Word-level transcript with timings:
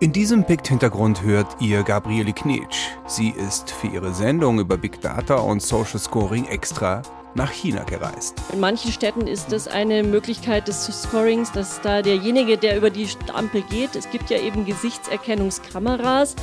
In 0.00 0.12
diesem 0.12 0.44
Pict-Hintergrund 0.44 1.22
hört 1.22 1.46
ihr 1.60 1.84
Gabriele 1.84 2.32
Knetsch. 2.32 2.88
Sie 3.06 3.30
ist 3.30 3.70
für 3.70 3.86
ihre 3.86 4.12
Sendung 4.12 4.58
über 4.58 4.76
Big 4.76 5.00
Data 5.00 5.36
und 5.36 5.62
Social 5.62 6.00
Scoring 6.00 6.46
extra 6.46 7.02
nach 7.34 7.50
China 7.50 7.84
gereist. 7.84 8.34
In 8.52 8.60
manchen 8.60 8.90
Städten 8.90 9.26
ist 9.28 9.52
das 9.52 9.68
eine 9.68 10.02
Möglichkeit 10.02 10.66
des 10.66 10.84
Scorings, 10.84 11.52
dass 11.52 11.80
da 11.80 12.02
derjenige, 12.02 12.58
der 12.58 12.76
über 12.76 12.90
die 12.90 13.08
Ampel 13.32 13.62
geht, 13.62 13.94
es 13.94 14.10
gibt 14.10 14.30
ja 14.30 14.38
eben 14.38 14.64
Gesichtserkennungskameras, 14.64 16.34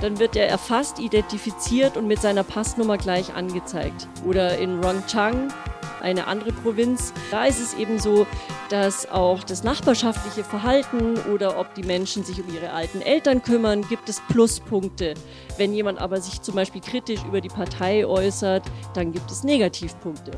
dann 0.00 0.18
wird 0.18 0.36
er 0.36 0.48
erfasst, 0.48 0.98
identifiziert 0.98 1.96
und 1.96 2.06
mit 2.06 2.20
seiner 2.20 2.44
Passnummer 2.44 2.98
gleich 2.98 3.34
angezeigt. 3.34 4.08
Oder 4.24 4.58
in 4.58 4.82
Rongchang 4.82 5.52
eine 6.00 6.26
andere 6.26 6.52
Provinz. 6.52 7.12
Da 7.30 7.46
ist 7.46 7.60
es 7.60 7.74
eben 7.74 7.98
so, 7.98 8.26
dass 8.68 9.10
auch 9.10 9.42
das 9.42 9.64
nachbarschaftliche 9.64 10.44
Verhalten 10.44 11.16
oder 11.32 11.58
ob 11.58 11.74
die 11.74 11.82
Menschen 11.82 12.24
sich 12.24 12.40
um 12.40 12.54
ihre 12.54 12.72
alten 12.72 13.00
Eltern 13.00 13.42
kümmern, 13.42 13.82
gibt 13.88 14.08
es 14.08 14.20
Pluspunkte. 14.28 15.14
Wenn 15.56 15.72
jemand 15.72 15.98
aber 15.98 16.20
sich 16.20 16.42
zum 16.42 16.54
Beispiel 16.54 16.80
kritisch 16.80 17.20
über 17.24 17.40
die 17.40 17.48
Partei 17.48 18.06
äußert, 18.06 18.64
dann 18.94 19.12
gibt 19.12 19.30
es 19.30 19.42
Negativpunkte. 19.42 20.32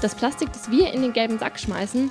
Das 0.00 0.14
Plastik, 0.14 0.52
das 0.52 0.70
wir 0.70 0.92
in 0.92 1.02
den 1.02 1.12
gelben 1.12 1.38
Sack 1.38 1.58
schmeißen, 1.58 2.10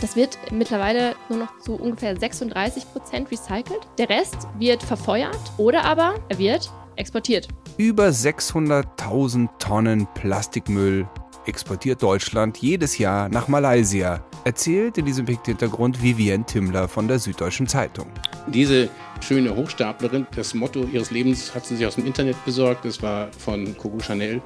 das 0.00 0.16
wird 0.16 0.38
mittlerweile 0.50 1.14
nur 1.28 1.38
noch 1.40 1.58
zu 1.58 1.74
ungefähr 1.74 2.18
36 2.18 2.92
Prozent 2.92 3.30
recycelt. 3.30 3.80
Der 3.98 4.08
Rest 4.08 4.46
wird 4.58 4.82
verfeuert 4.82 5.40
oder 5.56 5.84
aber 5.84 6.14
er 6.28 6.38
wird 6.38 6.70
exportiert. 6.96 7.48
Über 7.76 8.08
600.000 8.08 9.48
Tonnen 9.58 10.06
Plastikmüll 10.14 11.06
exportiert 11.46 12.02
Deutschland 12.02 12.58
jedes 12.58 12.98
Jahr 12.98 13.28
nach 13.28 13.48
Malaysia, 13.48 14.24
erzählt 14.44 14.98
in 14.98 15.04
diesem 15.04 15.26
Hintergrund 15.26 16.02
Vivienne 16.02 16.44
Timmler 16.44 16.88
von 16.88 17.06
der 17.08 17.18
Süddeutschen 17.18 17.66
Zeitung. 17.66 18.06
Diese 18.48 18.88
schöne 19.20 19.54
Hochstaplerin, 19.54 20.26
das 20.34 20.54
Motto 20.54 20.84
ihres 20.92 21.10
Lebens 21.10 21.54
hat 21.54 21.66
sie 21.66 21.76
sich 21.76 21.86
aus 21.86 21.96
dem 21.96 22.06
Internet 22.06 22.42
besorgt, 22.44 22.84
das 22.84 23.02
war 23.02 23.28
von 23.32 23.76
Coco 23.76 23.98
Chanel. 24.00 24.40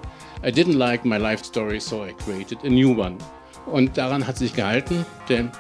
I 0.45 0.49
didn't 0.49 0.77
like 0.77 1.05
my 1.05 1.17
life 1.17 1.45
story, 1.45 1.81
so 1.81 2.05
I 2.05 2.13
created 2.25 2.59
a 2.65 2.69
new 2.69 2.99
one. 2.99 3.17
Und 3.71 3.97
daran 3.97 4.27
hat 4.27 4.39
sie 4.39 4.47
sich 4.47 4.55
gehalten, 4.55 5.05
denn 5.29 5.51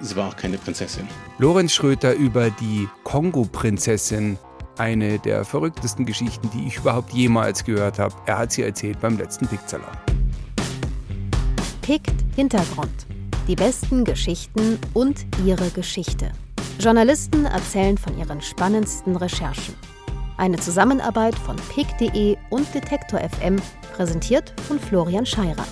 sie 0.00 0.16
war 0.16 0.28
auch 0.28 0.36
keine 0.36 0.58
Prinzessin. 0.58 1.06
Lorenz 1.38 1.72
Schröter 1.72 2.14
über 2.14 2.50
die 2.50 2.88
Kongo-Prinzessin 3.04 4.38
eine 4.78 5.18
der 5.18 5.44
verrücktesten 5.44 6.06
Geschichten, 6.06 6.50
die 6.54 6.66
ich 6.66 6.78
überhaupt 6.78 7.12
jemals 7.12 7.64
gehört 7.64 7.98
habe. 7.98 8.14
Er 8.26 8.38
hat 8.38 8.52
sie 8.52 8.62
erzählt 8.62 8.98
beim 9.00 9.18
letzten 9.18 9.46
Picksalon. 9.46 9.86
Pickt 11.82 12.14
Hintergrund. 12.34 13.06
Die 13.46 13.56
besten 13.56 14.04
Geschichten 14.04 14.78
und 14.94 15.26
ihre 15.44 15.68
Geschichte. 15.70 16.32
Journalisten 16.78 17.44
erzählen 17.44 17.98
von 17.98 18.16
ihren 18.18 18.40
spannendsten 18.40 19.16
Recherchen. 19.16 19.74
Eine 20.38 20.56
Zusammenarbeit 20.56 21.34
von 21.34 21.56
pick.de 21.74 22.38
und 22.48 22.74
Detektor 22.74 23.20
FM, 23.20 23.56
präsentiert 23.92 24.54
von 24.66 24.78
Florian 24.78 25.26
Scheirer. 25.26 25.66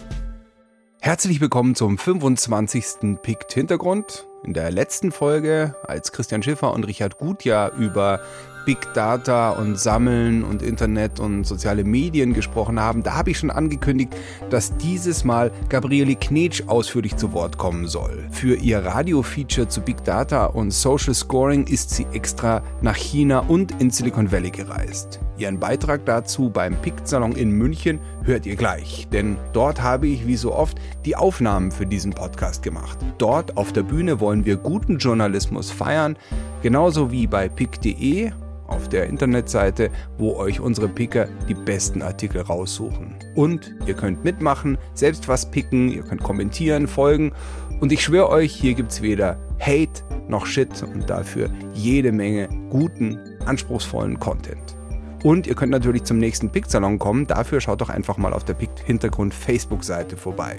Herzlich 1.01 1.41
willkommen 1.41 1.77
zum 1.77 1.97
25. 1.97 3.21
Pikt 3.23 3.53
Hintergrund. 3.53 4.27
In 4.43 4.53
der 4.53 4.73
letzten 4.73 5.13
Folge, 5.13 5.77
als 5.85 6.11
Christian 6.11 6.43
Schiffer 6.43 6.73
und 6.73 6.85
Richard 6.89 7.19
Gutjahr 7.19 7.73
über 7.75 8.21
Big 8.69 8.93
Data 8.93 9.53
und 9.53 9.79
Sammeln 9.79 10.45
und 10.45 10.61
Internet 10.61 11.21
und 11.21 11.47
soziale 11.47 11.85
Medien 11.85 12.35
gesprochen 12.35 12.79
haben, 12.79 13.03
da 13.03 13.15
habe 13.15 13.31
ich 13.31 13.39
schon 13.39 13.51
angekündigt, 13.51 14.15
dass 14.51 14.77
dieses 14.77 15.25
Mal 15.25 15.51
Gabriele 15.71 16.15
Knetsch 16.17 16.65
ausführlich 16.67 17.17
zu 17.17 17.33
Wort 17.33 17.57
kommen 17.57 17.87
soll. 17.87 18.29
Für 18.31 18.57
ihr 18.57 18.85
Radio-Feature 18.85 19.69
zu 19.69 19.81
Big 19.81 20.05
Data 20.05 20.45
und 20.45 20.71
Social 20.71 21.15
Scoring 21.15 21.67
ist 21.67 21.89
sie 21.89 22.07
extra 22.13 22.63
nach 22.83 22.95
China 22.95 23.39
und 23.39 23.73
in 23.81 23.89
Silicon 23.89 24.31
Valley 24.31 24.51
gereist. 24.51 25.19
Ihren 25.39 25.59
Beitrag 25.59 26.05
dazu 26.05 26.51
beim 26.51 26.77
PICT-Salon 26.83 27.33
in 27.33 27.53
München 27.53 28.01
hört 28.23 28.45
ihr 28.45 28.57
gleich, 28.57 29.09
denn 29.11 29.39
dort 29.55 29.81
habe 29.81 30.09
ich 30.09 30.27
wie 30.27 30.37
so 30.37 30.55
oft 30.55 30.77
die 31.07 31.17
Aufnahmen 31.17 31.73
für 31.73 31.87
diesen 31.87 32.13
Podcast 32.13 32.63
gemacht. 32.63 32.99
Dort 33.17 33.57
auf 33.57 33.73
der 33.73 33.85
Bühne 33.85 34.21
wollen 34.21 34.45
wir 34.45 34.59
guten 34.59 34.99
Journalismus 34.99 35.71
feiern, 35.71 36.19
genauso 36.61 37.11
wie 37.11 37.27
bei 37.27 37.49
pick.de 37.49 38.31
auf 38.69 38.89
der 38.89 39.07
Internetseite, 39.07 39.91
wo 40.17 40.37
euch 40.37 40.61
unsere 40.61 40.89
Picker 40.89 41.27
die 41.49 41.55
besten 41.55 42.03
Artikel 42.03 42.41
raussuchen. 42.43 43.17
Und 43.35 43.75
ihr 43.87 43.95
könnt 43.95 44.25
mitmachen, 44.25 44.79
selbst 44.95 45.27
was 45.27 45.51
picken, 45.51 45.89
ihr 45.89 46.03
könnt 46.03 46.23
kommentieren, 46.23 46.87
folgen. 46.87 47.33
Und 47.81 47.93
ich 47.93 48.03
schwöre 48.03 48.29
euch, 48.29 48.55
hier 48.55 48.75
gibt 48.75 48.93
es 48.93 49.03
weder 49.03 49.39
Hate 49.61 50.03
noch 50.29 50.47
Shit 50.47 50.83
und 50.83 51.09
dafür 51.09 51.51
jede 51.75 52.13
Menge 52.13 52.49
guten, 52.71 53.19
anspruchsvollen 53.47 54.19
Content. 54.19 54.77
Und 55.25 55.47
ihr 55.49 55.55
könnt 55.55 55.73
natürlich 55.73 56.05
zum 56.05 56.19
nächsten 56.19 56.51
Pick-Salon 56.51 56.99
kommen. 56.99 57.27
Dafür 57.27 57.61
schaut 57.61 57.81
doch 57.81 57.89
einfach 57.89 58.19
mal 58.19 58.33
auf 58.33 58.45
der 58.45 58.55
Pick-Hintergrund 58.55 59.35
Facebook-Seite 59.35 60.17
vorbei. 60.17 60.59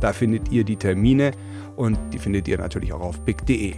Da 0.00 0.12
findet 0.12 0.50
ihr 0.50 0.64
die 0.64 0.76
Termine 0.76 1.32
und 1.76 1.98
die 2.12 2.18
findet 2.18 2.48
ihr 2.48 2.58
natürlich 2.58 2.92
auch 2.92 3.00
auf 3.00 3.24
pick.de. 3.24 3.74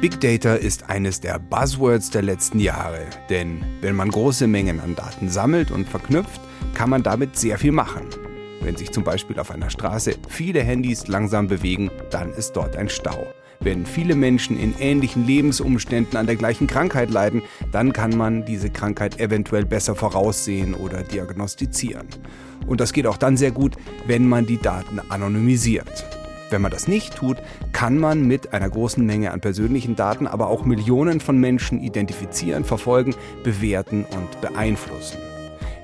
Big 0.00 0.18
Data 0.18 0.54
ist 0.54 0.88
eines 0.88 1.20
der 1.20 1.38
Buzzwords 1.38 2.08
der 2.08 2.22
letzten 2.22 2.58
Jahre, 2.58 3.04
denn 3.28 3.62
wenn 3.82 3.94
man 3.94 4.10
große 4.10 4.46
Mengen 4.46 4.80
an 4.80 4.96
Daten 4.96 5.28
sammelt 5.28 5.70
und 5.70 5.86
verknüpft, 5.86 6.40
kann 6.72 6.88
man 6.88 7.02
damit 7.02 7.36
sehr 7.36 7.58
viel 7.58 7.72
machen. 7.72 8.06
Wenn 8.62 8.76
sich 8.76 8.92
zum 8.92 9.04
Beispiel 9.04 9.38
auf 9.38 9.50
einer 9.50 9.68
Straße 9.68 10.14
viele 10.26 10.62
Handys 10.62 11.06
langsam 11.08 11.48
bewegen, 11.48 11.90
dann 12.08 12.32
ist 12.32 12.52
dort 12.52 12.76
ein 12.76 12.88
Stau. 12.88 13.26
Wenn 13.60 13.84
viele 13.84 14.14
Menschen 14.14 14.58
in 14.58 14.74
ähnlichen 14.78 15.26
Lebensumständen 15.26 16.16
an 16.16 16.26
der 16.26 16.36
gleichen 16.36 16.66
Krankheit 16.66 17.10
leiden, 17.10 17.42
dann 17.70 17.92
kann 17.92 18.16
man 18.16 18.46
diese 18.46 18.70
Krankheit 18.70 19.20
eventuell 19.20 19.66
besser 19.66 19.94
voraussehen 19.94 20.72
oder 20.72 21.02
diagnostizieren. 21.02 22.08
Und 22.66 22.80
das 22.80 22.94
geht 22.94 23.06
auch 23.06 23.18
dann 23.18 23.36
sehr 23.36 23.50
gut, 23.50 23.76
wenn 24.06 24.26
man 24.26 24.46
die 24.46 24.56
Daten 24.56 24.98
anonymisiert. 25.10 26.19
Wenn 26.50 26.62
man 26.62 26.72
das 26.72 26.88
nicht 26.88 27.16
tut, 27.16 27.38
kann 27.72 27.96
man 27.98 28.26
mit 28.26 28.52
einer 28.52 28.68
großen 28.68 29.04
Menge 29.04 29.30
an 29.30 29.40
persönlichen 29.40 29.94
Daten 29.94 30.26
aber 30.26 30.48
auch 30.48 30.64
Millionen 30.64 31.20
von 31.20 31.38
Menschen 31.38 31.80
identifizieren, 31.80 32.64
verfolgen, 32.64 33.14
bewerten 33.44 34.04
und 34.10 34.40
beeinflussen. 34.40 35.18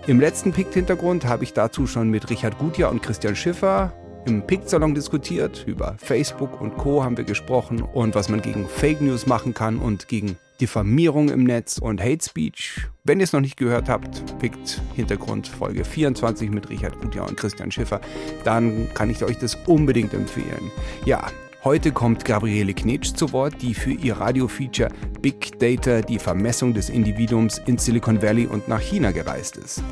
Im 0.09 0.21
letzten 0.21 0.53
Pict-Hintergrund 0.53 1.25
habe 1.25 1.45
ich 1.45 1.53
dazu 1.53 1.87
schon 1.87 2.11
mit 2.11 2.31
Richard 2.31 2.59
Gutjahr 2.59 2.91
und 2.91 3.03
Christian 3.03 3.37
Schiffer 3.37 3.93
im 4.27 4.43
Pict-Salon 4.43 4.95
diskutiert. 4.95 5.65
Über 5.67 5.95
Facebook 5.99 6.61
und 6.61 6.77
Co. 6.77 7.05
haben 7.05 7.17
wir 7.17 7.25
gesprochen 7.25 7.83
und 7.83 8.15
was 8.15 8.29
man 8.29 8.43
gegen 8.43 8.69
Fake 8.69 9.01
News 9.01 9.27
machen 9.27 9.55
kann 9.55 9.79
und 9.79 10.09
gegen 10.09 10.37
Diffamierung 10.61 11.29
im 11.29 11.45
Netz 11.45 11.79
und 11.79 12.01
Hate 12.01 12.25
Speech. 12.25 12.87
Wenn 13.05 13.21
ihr 13.21 13.25
es 13.25 13.33
noch 13.33 13.41
nicht 13.41 13.57
gehört 13.57 13.89
habt, 13.89 14.39
pickt 14.39 14.81
Hintergrund 14.95 15.49
Folge 15.49 15.85
24 15.85 16.51
mit 16.51 16.71
Richard 16.71 17.01
Gutjahr 17.01 17.29
und 17.29 17.37
Christian 17.37 17.71
Schiffer, 17.71 18.01
dann 18.45 18.89
kann 18.95 19.11
ich 19.11 19.23
euch 19.23 19.39
das 19.39 19.57
unbedingt 19.67 20.15
empfehlen. 20.15 20.71
Ja, 21.05 21.27
Heute 21.67 21.91
kommt 21.91 22.25
Gabriele 22.25 22.75
Knetsch 22.75 23.15
zu 23.17 23.33
Wort, 23.33 23.61
die 23.61 23.75
für 23.75 23.91
ihr 23.91 24.19
Radiofeature 24.19 24.89
Big 25.21 25.59
Data, 25.59 26.01
die 26.01 26.21
Vermessung 26.21 26.75
des 26.75 26.91
Individuums 26.91 27.61
in 27.67 27.77
Silicon 27.77 28.23
Valley 28.23 28.47
und 28.47 28.69
nach 28.69 28.81
China 28.81 29.11
gereist 29.11 29.57
ist. 29.57 29.83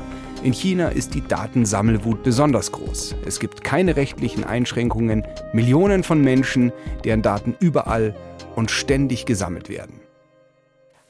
In 0.41 0.53
China 0.53 0.87
ist 0.87 1.13
die 1.13 1.27
Datensammelwut 1.27 2.23
besonders 2.23 2.71
groß. 2.71 3.15
Es 3.25 3.41
gibt 3.41 3.65
keine 3.65 3.97
rechtlichen 3.97 4.45
Einschränkungen, 4.45 5.27
Millionen 5.51 6.03
von 6.03 6.21
Menschen, 6.21 6.71
deren 7.03 7.21
Daten 7.21 7.55
überall 7.59 8.15
und 8.55 8.71
ständig 8.71 9.25
gesammelt 9.25 9.67
werden 9.67 10.04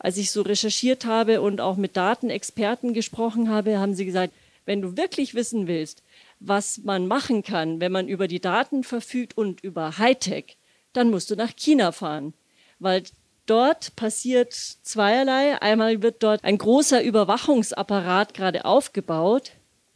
als 0.06 0.18
ich 0.18 0.30
so 0.30 0.44
recherchiert 0.44 1.06
habe 1.06 1.42
und 1.42 1.60
auch 1.60 1.78
mit 1.78 1.98
Datenexperten 1.98 2.94
gesprochen 2.94 3.50
habe, 3.50 3.80
haben 3.80 3.96
sie 3.96 4.06
gesagt, 4.06 4.34
wenn 4.68 4.80
du 4.84 4.96
wirklich 4.96 5.34
wissen 5.34 5.66
willst, 5.66 6.04
was 6.40 6.78
man 6.84 7.08
machen 7.08 7.42
kann, 7.42 7.80
wenn 7.82 7.92
man 7.92 8.08
über 8.08 8.28
die 8.28 8.40
Daten 8.40 8.84
verfügt 8.84 9.36
und 9.36 9.62
über 9.62 9.98
Hightech, 9.98 10.58
dann 10.94 11.10
musst 11.10 11.32
du 11.32 11.36
nach 11.36 11.56
China 11.56 11.92
fahren, 11.92 12.36
weil 12.78 13.02
dort 13.48 13.96
passiert 13.96 14.54
zweierlei. 14.54 15.60
Einmal 15.60 16.04
wird 16.04 16.22
dort 16.22 16.44
ein 16.44 16.60
großer 16.60 17.02
Überwachungsapparat 17.02 18.36
gerade 18.36 18.64
aufgebaut, 18.64 19.54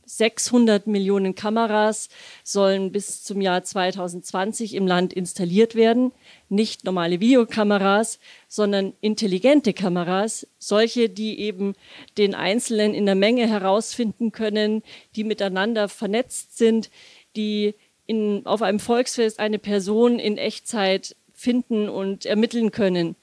600 0.09 0.87
Millionen 0.87 1.35
Kameras 1.35 2.09
sollen 2.43 2.91
bis 2.91 3.23
zum 3.23 3.41
Jahr 3.41 3.63
2020 3.63 4.73
im 4.73 4.87
Land 4.87 5.13
installiert 5.13 5.75
werden. 5.75 6.11
Nicht 6.49 6.83
normale 6.83 7.19
Videokameras, 7.19 8.19
sondern 8.47 8.93
intelligente 9.01 9.73
Kameras, 9.73 10.47
solche, 10.57 11.09
die 11.09 11.39
eben 11.39 11.75
den 12.17 12.33
Einzelnen 12.33 12.95
in 12.95 13.05
der 13.05 13.15
Menge 13.15 13.47
herausfinden 13.47 14.31
können, 14.31 14.81
die 15.15 15.23
miteinander 15.23 15.87
vernetzt 15.87 16.57
sind, 16.57 16.89
die 17.35 17.75
in, 18.07 18.45
auf 18.47 18.63
einem 18.63 18.79
Volksfest 18.79 19.39
eine 19.39 19.59
Person 19.59 20.17
in 20.17 20.39
Echtzeit 20.39 21.15
finden 21.33 21.87
und 21.87 22.25
ermitteln 22.25 22.71
können. 22.71 23.15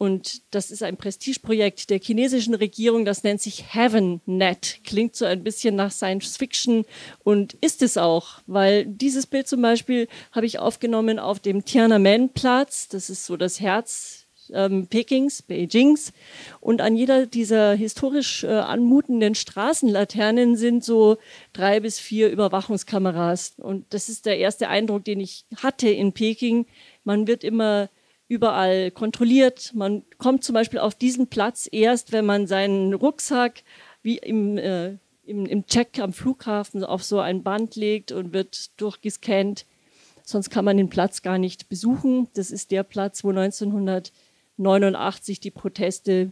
Und 0.00 0.40
das 0.50 0.70
ist 0.70 0.82
ein 0.82 0.96
Prestigeprojekt 0.96 1.90
der 1.90 1.98
chinesischen 1.98 2.54
Regierung, 2.54 3.04
das 3.04 3.22
nennt 3.22 3.42
sich 3.42 3.74
HeavenNet. 3.74 4.78
Klingt 4.82 5.14
so 5.14 5.26
ein 5.26 5.44
bisschen 5.44 5.76
nach 5.76 5.92
Science 5.92 6.38
Fiction 6.38 6.86
und 7.22 7.52
ist 7.60 7.82
es 7.82 7.98
auch, 7.98 8.40
weil 8.46 8.86
dieses 8.86 9.26
Bild 9.26 9.46
zum 9.46 9.60
Beispiel 9.60 10.08
habe 10.32 10.46
ich 10.46 10.58
aufgenommen 10.58 11.18
auf 11.18 11.38
dem 11.38 11.66
Tiananmen-Platz. 11.66 12.88
Das 12.88 13.10
ist 13.10 13.26
so 13.26 13.36
das 13.36 13.60
Herz 13.60 14.26
ähm, 14.54 14.86
Pekings, 14.86 15.42
Beijings. 15.42 16.14
Und 16.60 16.80
an 16.80 16.96
jeder 16.96 17.26
dieser 17.26 17.74
historisch 17.74 18.42
äh, 18.42 18.46
anmutenden 18.46 19.34
Straßenlaternen 19.34 20.56
sind 20.56 20.82
so 20.82 21.18
drei 21.52 21.78
bis 21.78 21.98
vier 21.98 22.30
Überwachungskameras. 22.30 23.52
Und 23.58 23.84
das 23.92 24.08
ist 24.08 24.24
der 24.24 24.38
erste 24.38 24.68
Eindruck, 24.68 25.04
den 25.04 25.20
ich 25.20 25.44
hatte 25.58 25.90
in 25.90 26.14
Peking. 26.14 26.64
Man 27.04 27.26
wird 27.26 27.44
immer 27.44 27.90
überall 28.30 28.90
kontrolliert. 28.92 29.72
Man 29.74 30.04
kommt 30.18 30.44
zum 30.44 30.54
Beispiel 30.54 30.78
auf 30.78 30.94
diesen 30.94 31.26
Platz 31.26 31.68
erst, 31.70 32.12
wenn 32.12 32.24
man 32.24 32.46
seinen 32.46 32.94
Rucksack 32.94 33.64
wie 34.02 34.18
im, 34.18 34.56
äh, 34.56 34.96
im, 35.26 35.46
im 35.46 35.66
Check 35.66 35.98
am 35.98 36.12
Flughafen 36.12 36.84
auf 36.84 37.02
so 37.02 37.18
ein 37.18 37.42
Band 37.42 37.74
legt 37.74 38.12
und 38.12 38.32
wird 38.32 38.80
durchgescannt. 38.80 39.66
Sonst 40.22 40.48
kann 40.48 40.64
man 40.64 40.76
den 40.76 40.90
Platz 40.90 41.22
gar 41.22 41.38
nicht 41.38 41.68
besuchen. 41.68 42.28
Das 42.34 42.52
ist 42.52 42.70
der 42.70 42.84
Platz, 42.84 43.24
wo 43.24 43.30
1989 43.30 45.40
die 45.40 45.50
Proteste 45.50 46.30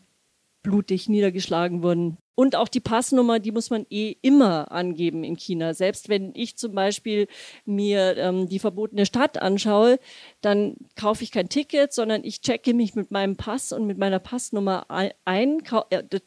blutig 0.68 1.08
niedergeschlagen 1.08 1.82
wurden. 1.82 2.18
Und 2.34 2.54
auch 2.54 2.68
die 2.68 2.80
Passnummer, 2.80 3.40
die 3.40 3.50
muss 3.50 3.70
man 3.70 3.84
eh 3.90 4.14
immer 4.22 4.70
angeben 4.70 5.24
in 5.24 5.36
China. 5.36 5.74
Selbst 5.74 6.08
wenn 6.08 6.32
ich 6.34 6.56
zum 6.56 6.72
Beispiel 6.72 7.26
mir 7.64 8.16
ähm, 8.16 8.48
die 8.48 8.60
verbotene 8.60 9.06
Stadt 9.06 9.42
anschaue, 9.42 9.98
dann 10.40 10.76
kaufe 10.94 11.24
ich 11.24 11.32
kein 11.32 11.48
Ticket, 11.48 11.92
sondern 11.92 12.22
ich 12.22 12.40
checke 12.40 12.74
mich 12.74 12.94
mit 12.94 13.10
meinem 13.10 13.36
Pass 13.36 13.72
und 13.72 13.86
mit 13.86 13.98
meiner 13.98 14.20
Passnummer 14.20 14.86
ein. 15.24 15.62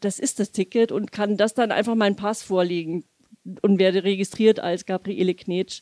Das 0.01 0.19
ist 0.19 0.39
das 0.39 0.51
Ticket 0.51 0.91
und 0.91 1.11
kann 1.11 1.37
das 1.37 1.53
dann 1.53 1.71
einfach 1.71 1.95
meinen 1.95 2.17
Pass 2.17 2.43
vorlegen 2.43 3.05
und 3.61 3.79
werde 3.79 4.03
registriert 4.03 4.59
als 4.59 4.85
Gabriele 4.85 5.33
Knetsch. 5.33 5.81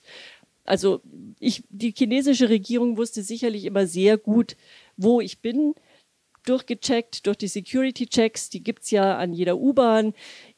Also 0.63 1.01
ich, 1.39 1.63
die 1.69 1.93
chinesische 1.97 2.49
Regierung 2.49 2.97
wusste 2.97 3.23
sicherlich 3.23 3.65
immer 3.65 3.87
sehr 3.87 4.17
gut, 4.17 4.55
wo 4.95 5.21
ich 5.21 5.41
bin 5.41 5.73
durchgecheckt 6.49 7.25
durch 7.27 7.37
die 7.37 7.47
Security-Checks. 7.47 8.49
Die 8.49 8.63
gibt 8.63 8.83
es 8.83 8.91
ja 8.91 9.17
an 9.17 9.33
jeder 9.33 9.57
U-Bahn, 9.57 10.13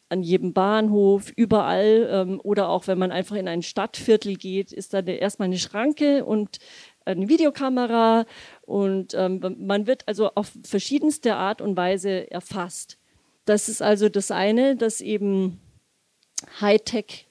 an 0.10 0.24
jedem 0.24 0.54
Bahnhof, 0.54 1.32
überall. 1.36 2.10
Ähm, 2.12 2.42
oder 2.44 2.70
auch 2.70 2.88
wenn 2.88 2.98
man 2.98 3.12
einfach 3.12 3.36
in 3.36 3.48
ein 3.48 3.62
Stadtviertel 3.62 4.36
geht, 4.36 4.72
ist 4.72 4.94
da 4.94 5.00
erstmal 5.00 5.48
eine 5.48 5.58
Schranke 5.58 6.26
und 6.26 6.60
eine 7.06 7.30
Videokamera. 7.30 8.26
Und 8.62 9.14
ähm, 9.14 9.56
man 9.60 9.88
wird 9.88 10.08
also 10.08 10.32
auf 10.36 10.52
verschiedenste 10.64 11.36
Art 11.36 11.62
und 11.62 11.76
Weise 11.76 12.32
erfasst. 12.32 12.98
Das 13.46 13.70
ist 13.70 13.82
also 13.82 14.10
das 14.10 14.32
eine, 14.32 14.76
dass 14.76 15.02
eben 15.02 15.60
Hightech 16.60 17.28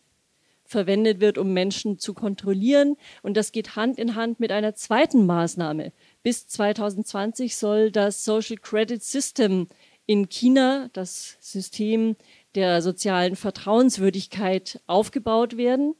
verwendet 0.70 1.20
wird, 1.20 1.36
um 1.36 1.52
Menschen 1.52 1.98
zu 1.98 2.14
kontrollieren. 2.14 2.96
Und 3.22 3.36
das 3.36 3.52
geht 3.52 3.74
Hand 3.74 3.98
in 3.98 4.14
Hand 4.14 4.38
mit 4.38 4.52
einer 4.52 4.74
zweiten 4.74 5.26
Maßnahme, 5.26 5.92
bis 6.22 6.46
2020 6.48 7.56
soll 7.56 7.90
das 7.90 8.24
Social 8.24 8.56
Credit 8.56 9.02
System 9.02 9.68
in 10.06 10.28
China, 10.28 10.90
das 10.92 11.36
System 11.40 12.16
der 12.54 12.82
sozialen 12.82 13.36
Vertrauenswürdigkeit, 13.36 14.80
aufgebaut 14.86 15.56
werden. 15.56 15.94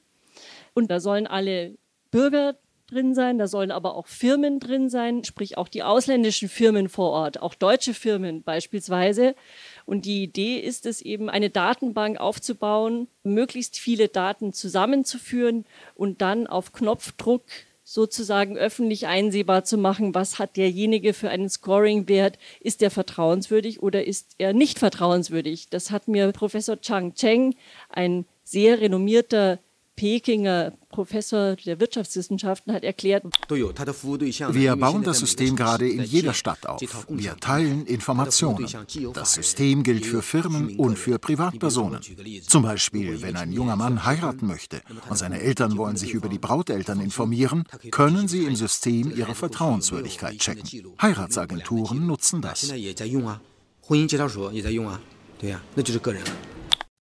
Und 0.75 0.91
da 0.91 1.01
sollen 1.01 1.27
alle 1.27 1.77
Bürger 2.11 2.57
drin 2.91 3.15
sein, 3.15 3.39
da 3.39 3.47
sollen 3.47 3.71
aber 3.71 3.95
auch 3.95 4.07
Firmen 4.09 4.59
drin 4.59 4.91
sein, 4.91 5.25
sprich 5.25 5.57
auch 5.57 5.69
die 5.69 5.83
ausländischen 5.83 6.49
Firmen 6.49 6.89
vor 6.89 7.11
Ort, 7.11 7.41
auch 7.41 7.55
deutsche 7.55 7.95
Firmen 7.95 8.43
beispielsweise. 8.43 9.35
Und 9.87 10.05
die 10.05 10.25
Idee 10.25 10.59
ist 10.59 10.87
es 10.87 11.01
eben, 11.01 11.31
eine 11.31 11.51
Datenbank 11.51 12.19
aufzubauen, 12.19 13.09
möglichst 13.23 13.79
viele 13.79 14.09
Daten 14.09 14.53
zusammenzuführen 14.53 15.65
und 15.95 16.21
dann 16.21 16.47
auf 16.47 16.73
Knopfdruck 16.73 17.43
sozusagen 17.93 18.57
öffentlich 18.57 19.09
einsehbar 19.09 19.65
zu 19.65 19.77
machen, 19.77 20.15
was 20.15 20.39
hat 20.39 20.57
derjenige 20.57 21.13
für 21.13 21.29
einen 21.29 21.51
Scoring-Wert, 21.51 22.39
ist 22.61 22.83
er 22.83 22.91
vertrauenswürdig 22.93 23.83
oder 23.83 24.05
ist 24.05 24.37
er 24.39 24.53
nicht 24.53 24.79
vertrauenswürdig. 24.79 25.71
Das 25.71 25.91
hat 25.91 26.07
mir 26.07 26.31
Professor 26.31 26.81
Chang 26.81 27.15
Cheng, 27.15 27.57
ein 27.89 28.27
sehr 28.45 28.81
renommierter 28.81 29.59
Pekinger 30.01 30.73
Professor 30.89 31.57
der 31.57 31.79
Wirtschaftswissenschaften 31.79 32.73
hat 32.73 32.85
erklärt, 32.85 33.23
wir 33.51 34.77
bauen 34.77 35.03
das 35.03 35.19
System 35.19 35.57
gerade 35.57 35.87
in 35.87 36.03
jeder 36.03 36.33
Stadt 36.33 36.67
auf. 36.67 36.81
Wir 37.11 37.37
teilen 37.37 37.85
Informationen. 37.85 38.67
Das 39.13 39.35
System 39.35 39.83
gilt 39.83 40.07
für 40.07 40.23
Firmen 40.23 40.79
und 40.79 40.99
für 40.99 41.19
Privatpersonen. 41.19 42.01
Zum 42.49 42.63
Beispiel, 42.63 43.21
wenn 43.21 43.37
ein 43.37 43.53
junger 43.53 43.77
Mann 43.77 44.07
heiraten 44.07 44.47
möchte 44.47 44.81
und 45.11 45.19
seine 45.19 45.43
Eltern 45.43 45.77
wollen 45.77 45.97
sich 45.97 46.15
über 46.15 46.31
die 46.31 46.39
Brauteltern 46.39 47.01
informieren, 47.01 47.65
können 47.91 48.27
sie 48.27 48.45
im 48.45 48.57
System 48.57 49.15
ihre 49.15 49.35
Vertrauenswürdigkeit 49.35 50.39
checken. 50.39 50.95
Heiratsagenturen 51.03 52.07
nutzen 52.07 52.41
das. 52.41 52.73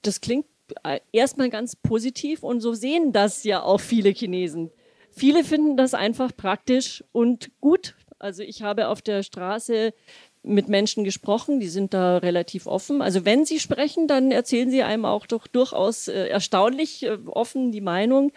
Das 0.01 0.21
klingt 0.21 0.45
äh, 0.45 0.58
erstmal 1.11 1.49
ganz 1.49 1.75
positiv 1.75 2.43
und 2.43 2.61
so 2.61 2.73
sehen 2.73 3.11
das 3.11 3.43
ja 3.43 3.63
auch 3.63 3.79
viele 3.79 4.09
Chinesen. 4.09 4.71
Viele 5.11 5.43
finden 5.43 5.77
das 5.77 5.93
einfach 5.93 6.35
praktisch 6.35 7.03
und 7.11 7.51
gut. 7.61 7.95
Also 8.19 8.43
ich 8.43 8.61
habe 8.61 8.87
auf 8.89 9.01
der 9.01 9.23
Straße 9.23 9.93
mit 10.43 10.69
Menschen 10.69 11.03
gesprochen, 11.03 11.59
die 11.59 11.67
sind 11.67 11.93
da 11.93 12.17
relativ 12.17 12.67
offen. 12.67 13.01
Also 13.01 13.25
wenn 13.25 13.45
sie 13.45 13.59
sprechen, 13.59 14.07
dann 14.07 14.31
erzählen 14.31 14.71
sie 14.71 14.83
einem 14.83 15.05
auch 15.05 15.25
doch 15.25 15.47
durchaus 15.47 16.07
äh, 16.07 16.27
erstaunlich 16.27 17.03
äh, 17.03 17.17
offen 17.25 17.71
die 17.71 17.81
Meinung. 17.81 18.31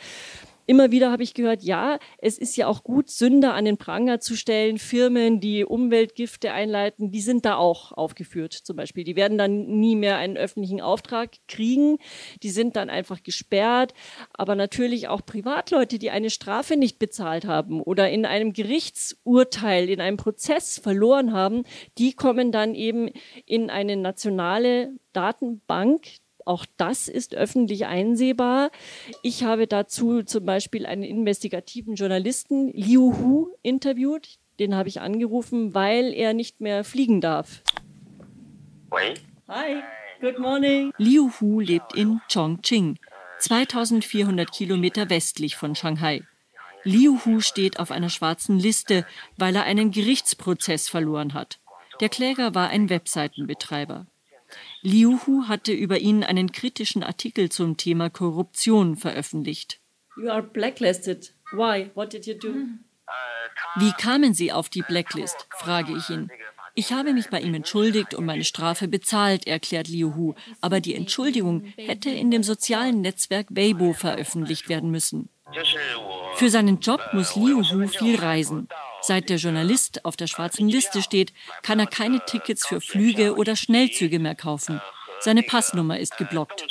Immer 0.66 0.92
wieder 0.92 1.10
habe 1.10 1.24
ich 1.24 1.34
gehört, 1.34 1.62
ja, 1.62 1.98
es 2.18 2.38
ist 2.38 2.56
ja 2.56 2.68
auch 2.68 2.84
gut, 2.84 3.10
Sünder 3.10 3.54
an 3.54 3.64
den 3.64 3.78
Pranger 3.78 4.20
zu 4.20 4.36
stellen. 4.36 4.78
Firmen, 4.78 5.40
die 5.40 5.64
Umweltgifte 5.64 6.52
einleiten, 6.52 7.10
die 7.10 7.20
sind 7.20 7.44
da 7.44 7.56
auch 7.56 7.90
aufgeführt 7.92 8.52
zum 8.52 8.76
Beispiel. 8.76 9.02
Die 9.02 9.16
werden 9.16 9.38
dann 9.38 9.66
nie 9.66 9.96
mehr 9.96 10.16
einen 10.18 10.36
öffentlichen 10.36 10.80
Auftrag 10.80 11.30
kriegen. 11.48 11.98
Die 12.42 12.50
sind 12.50 12.76
dann 12.76 12.90
einfach 12.90 13.22
gesperrt. 13.22 13.92
Aber 14.32 14.54
natürlich 14.54 15.08
auch 15.08 15.26
Privatleute, 15.26 15.98
die 15.98 16.10
eine 16.10 16.30
Strafe 16.30 16.76
nicht 16.76 16.98
bezahlt 17.00 17.44
haben 17.44 17.80
oder 17.80 18.10
in 18.10 18.24
einem 18.24 18.52
Gerichtsurteil, 18.52 19.88
in 19.88 20.00
einem 20.00 20.16
Prozess 20.16 20.78
verloren 20.78 21.32
haben, 21.32 21.64
die 21.98 22.12
kommen 22.12 22.52
dann 22.52 22.74
eben 22.76 23.10
in 23.46 23.68
eine 23.68 23.96
nationale 23.96 24.92
Datenbank, 25.12 26.06
auch 26.46 26.66
das 26.76 27.08
ist 27.08 27.34
öffentlich 27.34 27.86
einsehbar. 27.86 28.70
Ich 29.22 29.44
habe 29.44 29.66
dazu 29.66 30.22
zum 30.22 30.44
Beispiel 30.44 30.86
einen 30.86 31.02
investigativen 31.02 31.94
Journalisten, 31.94 32.72
Liu 32.72 33.14
Hu, 33.16 33.48
interviewt. 33.62 34.38
Den 34.58 34.74
habe 34.74 34.88
ich 34.88 35.00
angerufen, 35.00 35.74
weil 35.74 36.12
er 36.12 36.34
nicht 36.34 36.60
mehr 36.60 36.84
fliegen 36.84 37.20
darf. 37.20 37.62
Hi, 39.48 39.82
good 40.20 40.38
morning. 40.38 40.92
Liu 40.98 41.30
Hu 41.40 41.60
lebt 41.60 41.94
in 41.94 42.20
Chongqing, 42.30 42.98
2400 43.38 44.52
Kilometer 44.52 45.10
westlich 45.10 45.56
von 45.56 45.74
Shanghai. 45.74 46.22
Liu 46.84 47.18
Hu 47.24 47.40
steht 47.40 47.78
auf 47.78 47.90
einer 47.90 48.10
schwarzen 48.10 48.58
Liste, 48.58 49.06
weil 49.36 49.56
er 49.56 49.64
einen 49.64 49.90
Gerichtsprozess 49.90 50.88
verloren 50.88 51.32
hat. 51.32 51.60
Der 52.00 52.08
Kläger 52.08 52.54
war 52.54 52.68
ein 52.68 52.90
Webseitenbetreiber. 52.90 54.06
Liu 54.82 55.18
Hu 55.26 55.46
hatte 55.46 55.72
über 55.72 55.98
ihn 55.98 56.24
einen 56.24 56.50
kritischen 56.50 57.04
Artikel 57.04 57.50
zum 57.50 57.76
Thema 57.76 58.10
Korruption 58.10 58.96
veröffentlicht. 58.96 59.78
You 60.16 60.28
are 60.28 60.42
blacklisted. 60.42 61.32
Why? 61.52 61.90
What 61.94 62.12
did 62.12 62.26
you 62.26 62.34
do? 62.34 62.52
Wie 63.76 63.92
kamen 63.92 64.34
Sie 64.34 64.52
auf 64.52 64.68
die 64.68 64.82
Blacklist? 64.82 65.46
frage 65.56 65.96
ich 65.96 66.10
ihn. 66.10 66.30
Ich 66.74 66.92
habe 66.92 67.12
mich 67.12 67.28
bei 67.28 67.40
ihm 67.40 67.54
entschuldigt 67.54 68.14
und 68.14 68.24
meine 68.24 68.44
Strafe 68.44 68.88
bezahlt, 68.88 69.46
erklärt 69.46 69.88
Liu 69.88 70.14
Hu. 70.14 70.34
Aber 70.60 70.80
die 70.80 70.94
Entschuldigung 70.94 71.72
hätte 71.76 72.10
in 72.10 72.30
dem 72.30 72.42
sozialen 72.42 73.02
Netzwerk 73.02 73.48
Weibo 73.50 73.92
veröffentlicht 73.92 74.68
werden 74.68 74.90
müssen. 74.90 75.28
Für 76.34 76.50
seinen 76.50 76.80
Job 76.80 77.00
muss 77.12 77.36
Liu 77.36 77.62
Hu 77.62 77.86
viel 77.86 78.16
reisen. 78.18 78.68
Seit 79.02 79.28
der 79.28 79.36
Journalist 79.36 80.04
auf 80.04 80.16
der 80.16 80.28
schwarzen 80.28 80.68
Liste 80.68 81.02
steht, 81.02 81.32
kann 81.62 81.80
er 81.80 81.86
keine 81.86 82.24
Tickets 82.24 82.66
für 82.66 82.80
Flüge 82.80 83.34
oder 83.36 83.56
Schnellzüge 83.56 84.18
mehr 84.18 84.36
kaufen. 84.36 84.80
Seine 85.20 85.42
Passnummer 85.42 85.98
ist 85.98 86.16
geblockt. 86.18 86.64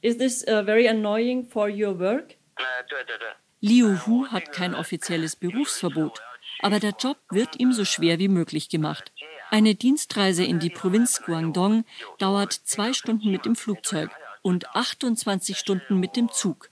Is 0.00 0.18
this 0.18 0.42
uh, 0.48 0.64
very 0.64 0.88
annoying 0.88 1.48
for 1.48 1.68
your 1.68 1.98
work? 1.98 2.34
Liu 3.60 3.98
Hu 4.04 4.26
hat 4.26 4.52
kein 4.52 4.74
offizielles 4.74 5.36
Berufsverbot, 5.36 6.20
aber 6.58 6.80
der 6.80 6.94
Job 6.98 7.18
wird 7.30 7.60
ihm 7.60 7.72
so 7.72 7.84
schwer 7.84 8.18
wie 8.18 8.28
möglich 8.28 8.68
gemacht. 8.68 9.12
Eine 9.50 9.76
Dienstreise 9.76 10.44
in 10.44 10.58
die 10.58 10.70
Provinz 10.70 11.22
Guangdong 11.22 11.84
dauert 12.18 12.52
zwei 12.52 12.92
Stunden 12.92 13.30
mit 13.30 13.44
dem 13.44 13.54
Flugzeug 13.54 14.10
und 14.42 14.74
28 14.74 15.56
Stunden 15.56 16.00
mit 16.00 16.16
dem 16.16 16.32
Zug. 16.32 16.70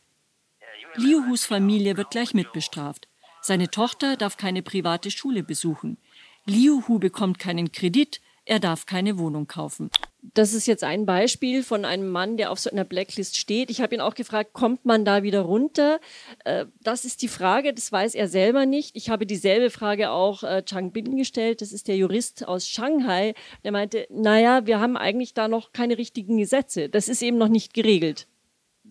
Liu 0.97 1.25
Hus 1.28 1.45
Familie 1.45 1.97
wird 1.97 2.11
gleich 2.11 2.35
mitbestraft. 2.35 3.07
Seine 3.42 3.70
Tochter 3.70 4.16
darf 4.16 4.37
keine 4.37 4.62
private 4.62 5.11
Schule 5.11 5.42
besuchen. 5.42 5.97
Liu 6.44 6.82
Hu 6.87 6.99
bekommt 6.99 7.38
keinen 7.38 7.73
Kredit, 7.73 8.20
er 8.44 8.61
darf 8.61 8.85
keine 8.85 9.18
Wohnung 9.18 9.47
kaufen. 9.47 9.90
Das 10.35 10.52
ist 10.52 10.66
jetzt 10.66 10.85
ein 10.85 11.06
Beispiel 11.06 11.62
von 11.62 11.87
einem 11.87 12.11
Mann, 12.11 12.37
der 12.37 12.50
auf 12.50 12.59
so 12.59 12.68
einer 12.68 12.85
Blacklist 12.85 13.38
steht. 13.38 13.70
Ich 13.70 13.80
habe 13.80 13.94
ihn 13.94 14.02
auch 14.02 14.14
gefragt, 14.14 14.52
kommt 14.52 14.85
man 14.85 15.06
da 15.06 15.23
wieder 15.23 15.40
runter? 15.40 15.99
Äh, 16.44 16.66
das 16.82 17.06
ist 17.06 17.23
die 17.23 17.28
Frage, 17.28 17.73
das 17.73 17.90
weiß 17.90 18.14
er 18.14 18.28
selber 18.28 18.66
nicht. 18.66 18.94
Ich 18.97 19.09
habe 19.09 19.25
dieselbe 19.25 19.70
Frage 19.70 20.11
auch 20.11 20.42
äh, 20.42 20.62
Chang 20.62 20.92
Bin 20.92 21.16
gestellt, 21.16 21.62
das 21.62 21.73
ist 21.73 21.88
der 21.88 21.97
Jurist 21.97 22.47
aus 22.47 22.68
Shanghai. 22.68 23.35
Der 23.64 23.73
meinte, 23.73 24.06
naja, 24.11 24.66
wir 24.66 24.78
haben 24.80 24.99
eigentlich 24.99 25.32
da 25.32 25.49
noch 25.49 25.73
keine 25.73 25.97
richtigen 25.97 26.37
Gesetze. 26.37 26.90
Das 26.90 27.09
ist 27.09 27.23
eben 27.23 27.38
noch 27.38 27.49
nicht 27.49 27.73
geregelt 27.73 28.26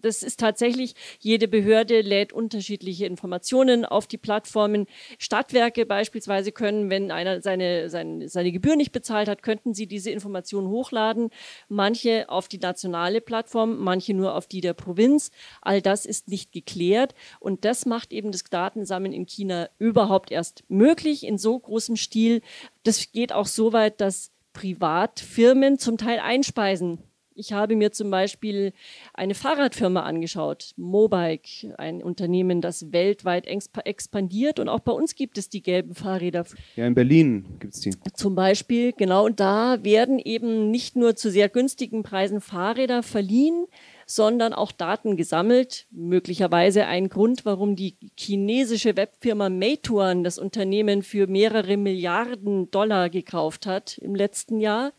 das 0.01 0.23
ist 0.23 0.39
tatsächlich, 0.39 0.95
jede 1.19 1.47
Behörde 1.47 2.01
lädt 2.01 2.33
unterschiedliche 2.33 3.05
Informationen 3.05 3.85
auf 3.85 4.07
die 4.07 4.17
Plattformen. 4.17 4.87
Stadtwerke 5.17 5.85
beispielsweise 5.85 6.51
können, 6.51 6.89
wenn 6.89 7.11
einer 7.11 7.41
seine, 7.41 7.89
seine, 7.89 8.29
seine 8.29 8.51
Gebühr 8.51 8.75
nicht 8.75 8.91
bezahlt 8.91 9.27
hat, 9.27 9.43
könnten 9.43 9.73
sie 9.73 9.87
diese 9.87 10.11
Informationen 10.11 10.67
hochladen. 10.67 11.29
Manche 11.67 12.29
auf 12.29 12.47
die 12.47 12.59
nationale 12.59 13.21
Plattform, 13.21 13.77
manche 13.79 14.13
nur 14.13 14.35
auf 14.35 14.47
die 14.47 14.61
der 14.61 14.73
Provinz. 14.73 15.31
All 15.61 15.81
das 15.81 16.05
ist 16.05 16.29
nicht 16.29 16.51
geklärt. 16.51 17.15
Und 17.39 17.65
das 17.65 17.85
macht 17.85 18.13
eben 18.13 18.31
das 18.31 18.43
Datensammeln 18.43 19.13
in 19.13 19.25
China 19.25 19.69
überhaupt 19.77 20.31
erst 20.31 20.63
möglich 20.69 21.25
in 21.25 21.37
so 21.37 21.57
großem 21.57 21.95
Stil. 21.95 22.41
Das 22.83 23.11
geht 23.11 23.33
auch 23.33 23.45
so 23.45 23.73
weit, 23.73 24.01
dass 24.01 24.31
Privatfirmen 24.53 25.77
zum 25.77 25.97
Teil 25.97 26.19
einspeisen 26.19 27.03
ich 27.39 27.53
habe 27.53 27.75
mir 27.75 27.91
zum 27.91 28.11
Beispiel 28.11 28.73
eine 29.13 29.33
Fahrradfirma 29.33 30.03
angeschaut, 30.03 30.73
Mobike, 30.75 31.73
ein 31.77 32.03
Unternehmen, 32.03 32.61
das 32.61 32.91
weltweit 32.91 33.47
expandiert 33.47 34.59
und 34.59 34.67
auch 34.67 34.81
bei 34.81 34.91
uns 34.91 35.15
gibt 35.15 35.37
es 35.37 35.49
die 35.49 35.61
gelben 35.61 35.95
Fahrräder. 35.95 36.45
Ja, 36.75 36.85
in 36.85 36.93
Berlin 36.93 37.45
gibt 37.59 37.73
es 37.73 37.79
die. 37.79 37.91
Zum 38.13 38.35
Beispiel, 38.35 38.91
genau, 38.91 39.25
und 39.25 39.39
da 39.39 39.83
werden 39.83 40.19
eben 40.19 40.69
nicht 40.69 40.97
nur 40.97 41.15
zu 41.15 41.31
sehr 41.31 41.49
günstigen 41.49 42.03
Preisen 42.03 42.41
Fahrräder 42.41 43.03
verliehen, 43.03 43.65
sondern 44.05 44.53
auch 44.53 44.71
Daten 44.71 45.15
gesammelt. 45.15 45.85
Möglicherweise 45.91 46.87
ein 46.87 47.09
Grund, 47.09 47.45
warum 47.45 47.75
die 47.75 47.95
chinesische 48.17 48.97
Webfirma 48.97 49.49
Meituan 49.49 50.23
das 50.23 50.39
Unternehmen 50.39 51.03
für 51.03 51.27
mehrere 51.27 51.77
Milliarden 51.77 52.69
Dollar 52.71 53.09
gekauft 53.09 53.65
hat 53.65 53.97
im 53.99 54.15
letzten 54.15 54.59
Jahr 54.59 54.91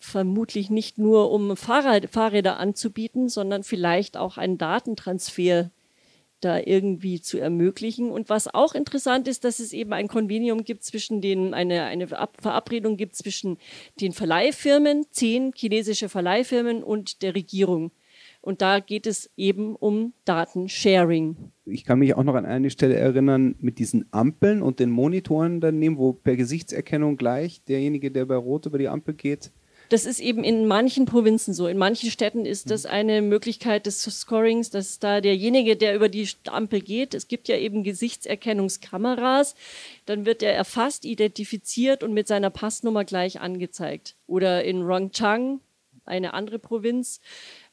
vermutlich 0.00 0.70
nicht 0.70 0.98
nur, 0.98 1.30
um 1.30 1.56
Fahrrad, 1.56 2.08
Fahrräder 2.10 2.58
anzubieten, 2.58 3.28
sondern 3.28 3.62
vielleicht 3.62 4.16
auch 4.16 4.38
einen 4.38 4.58
Datentransfer 4.58 5.70
da 6.40 6.58
irgendwie 6.58 7.20
zu 7.20 7.38
ermöglichen. 7.38 8.10
Und 8.10 8.30
was 8.30 8.52
auch 8.52 8.74
interessant 8.74 9.28
ist, 9.28 9.44
dass 9.44 9.60
es 9.60 9.74
eben 9.74 9.92
ein 9.92 10.08
Konvenium 10.08 10.64
gibt 10.64 10.84
zwischen 10.84 11.20
den, 11.20 11.52
eine, 11.52 11.84
eine 11.84 12.08
Verabredung 12.08 12.96
gibt 12.96 13.14
zwischen 13.14 13.58
den 14.00 14.12
Verleihfirmen, 14.12 15.04
zehn 15.10 15.52
chinesische 15.54 16.08
Verleihfirmen 16.08 16.82
und 16.82 17.22
der 17.22 17.34
Regierung. 17.34 17.92
Und 18.42 18.62
da 18.62 18.80
geht 18.80 19.06
es 19.06 19.28
eben 19.36 19.76
um 19.76 20.14
Datensharing. 20.24 21.36
Ich 21.66 21.84
kann 21.84 21.98
mich 21.98 22.14
auch 22.14 22.24
noch 22.24 22.34
an 22.34 22.46
eine 22.46 22.70
Stelle 22.70 22.94
erinnern 22.94 23.54
mit 23.60 23.78
diesen 23.78 24.06
Ampeln 24.12 24.62
und 24.62 24.80
den 24.80 24.88
Monitoren 24.88 25.60
daneben, 25.60 25.98
wo 25.98 26.14
per 26.14 26.36
Gesichtserkennung 26.36 27.18
gleich 27.18 27.62
derjenige, 27.64 28.10
der 28.10 28.24
bei 28.24 28.36
Rot 28.36 28.64
über 28.64 28.78
die 28.78 28.88
Ampel 28.88 29.12
geht, 29.12 29.50
das 29.90 30.06
ist 30.06 30.20
eben 30.20 30.44
in 30.44 30.66
manchen 30.66 31.04
Provinzen 31.04 31.52
so. 31.52 31.66
In 31.66 31.76
manchen 31.76 32.10
Städten 32.10 32.46
ist 32.46 32.70
das 32.70 32.86
eine 32.86 33.22
Möglichkeit 33.22 33.86
des 33.86 34.02
Scorings, 34.02 34.70
dass 34.70 35.00
da 35.00 35.20
derjenige, 35.20 35.76
der 35.76 35.96
über 35.96 36.08
die 36.08 36.28
Ampel 36.46 36.80
geht, 36.80 37.12
es 37.12 37.26
gibt 37.26 37.48
ja 37.48 37.56
eben 37.56 37.82
Gesichtserkennungskameras, 37.82 39.56
dann 40.06 40.26
wird 40.26 40.44
er 40.44 40.54
erfasst, 40.54 41.04
identifiziert 41.04 42.04
und 42.04 42.14
mit 42.14 42.28
seiner 42.28 42.50
Passnummer 42.50 43.04
gleich 43.04 43.40
angezeigt. 43.40 44.14
Oder 44.28 44.62
in 44.62 44.82
Rongchang, 44.82 45.60
eine 46.10 46.34
andere 46.34 46.58
Provinz, 46.58 47.20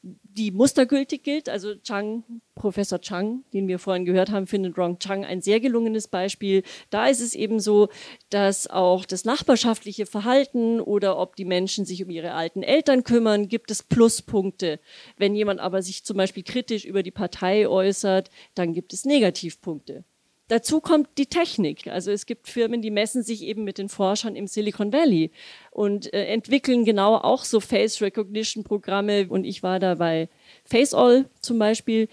die 0.02 0.50
mustergültig 0.50 1.22
gilt. 1.22 1.48
Also 1.48 1.74
Chang, 1.76 2.24
Professor 2.54 3.00
Chang, 3.00 3.44
den 3.52 3.68
wir 3.68 3.78
vorhin 3.78 4.04
gehört 4.04 4.30
haben, 4.30 4.46
findet 4.46 4.78
Rong 4.78 4.98
Chang 4.98 5.24
ein 5.24 5.42
sehr 5.42 5.60
gelungenes 5.60 6.08
Beispiel. 6.08 6.62
Da 6.90 7.08
ist 7.08 7.20
es 7.20 7.34
eben 7.34 7.60
so, 7.60 7.88
dass 8.30 8.68
auch 8.68 9.04
das 9.04 9.24
nachbarschaftliche 9.24 10.06
Verhalten 10.06 10.80
oder 10.80 11.18
ob 11.18 11.36
die 11.36 11.44
Menschen 11.44 11.84
sich 11.84 12.02
um 12.02 12.10
ihre 12.10 12.32
alten 12.32 12.62
Eltern 12.62 13.04
kümmern, 13.04 13.48
gibt 13.48 13.70
es 13.70 13.82
Pluspunkte. 13.82 14.80
Wenn 15.16 15.34
jemand 15.34 15.60
aber 15.60 15.82
sich 15.82 16.04
zum 16.04 16.16
Beispiel 16.16 16.44
kritisch 16.44 16.84
über 16.84 17.02
die 17.02 17.10
Partei 17.10 17.68
äußert, 17.68 18.30
dann 18.54 18.72
gibt 18.72 18.92
es 18.92 19.04
Negativpunkte. 19.04 20.04
Dazu 20.48 20.80
kommt 20.80 21.10
die 21.18 21.26
Technik. 21.26 21.86
Also 21.88 22.10
es 22.10 22.24
gibt 22.24 22.48
Firmen, 22.48 22.80
die 22.80 22.90
messen 22.90 23.22
sich 23.22 23.42
eben 23.42 23.64
mit 23.64 23.76
den 23.76 23.90
Forschern 23.90 24.34
im 24.34 24.46
Silicon 24.46 24.92
Valley 24.92 25.30
und 25.70 26.12
äh, 26.14 26.24
entwickeln 26.24 26.86
genau 26.86 27.16
auch 27.16 27.44
so 27.44 27.60
Face 27.60 28.00
Recognition 28.00 28.64
Programme. 28.64 29.28
Und 29.28 29.44
ich 29.44 29.62
war 29.62 29.78
da 29.78 29.94
bei 29.96 30.28
FaceAll 30.64 31.26
zum 31.40 31.58
Beispiel. 31.58 32.08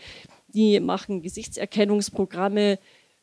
Die 0.50 0.80
machen 0.82 1.22
Gesichtserkennungsprogramme 1.22 2.78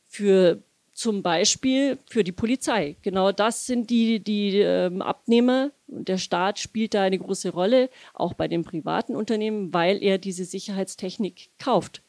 für 0.06 0.62
zum 0.94 1.22
Beispiel 1.22 1.98
für 2.06 2.24
die 2.24 2.32
Polizei. 2.32 2.96
Genau 3.02 3.32
das 3.32 3.66
sind 3.66 3.90
die, 3.90 4.20
die 4.20 4.58
ähm, 4.58 5.02
Abnehmer. 5.02 5.72
Und 5.86 6.08
der 6.08 6.18
Staat 6.18 6.58
spielt 6.58 6.94
da 6.94 7.02
eine 7.02 7.18
große 7.18 7.50
Rolle, 7.50 7.90
auch 8.14 8.34
bei 8.34 8.48
den 8.48 8.64
privaten 8.64 9.14
Unternehmen, 9.14 9.74
weil 9.74 10.02
er 10.02 10.18
diese 10.18 10.44
Sicherheitstechnik 10.44 11.50
kauft 11.58 12.01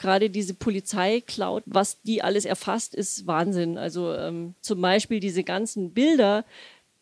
gerade 0.00 0.30
diese 0.30 0.54
Polizei-Cloud, 0.54 1.62
was 1.66 2.00
die 2.02 2.22
alles 2.22 2.44
erfasst, 2.46 2.94
ist 2.94 3.26
Wahnsinn. 3.26 3.78
Also 3.78 4.12
ähm, 4.14 4.54
zum 4.62 4.80
Beispiel 4.80 5.20
diese 5.20 5.44
ganzen 5.44 5.92
Bilder 5.92 6.44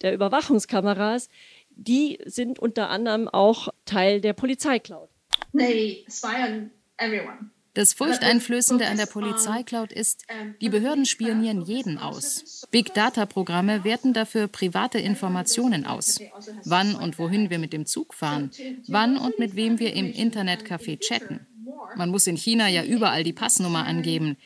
der 0.02 0.12
Überwachungskameras, 0.12 1.30
die 1.70 2.18
sind 2.26 2.58
unter 2.58 2.90
anderem 2.90 3.28
auch 3.28 3.68
Teil 3.84 4.20
der 4.20 4.32
Polizei-Cloud. 4.32 5.08
Das 7.74 7.92
Furchteinflößende 7.92 8.88
an 8.88 8.96
der 8.96 9.06
Polizei-Cloud 9.06 9.92
ist, 9.92 10.24
die 10.60 10.68
Behörden 10.68 11.06
spionieren 11.06 11.62
jeden 11.62 11.98
aus. 11.98 12.66
Big 12.72 12.92
Data-Programme 12.94 13.84
werten 13.84 14.12
dafür 14.12 14.48
private 14.48 14.98
Informationen 14.98 15.86
aus. 15.86 16.18
Wann 16.64 16.96
und 16.96 17.20
wohin 17.20 17.50
wir 17.50 17.60
mit 17.60 17.72
dem 17.72 17.86
Zug 17.86 18.14
fahren, 18.14 18.50
wann 18.88 19.16
und 19.16 19.38
mit 19.38 19.54
wem 19.54 19.78
wir 19.78 19.94
im 19.94 20.06
Internetcafé 20.06 20.98
chatten. 20.98 21.46
Man 21.96 22.10
muss 22.10 22.26
in 22.26 22.37
China 22.37 22.68
ja 22.68 22.84
überall 22.84 23.25
die 23.25 23.32
Passnummer 23.32 23.87
angeben. 23.87 24.37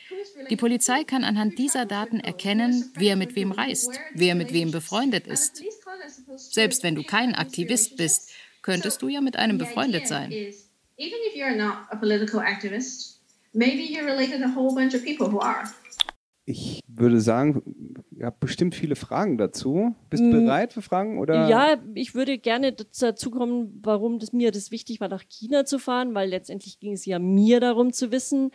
Die 0.49 0.55
Polizei 0.55 1.03
kann 1.03 1.23
anhand 1.23 1.57
dieser 1.57 1.85
Daten 1.85 2.19
erkennen, 2.19 2.91
wer 2.95 3.15
mit 3.15 3.35
wem 3.35 3.51
reist, 3.51 3.99
wer 4.13 4.35
mit 4.35 4.53
wem 4.53 4.71
befreundet 4.71 5.27
ist. 5.27 5.63
Selbst 6.35 6.83
wenn 6.83 6.95
du 6.95 7.03
kein 7.03 7.35
Aktivist 7.35 7.97
bist, 7.97 8.31
könntest 8.61 9.01
du 9.01 9.07
ja 9.07 9.21
mit 9.21 9.35
einem 9.35 9.57
befreundet 9.57 10.07
sein. 10.07 10.31
Maybe 13.55 13.83
you're 13.83 14.03
related 14.03 14.39
to 14.39 14.45
a 14.45 14.55
whole 14.55 14.73
bunch 14.73 14.95
of 14.95 15.03
people 15.03 15.29
who 15.29 15.39
are. 15.39 15.71
Ich 16.45 16.81
würde 16.87 17.21
sagen, 17.21 17.95
ihr 18.11 18.25
habt 18.25 18.41
bestimmt 18.41 18.75
viele 18.75 18.95
Fragen 18.95 19.37
dazu. 19.37 19.95
Bist 20.09 20.21
du 20.21 20.27
mm. 20.27 20.45
bereit 20.45 20.73
für 20.73 20.81
Fragen? 20.81 21.17
Oder? 21.19 21.47
Ja, 21.47 21.77
ich 21.93 22.15
würde 22.15 22.37
gerne 22.37 22.73
dazu 22.73 23.31
kommen, 23.31 23.79
warum 23.81 24.19
das 24.19 24.33
mir 24.33 24.51
das 24.51 24.69
wichtig 24.69 24.99
war, 24.99 25.07
nach 25.07 25.23
China 25.29 25.63
zu 25.63 25.79
fahren, 25.79 26.13
weil 26.13 26.29
letztendlich 26.29 26.79
ging 26.79 26.93
es 26.93 27.05
ja 27.05 27.17
mir 27.17 27.61
darum 27.61 27.93
zu 27.93 28.11
wissen, 28.11 28.51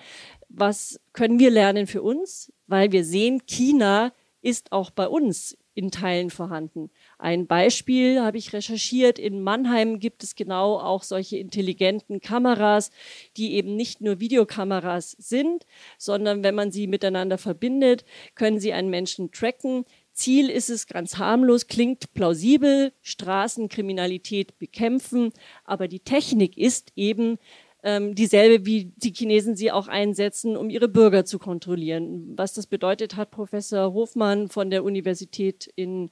was 0.50 1.00
können 1.14 1.38
wir 1.38 1.50
lernen 1.50 1.86
für 1.86 2.02
uns, 2.02 2.52
weil 2.66 2.92
wir 2.92 3.04
sehen, 3.04 3.42
China 3.46 4.12
ist 4.42 4.72
auch 4.72 4.90
bei 4.90 5.08
uns 5.08 5.56
in 5.74 5.90
Teilen 5.90 6.30
vorhanden. 6.30 6.90
Ein 7.18 7.48
Beispiel 7.48 8.20
habe 8.20 8.38
ich 8.38 8.52
recherchiert. 8.52 9.18
In 9.18 9.42
Mannheim 9.42 9.98
gibt 9.98 10.22
es 10.22 10.36
genau 10.36 10.78
auch 10.78 11.02
solche 11.02 11.36
intelligenten 11.36 12.20
Kameras, 12.20 12.92
die 13.36 13.54
eben 13.54 13.74
nicht 13.74 14.00
nur 14.00 14.20
Videokameras 14.20 15.16
sind, 15.18 15.66
sondern 15.98 16.44
wenn 16.44 16.54
man 16.54 16.70
sie 16.70 16.86
miteinander 16.86 17.36
verbindet, 17.36 18.04
können 18.36 18.60
sie 18.60 18.72
einen 18.72 18.88
Menschen 18.88 19.32
tracken. 19.32 19.84
Ziel 20.12 20.48
ist 20.48 20.70
es 20.70 20.86
ganz 20.86 21.18
harmlos, 21.18 21.66
klingt 21.66 22.14
plausibel, 22.14 22.92
Straßenkriminalität 23.02 24.58
bekämpfen, 24.58 25.32
aber 25.64 25.88
die 25.88 26.00
Technik 26.00 26.56
ist 26.56 26.92
eben 26.94 27.38
ähm, 27.82 28.14
dieselbe, 28.14 28.64
wie 28.66 28.92
die 28.96 29.12
Chinesen 29.12 29.56
sie 29.56 29.70
auch 29.72 29.88
einsetzen, 29.88 30.56
um 30.56 30.70
ihre 30.70 30.88
Bürger 30.88 31.24
zu 31.24 31.38
kontrollieren. 31.38 32.32
Was 32.36 32.52
das 32.54 32.66
bedeutet, 32.66 33.16
hat 33.16 33.30
Professor 33.30 33.92
Hofmann 33.92 34.48
von 34.48 34.70
der 34.70 34.84
Universität 34.84 35.70
in 35.76 36.10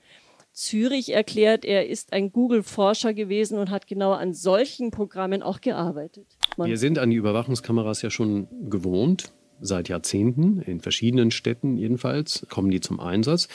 Zürich 0.57 1.13
erklärt. 1.13 1.67
Er 1.67 1.87
ist 1.87 2.15
ein 2.15 2.33
Google-Forscher 2.33 3.13
gewesen 3.13 3.59
und 3.59 3.71
hat 3.71 3.87
genau 3.87 4.13
an 4.13 4.33
solchen 4.33 4.91
Programmen 4.91 5.43
auch 5.43 5.61
gearbeitet. 5.61 6.27
Man 6.57 6.69
Wir 6.69 6.79
sind 6.79 6.99
an 6.99 7.11
die 7.11 7.17
Überwachungskameras 7.17 8.01
ja 8.01 8.09
schon 8.09 8.49
gewohnt, 8.71 9.33
seit 9.61 9.91
Jahrzehnten, 9.91 10.63
in 10.63 10.81
verschiedenen 10.81 11.31
Städten 11.31 11.77
jedenfalls, 11.77 12.47
kommen 12.49 12.71
die 12.71 12.81
zum 12.81 13.01
Einsatz. 13.01 13.49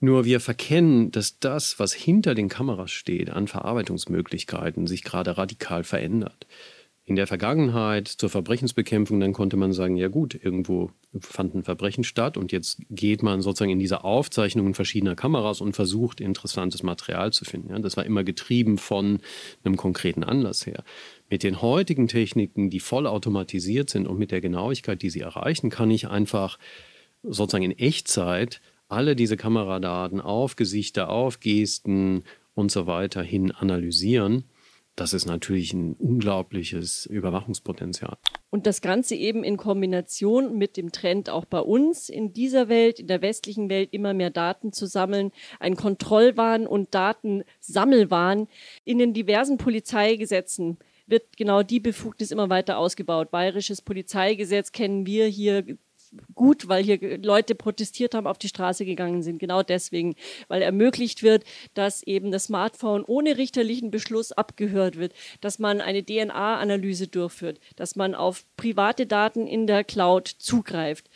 Nur 0.00 0.24
wir 0.24 0.40
verkennen, 0.40 1.12
dass 1.12 1.38
das, 1.38 1.78
was 1.78 1.92
hinter 1.92 2.34
den 2.34 2.48
Kameras 2.48 2.90
steht, 2.90 3.30
an 3.30 3.46
Verarbeitungsmöglichkeiten 3.46 4.88
sich 4.88 5.04
gerade 5.04 5.38
radikal 5.38 5.84
verändert. 5.84 6.46
In 7.08 7.16
der 7.16 7.26
Vergangenheit 7.26 8.06
zur 8.06 8.28
Verbrechensbekämpfung, 8.28 9.18
dann 9.18 9.32
konnte 9.32 9.56
man 9.56 9.72
sagen, 9.72 9.96
ja 9.96 10.08
gut, 10.08 10.38
irgendwo 10.44 10.90
fand 11.18 11.54
ein 11.54 11.62
Verbrechen 11.62 12.04
statt 12.04 12.36
und 12.36 12.52
jetzt 12.52 12.82
geht 12.90 13.22
man 13.22 13.40
sozusagen 13.40 13.70
in 13.70 13.78
diese 13.78 14.04
Aufzeichnungen 14.04 14.74
verschiedener 14.74 15.16
Kameras 15.16 15.62
und 15.62 15.74
versucht, 15.74 16.20
interessantes 16.20 16.82
Material 16.82 17.32
zu 17.32 17.46
finden. 17.46 17.70
Ja, 17.70 17.78
das 17.78 17.96
war 17.96 18.04
immer 18.04 18.24
getrieben 18.24 18.76
von 18.76 19.20
einem 19.64 19.78
konkreten 19.78 20.22
Anlass 20.22 20.66
her. 20.66 20.84
Mit 21.30 21.44
den 21.44 21.62
heutigen 21.62 22.08
Techniken, 22.08 22.68
die 22.68 22.78
voll 22.78 23.06
automatisiert 23.06 23.88
sind 23.88 24.06
und 24.06 24.18
mit 24.18 24.30
der 24.30 24.42
Genauigkeit, 24.42 25.00
die 25.00 25.08
sie 25.08 25.20
erreichen, 25.20 25.70
kann 25.70 25.90
ich 25.90 26.08
einfach 26.08 26.58
sozusagen 27.22 27.64
in 27.64 27.78
Echtzeit 27.78 28.60
alle 28.88 29.16
diese 29.16 29.38
Kameradaten 29.38 30.20
auf 30.20 30.56
Gesichter, 30.56 31.08
auf 31.08 31.40
Gesten 31.40 32.24
und 32.52 32.70
so 32.70 32.86
weiter 32.86 33.22
hin 33.22 33.50
analysieren 33.50 34.44
das 35.00 35.12
ist 35.12 35.26
natürlich 35.26 35.72
ein 35.72 35.94
unglaubliches 35.94 37.06
Überwachungspotenzial. 37.06 38.16
Und 38.50 38.66
das 38.66 38.80
Ganze 38.80 39.14
eben 39.14 39.44
in 39.44 39.56
Kombination 39.56 40.56
mit 40.56 40.76
dem 40.76 40.90
Trend 40.90 41.30
auch 41.30 41.44
bei 41.44 41.60
uns 41.60 42.08
in 42.08 42.32
dieser 42.32 42.68
Welt, 42.68 42.98
in 42.98 43.06
der 43.06 43.22
westlichen 43.22 43.68
Welt, 43.70 43.90
immer 43.92 44.14
mehr 44.14 44.30
Daten 44.30 44.72
zu 44.72 44.86
sammeln, 44.86 45.30
ein 45.60 45.76
Kontrollwahn 45.76 46.66
und 46.66 46.94
Datensammelwahn 46.94 48.48
in 48.84 48.98
den 48.98 49.12
diversen 49.12 49.58
Polizeigesetzen 49.58 50.78
wird 51.06 51.36
genau 51.36 51.62
die 51.62 51.80
Befugnis 51.80 52.30
immer 52.30 52.50
weiter 52.50 52.78
ausgebaut. 52.78 53.30
Bayerisches 53.30 53.82
Polizeigesetz 53.82 54.72
kennen 54.72 55.06
wir 55.06 55.26
hier 55.26 55.64
gut, 56.34 56.68
weil 56.68 56.82
hier 56.82 57.18
Leute 57.18 57.54
protestiert 57.54 58.14
haben, 58.14 58.26
auf 58.26 58.38
die 58.38 58.48
Straße 58.48 58.84
gegangen 58.84 59.22
sind. 59.22 59.38
Genau 59.38 59.62
deswegen, 59.62 60.14
weil 60.48 60.62
ermöglicht 60.62 61.22
wird, 61.22 61.44
dass 61.74 62.02
eben 62.02 62.30
das 62.30 62.44
Smartphone 62.44 63.04
ohne 63.04 63.36
richterlichen 63.36 63.90
Beschluss 63.90 64.32
abgehört 64.32 64.96
wird, 64.96 65.12
dass 65.40 65.58
man 65.58 65.80
eine 65.80 66.04
DNA-Analyse 66.04 67.08
durchführt, 67.08 67.60
dass 67.76 67.96
man 67.96 68.14
auf 68.14 68.44
private 68.56 69.06
Daten 69.06 69.46
in 69.46 69.66
der 69.66 69.84
Cloud 69.84 70.28
zugreift. 70.28 71.08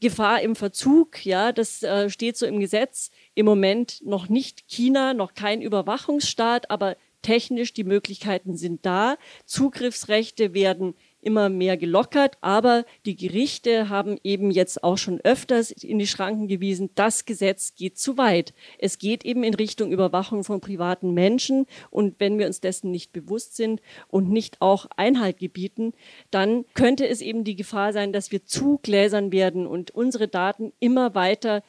Gefahr 0.00 0.42
im 0.42 0.54
Verzug, 0.54 1.24
ja, 1.26 1.52
das 1.52 1.82
äh, 1.82 2.08
steht 2.08 2.36
so 2.36 2.46
im 2.46 2.60
Gesetz. 2.60 3.10
Im 3.34 3.46
Moment 3.46 4.00
noch 4.04 4.28
nicht 4.28 4.68
China, 4.68 5.12
noch 5.12 5.34
kein 5.34 5.60
Überwachungsstaat, 5.60 6.70
aber 6.70 6.96
technisch 7.22 7.72
die 7.72 7.84
Möglichkeiten 7.84 8.56
sind 8.56 8.86
da. 8.86 9.16
Zugriffsrechte 9.44 10.54
werden 10.54 10.94
immer 11.28 11.50
mehr 11.50 11.76
gelockert, 11.76 12.38
aber 12.40 12.86
die 13.04 13.14
Gerichte 13.14 13.90
haben 13.90 14.16
eben 14.24 14.50
jetzt 14.50 14.82
auch 14.82 14.96
schon 14.96 15.20
öfters 15.20 15.70
in 15.70 15.98
die 15.98 16.06
Schranken 16.06 16.48
gewiesen, 16.48 16.88
das 16.94 17.26
Gesetz 17.26 17.74
geht 17.74 17.98
zu 17.98 18.16
weit. 18.16 18.54
Es 18.78 18.98
geht 18.98 19.26
eben 19.26 19.44
in 19.44 19.52
Richtung 19.52 19.92
Überwachung 19.92 20.42
von 20.42 20.62
privaten 20.62 21.12
Menschen 21.12 21.66
und 21.90 22.14
wenn 22.18 22.38
wir 22.38 22.46
uns 22.46 22.62
dessen 22.62 22.90
nicht 22.90 23.12
bewusst 23.12 23.56
sind 23.56 23.82
und 24.08 24.30
nicht 24.30 24.62
auch 24.62 24.86
Einhalt 24.96 25.36
gebieten, 25.36 25.92
dann 26.30 26.64
könnte 26.72 27.06
es 27.06 27.20
eben 27.20 27.44
die 27.44 27.56
Gefahr 27.56 27.92
sein, 27.92 28.14
dass 28.14 28.32
wir 28.32 28.46
zu 28.46 28.78
gläsern 28.82 29.30
werden 29.30 29.66
und 29.66 29.90
unsere 29.90 30.28
Daten 30.28 30.72
immer 30.80 31.14
weiter 31.14 31.62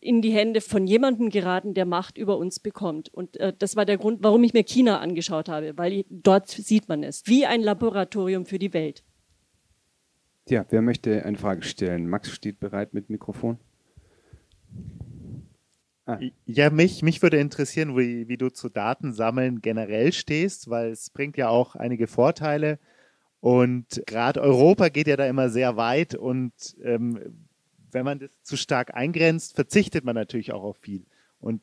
in 0.00 0.22
die 0.22 0.30
Hände 0.30 0.60
von 0.60 0.86
jemandem 0.86 1.30
geraten, 1.30 1.74
der 1.74 1.84
Macht 1.84 2.18
über 2.18 2.38
uns 2.38 2.60
bekommt. 2.60 3.12
Und 3.12 3.36
äh, 3.38 3.52
das 3.58 3.76
war 3.76 3.84
der 3.84 3.98
Grund, 3.98 4.22
warum 4.22 4.44
ich 4.44 4.52
mir 4.52 4.62
China 4.62 5.00
angeschaut 5.00 5.48
habe, 5.48 5.76
weil 5.76 5.92
ich, 5.92 6.06
dort 6.08 6.48
sieht 6.48 6.88
man 6.88 7.02
es, 7.02 7.22
wie 7.26 7.46
ein 7.46 7.62
Laboratorium 7.62 8.46
für 8.46 8.58
die 8.58 8.72
Welt. 8.72 9.02
Ja, 10.48 10.64
wer 10.70 10.82
möchte 10.82 11.24
eine 11.24 11.36
Frage 11.36 11.62
stellen? 11.62 12.08
Max 12.08 12.30
steht 12.30 12.60
bereit 12.60 12.94
mit 12.94 13.10
Mikrofon. 13.10 13.58
Ah. 16.06 16.18
Ja, 16.46 16.70
mich, 16.70 17.02
mich 17.02 17.20
würde 17.20 17.38
interessieren, 17.38 17.96
wie, 17.96 18.28
wie 18.28 18.38
du 18.38 18.48
zu 18.48 18.70
Datensammeln 18.70 19.60
generell 19.60 20.12
stehst, 20.12 20.70
weil 20.70 20.90
es 20.90 21.10
bringt 21.10 21.36
ja 21.36 21.50
auch 21.50 21.74
einige 21.74 22.06
Vorteile. 22.06 22.78
Und 23.40 24.02
gerade 24.06 24.40
Europa 24.40 24.88
geht 24.88 25.06
ja 25.06 25.16
da 25.16 25.26
immer 25.26 25.50
sehr 25.50 25.76
weit 25.76 26.14
und 26.14 26.52
ähm, 26.82 27.47
wenn 27.92 28.04
man 28.04 28.18
das 28.18 28.30
zu 28.42 28.56
stark 28.56 28.94
eingrenzt, 28.94 29.54
verzichtet 29.54 30.04
man 30.04 30.14
natürlich 30.14 30.52
auch 30.52 30.62
auf 30.62 30.76
viel. 30.78 31.04
Und 31.40 31.62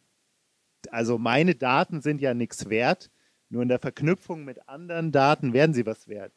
also 0.92 1.18
meine 1.18 1.56
Daten 1.56 2.02
sind 2.02 2.22
ja 2.22 2.34
nichts 2.34 2.70
wert, 2.70 3.10
nur 3.50 3.62
in 3.62 3.70
der 3.70 3.80
Verknüpfung 3.80 4.44
mit 4.44 4.68
anderen 4.68 5.12
Daten 5.12 5.54
werden 5.54 5.74
sie 5.74 5.86
was 5.86 6.08
wert. 6.08 6.34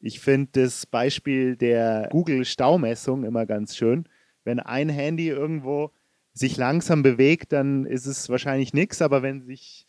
Ich 0.00 0.20
finde 0.20 0.62
das 0.62 0.86
Beispiel 0.86 1.56
der 1.56 2.08
Google-Staumessung 2.10 3.24
immer 3.24 3.46
ganz 3.46 3.76
schön. 3.76 4.08
Wenn 4.44 4.60
ein 4.60 4.88
Handy 4.88 5.28
irgendwo 5.28 5.90
sich 6.32 6.56
langsam 6.56 7.02
bewegt, 7.02 7.52
dann 7.52 7.84
ist 7.84 8.06
es 8.06 8.28
wahrscheinlich 8.28 8.72
nichts, 8.72 9.02
aber 9.02 9.22
wenn 9.22 9.42
sich 9.42 9.86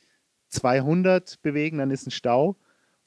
200 0.48 1.42
bewegen, 1.44 1.78
dann 1.78 1.92
ist 1.92 2.08
ein 2.08 2.12
Stau. 2.12 2.58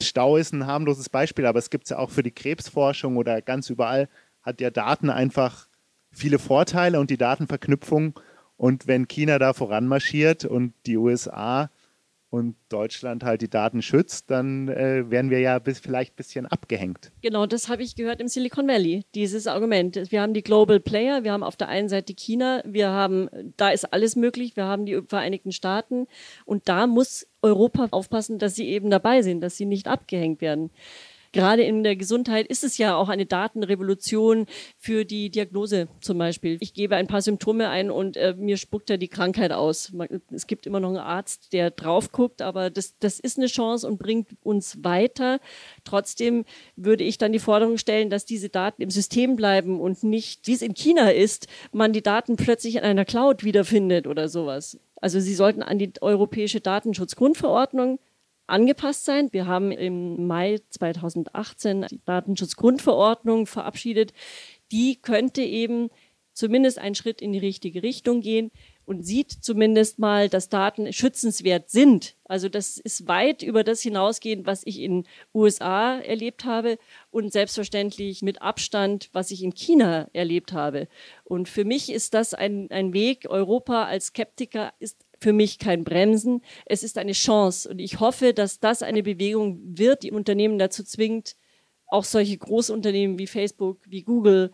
Stau 0.01 0.37
ist 0.37 0.53
ein 0.53 0.67
harmloses 0.67 1.09
Beispiel, 1.09 1.47
aber 1.47 1.59
es 1.59 1.71
gibt 1.71 1.85
es 1.85 1.91
ja 1.91 1.99
auch 1.99 2.11
für 2.11 2.23
die 2.23 2.31
Krebsforschung 2.31 3.17
oder 3.17 3.43
ganz 3.43 3.69
überall, 3.69 4.09
hat 4.43 4.61
ja 4.61 4.71
Daten 4.71 5.11
einfach 5.11 5.69
viele 6.13 6.39
Vorteile 6.39 7.01
und 7.01 7.11
die 7.11 7.17
Datenverknüpfung. 7.17 8.19
Und 8.57 8.87
wenn 8.87 9.09
China 9.09 9.39
da 9.39 9.55
voranmarschiert 9.55 10.45
und 10.45 10.75
die 10.87 10.97
USA 10.97 11.71
und 12.33 12.57
Deutschland 12.71 13.25
halt 13.25 13.43
die 13.43 13.51
Daten 13.51 13.83
schützt, 13.83 14.31
dann 14.31 14.69
äh, 14.69 15.11
werden 15.11 15.31
wir 15.31 15.41
ja 15.41 15.59
bis, 15.59 15.81
vielleicht 15.81 16.15
ein 16.15 16.17
bisschen 16.17 16.47
abgehängt. 16.47 17.13
Genau, 17.21 17.45
das 17.45 17.69
habe 17.69 17.83
ich 17.83 17.95
gehört 17.95 18.23
im 18.23 18.29
Silicon 18.29 18.67
Valley, 18.67 19.05
dieses 19.15 19.47
Argument. 19.47 20.11
Wir 20.11 20.23
haben 20.23 20.33
die 20.33 20.43
Global 20.43 20.81
Player, 20.81 21.25
wir 21.25 21.33
haben 21.33 21.43
auf 21.43 21.57
der 21.57 21.69
einen 21.69 21.91
Seite 21.91 22.15
China, 22.15 22.63
wir 22.65 22.89
haben, 22.89 23.29
da 23.59 23.69
ist 23.69 23.93
alles 23.93 24.17
möglich, 24.17 24.57
wir 24.57 24.65
haben 24.65 24.87
die 24.87 25.03
Vereinigten 25.07 25.53
Staaten 25.53 26.07
und 26.47 26.71
da 26.71 26.87
muss 26.87 27.27
Europa 27.43 27.89
aufpassen, 27.91 28.39
dass 28.39 28.55
sie 28.55 28.69
eben 28.69 28.89
dabei 28.89 29.21
sind, 29.21 29.43
dass 29.43 29.59
sie 29.59 29.67
nicht 29.67 29.87
abgehängt 29.87 30.41
werden 30.41 30.71
gerade 31.33 31.63
in 31.63 31.83
der 31.83 31.97
Gesundheit 31.97 32.47
ist 32.47 32.65
es 32.65 32.79
ja 32.79 32.95
auch 32.97 33.09
eine 33.09 33.27
Datenrevolution 33.27 34.47
für 34.79 35.05
die 35.05 35.31
Diagnose 35.31 35.89
zum 36.01 36.19
Beispiel. 36.19 36.59
Ich 36.61 36.75
gebe 36.75 36.97
ein 36.97 37.07
paar 37.07 37.23
Symptome 37.23 37.69
ein 37.69 37.91
und 37.91 38.17
äh, 38.17 38.35
mir 38.39 38.57
spuckt 38.57 38.91
er 38.91 38.99
die 38.99 39.09
Krankheit 39.09 39.53
aus. 39.53 39.93
Es 40.31 40.47
gibt 40.47 40.67
immer 40.67 40.81
noch 40.81 40.91
einen 40.91 40.99
Arzt, 40.99 41.53
der 41.53 41.71
drauf 41.71 42.13
guckt, 42.13 42.43
aber 42.43 42.71
das, 42.71 42.99
das 42.99 43.19
ist 43.19 43.39
eine 43.39 43.47
Chance 43.47 43.87
und 43.87 43.99
bringt 43.99 44.29
uns 44.43 44.85
weiter. 44.85 45.41
Trotzdem 45.85 46.45
würde 46.77 47.05
ich 47.05 47.19
dann 47.19 47.33
die 47.33 47.39
Forderung 47.39 47.79
stellen, 47.79 48.11
dass 48.11 48.25
diese 48.25 48.49
Daten 48.49 48.83
im 48.83 48.91
System 48.91 49.37
bleiben 49.37 49.81
und 49.81 50.03
nicht, 50.03 50.47
wie 50.47 50.55
es 50.55 50.63
in 50.63 50.75
China 50.75 51.11
ist, 51.11 51.47
man 51.73 51.93
die 51.93 52.03
Daten 52.03 52.37
plötzlich 52.37 52.77
in 52.77 52.83
einer 52.83 53.05
Cloud 53.05 53.45
wiederfindet 53.45 54.07
oder 54.07 54.29
sowas. 54.29 54.79
Also 55.01 55.19
sie 55.19 55.35
sollten 55.35 55.63
an 55.63 55.79
die 55.79 55.93
europäische 56.01 56.61
Datenschutzgrundverordnung 56.61 57.99
angepasst 58.47 59.05
sein. 59.05 59.29
Wir 59.33 59.47
haben 59.47 59.73
im 59.73 60.27
Mai 60.27 60.61
2018 60.71 61.87
die 61.91 62.01
Datenschutzgrundverordnung 62.05 63.47
verabschiedet. 63.47 64.13
Die 64.71 64.97
könnte 65.01 65.43
eben 65.43 65.91
zumindest 66.33 66.79
einen 66.79 66.95
Schritt 66.95 67.21
in 67.21 67.33
die 67.33 67.39
richtige 67.39 67.83
Richtung 67.83 68.21
gehen 68.21 68.51
und 68.85 69.05
sieht 69.05 69.31
zumindest 69.31 69.99
mal, 69.99 70.29
dass 70.29 70.49
Daten 70.49 70.93
schützenswert 70.93 71.71
sind. 71.71 72.17
Also 72.25 72.49
das 72.49 72.79
ist 72.79 73.07
weit 73.07 73.43
über 73.43 73.65
das 73.65 73.81
hinausgehend, 73.81 74.47
was 74.47 74.63
ich 74.65 74.81
in 74.81 75.05
USA 75.35 75.99
erlebt 75.99 76.45
habe 76.45 76.79
und 77.11 77.33
selbstverständlich 77.33 78.23
mit 78.23 78.43
Abstand, 78.43 79.09
was 79.13 79.31
ich 79.31 79.43
in 79.43 79.55
China 79.55 80.09
erlebt 80.13 80.53
habe. 80.53 80.89
Und 81.25 81.49
für 81.49 81.65
mich 81.65 81.93
ist 81.93 82.15
das 82.15 82.35
ein, 82.35 82.71
ein 82.71 82.93
Weg. 82.93 83.27
Europa 83.29 83.85
als 83.85 84.07
Skeptiker 84.07 84.73
ist 84.79 85.05
für 85.23 85.33
mich 85.33 85.59
kein 85.59 85.85
Bremsen. 85.85 86.43
Es 86.67 86.83
ist 86.83 86.99
eine 86.99 87.13
Chance. 87.13 87.69
Und 87.69 87.79
ich 87.79 88.01
hoffe, 88.01 88.35
dass 88.35 88.61
das 88.61 88.83
eine 88.83 89.03
Bewegung 89.03 89.61
wird, 89.65 90.03
die 90.03 90.13
Unternehmen 90.13 90.59
dazu 90.59 90.83
zwingt, 90.85 91.37
auch 91.87 92.05
solche 92.05 92.37
Großunternehmen 92.37 93.19
wie 93.19 93.27
Facebook, 93.27 93.79
wie 93.87 94.03
Google, 94.03 94.51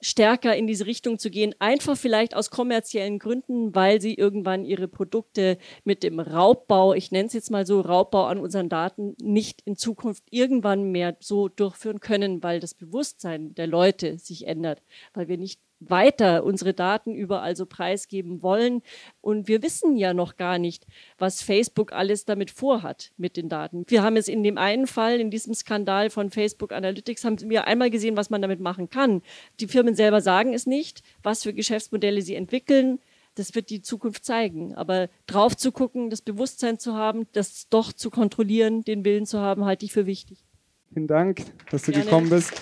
stärker 0.00 0.54
in 0.56 0.66
diese 0.66 0.86
Richtung 0.86 1.18
zu 1.18 1.30
gehen, 1.30 1.54
einfach 1.58 1.96
vielleicht 1.96 2.34
aus 2.34 2.50
kommerziellen 2.50 3.18
Gründen, 3.18 3.74
weil 3.74 4.00
sie 4.00 4.14
irgendwann 4.14 4.64
ihre 4.64 4.86
Produkte 4.86 5.58
mit 5.84 6.02
dem 6.02 6.20
Raubbau, 6.20 6.94
ich 6.94 7.10
nenne 7.10 7.26
es 7.26 7.32
jetzt 7.32 7.50
mal 7.50 7.66
so, 7.66 7.80
Raubbau 7.80 8.26
an 8.26 8.38
unseren 8.38 8.68
Daten 8.68 9.16
nicht 9.20 9.62
in 9.64 9.76
Zukunft 9.76 10.24
irgendwann 10.30 10.92
mehr 10.92 11.16
so 11.20 11.48
durchführen 11.48 12.00
können, 12.00 12.42
weil 12.42 12.60
das 12.60 12.74
Bewusstsein 12.74 13.54
der 13.54 13.66
Leute 13.66 14.18
sich 14.18 14.46
ändert, 14.46 14.82
weil 15.14 15.28
wir 15.28 15.36
nicht 15.36 15.60
weiter 15.80 16.44
unsere 16.44 16.74
Daten 16.74 17.14
überall 17.14 17.56
so 17.56 17.66
preisgeben 17.66 18.42
wollen. 18.42 18.82
Und 19.20 19.48
wir 19.48 19.62
wissen 19.62 19.96
ja 19.96 20.14
noch 20.14 20.36
gar 20.36 20.58
nicht, 20.58 20.86
was 21.18 21.42
Facebook 21.42 21.92
alles 21.92 22.24
damit 22.24 22.50
vorhat 22.50 23.12
mit 23.16 23.36
den 23.36 23.48
Daten. 23.48 23.84
Wir 23.86 24.02
haben 24.02 24.16
es 24.16 24.28
in 24.28 24.42
dem 24.42 24.58
einen 24.58 24.86
Fall, 24.86 25.20
in 25.20 25.30
diesem 25.30 25.54
Skandal 25.54 26.10
von 26.10 26.30
Facebook 26.30 26.72
Analytics, 26.72 27.24
haben 27.24 27.38
wir 27.48 27.66
einmal 27.66 27.90
gesehen, 27.90 28.16
was 28.16 28.30
man 28.30 28.42
damit 28.42 28.60
machen 28.60 28.90
kann. 28.90 29.22
Die 29.60 29.68
Firmen 29.68 29.94
selber 29.94 30.20
sagen 30.20 30.54
es 30.54 30.66
nicht, 30.66 31.02
was 31.22 31.42
für 31.42 31.52
Geschäftsmodelle 31.52 32.22
sie 32.22 32.34
entwickeln. 32.34 32.98
Das 33.34 33.54
wird 33.54 33.70
die 33.70 33.82
Zukunft 33.82 34.24
zeigen. 34.24 34.74
Aber 34.74 35.08
drauf 35.26 35.56
zu 35.56 35.70
gucken, 35.70 36.10
das 36.10 36.22
Bewusstsein 36.22 36.80
zu 36.80 36.94
haben, 36.94 37.28
das 37.32 37.68
doch 37.68 37.92
zu 37.92 38.10
kontrollieren, 38.10 38.82
den 38.82 39.04
Willen 39.04 39.26
zu 39.26 39.38
haben, 39.38 39.64
halte 39.64 39.84
ich 39.84 39.92
für 39.92 40.06
wichtig. 40.06 40.44
Vielen 40.92 41.06
Dank, 41.06 41.42
dass 41.70 41.82
du 41.82 41.92
Gerne. 41.92 42.04
gekommen 42.04 42.30
bist. 42.30 42.52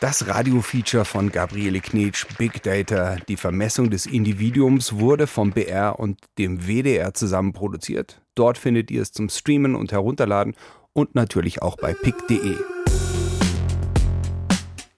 Das 0.00 0.28
Radiofeature 0.28 1.06
von 1.06 1.32
Gabriele 1.32 1.80
Knetsch, 1.80 2.26
Big 2.36 2.62
Data, 2.62 3.16
die 3.28 3.38
Vermessung 3.38 3.88
des 3.88 4.04
Individuums, 4.04 4.98
wurde 4.98 5.26
vom 5.26 5.52
BR 5.52 5.98
und 5.98 6.18
dem 6.36 6.66
WDR 6.66 7.14
zusammen 7.14 7.54
produziert. 7.54 8.20
Dort 8.34 8.58
findet 8.58 8.90
ihr 8.90 9.00
es 9.00 9.12
zum 9.12 9.30
Streamen 9.30 9.74
und 9.74 9.92
Herunterladen 9.92 10.54
und 10.92 11.14
natürlich 11.14 11.62
auch 11.62 11.78
bei 11.78 11.94
pick.de. 11.94 12.56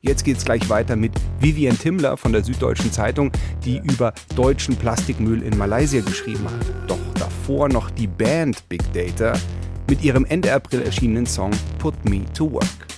Jetzt 0.01 0.25
geht's 0.25 0.45
gleich 0.45 0.69
weiter 0.69 0.97
mit 0.97 1.13
Vivian 1.39 1.79
Timmler 1.79 2.17
von 2.17 2.33
der 2.33 2.43
Süddeutschen 2.43 2.91
Zeitung, 2.91 3.31
die 3.65 3.79
über 3.79 4.13
deutschen 4.35 4.75
Plastikmüll 4.75 5.45
in 5.45 5.57
Malaysia 5.57 6.01
geschrieben 6.01 6.45
hat. 6.45 6.91
Doch 6.91 7.15
davor 7.15 7.69
noch 7.69 7.91
die 7.91 8.09
Band 8.09 8.69
Big 8.69 8.83
Data 8.93 9.33
mit 9.89 10.03
ihrem 10.03 10.25
Ende 10.25 10.53
April 10.53 10.83
erschienenen 10.83 11.27
Song 11.27 11.53
Put 11.79 12.05
Me 12.05 12.25
to 12.35 12.51
Work. 12.51 12.98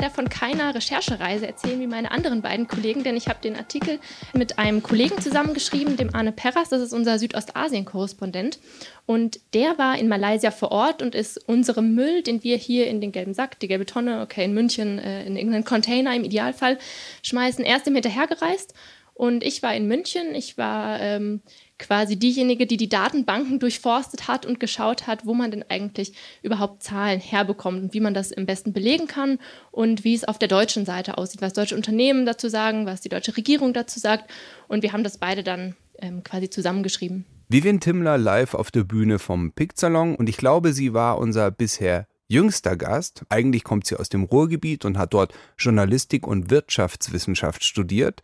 Leider 0.00 0.14
von 0.14 0.30
keiner 0.30 0.74
Recherchereise 0.74 1.46
erzählen 1.46 1.78
wie 1.78 1.86
meine 1.86 2.10
anderen 2.10 2.40
beiden 2.40 2.66
Kollegen, 2.66 3.04
denn 3.04 3.18
ich 3.18 3.28
habe 3.28 3.40
den 3.42 3.54
Artikel 3.54 3.98
mit 4.32 4.58
einem 4.58 4.82
Kollegen 4.82 5.20
zusammengeschrieben, 5.20 5.98
dem 5.98 6.14
Arne 6.14 6.32
Perras, 6.32 6.70
das 6.70 6.80
ist 6.80 6.94
unser 6.94 7.18
Südostasien-Korrespondent. 7.18 8.60
Und 9.04 9.40
der 9.52 9.76
war 9.76 9.98
in 9.98 10.08
Malaysia 10.08 10.52
vor 10.52 10.72
Ort 10.72 11.02
und 11.02 11.14
ist 11.14 11.36
unserem 11.46 11.94
Müll, 11.94 12.22
den 12.22 12.42
wir 12.42 12.56
hier 12.56 12.86
in 12.86 13.02
den 13.02 13.12
gelben 13.12 13.34
Sack, 13.34 13.60
die 13.60 13.68
gelbe 13.68 13.84
Tonne, 13.84 14.22
okay, 14.22 14.46
in 14.46 14.54
München, 14.54 14.98
äh, 14.98 15.26
in 15.26 15.36
irgendeinen 15.36 15.64
Container 15.64 16.16
im 16.16 16.24
Idealfall 16.24 16.78
schmeißen, 17.22 17.62
erst 17.62 17.86
im 17.86 17.94
hinterhergereist. 17.94 18.72
Und 19.12 19.44
ich 19.44 19.62
war 19.62 19.74
in 19.74 19.86
München, 19.86 20.34
ich 20.34 20.56
war 20.56 20.98
ähm, 20.98 21.42
quasi 21.80 22.16
diejenige, 22.16 22.66
die 22.66 22.76
die 22.76 22.88
Datenbanken 22.88 23.58
durchforstet 23.58 24.28
hat 24.28 24.46
und 24.46 24.60
geschaut 24.60 25.06
hat, 25.06 25.26
wo 25.26 25.34
man 25.34 25.50
denn 25.50 25.64
eigentlich 25.68 26.12
überhaupt 26.42 26.82
Zahlen 26.82 27.18
herbekommt 27.18 27.82
und 27.82 27.94
wie 27.94 28.00
man 28.00 28.14
das 28.14 28.32
am 28.32 28.46
besten 28.46 28.72
belegen 28.72 29.08
kann 29.08 29.38
und 29.72 30.04
wie 30.04 30.14
es 30.14 30.24
auf 30.24 30.38
der 30.38 30.48
deutschen 30.48 30.84
Seite 30.84 31.18
aussieht, 31.18 31.42
was 31.42 31.54
deutsche 31.54 31.74
Unternehmen 31.74 32.26
dazu 32.26 32.48
sagen, 32.48 32.86
was 32.86 33.00
die 33.00 33.08
deutsche 33.08 33.36
Regierung 33.36 33.72
dazu 33.72 33.98
sagt. 33.98 34.30
Und 34.68 34.82
wir 34.82 34.92
haben 34.92 35.02
das 35.02 35.18
beide 35.18 35.42
dann 35.42 35.74
ähm, 35.98 36.22
quasi 36.22 36.48
zusammengeschrieben. 36.50 37.24
Vivian 37.48 37.80
Timmler 37.80 38.16
live 38.16 38.54
auf 38.54 38.70
der 38.70 38.84
Bühne 38.84 39.18
vom 39.18 39.52
Pick-Salon 39.52 40.14
und 40.14 40.28
ich 40.28 40.36
glaube, 40.36 40.72
sie 40.72 40.94
war 40.94 41.18
unser 41.18 41.50
bisher 41.50 42.06
jüngster 42.28 42.76
Gast. 42.76 43.24
Eigentlich 43.28 43.64
kommt 43.64 43.86
sie 43.88 43.98
aus 43.98 44.08
dem 44.08 44.22
Ruhrgebiet 44.22 44.84
und 44.84 44.96
hat 44.96 45.12
dort 45.12 45.34
Journalistik 45.58 46.28
und 46.28 46.48
Wirtschaftswissenschaft 46.48 47.64
studiert 47.64 48.22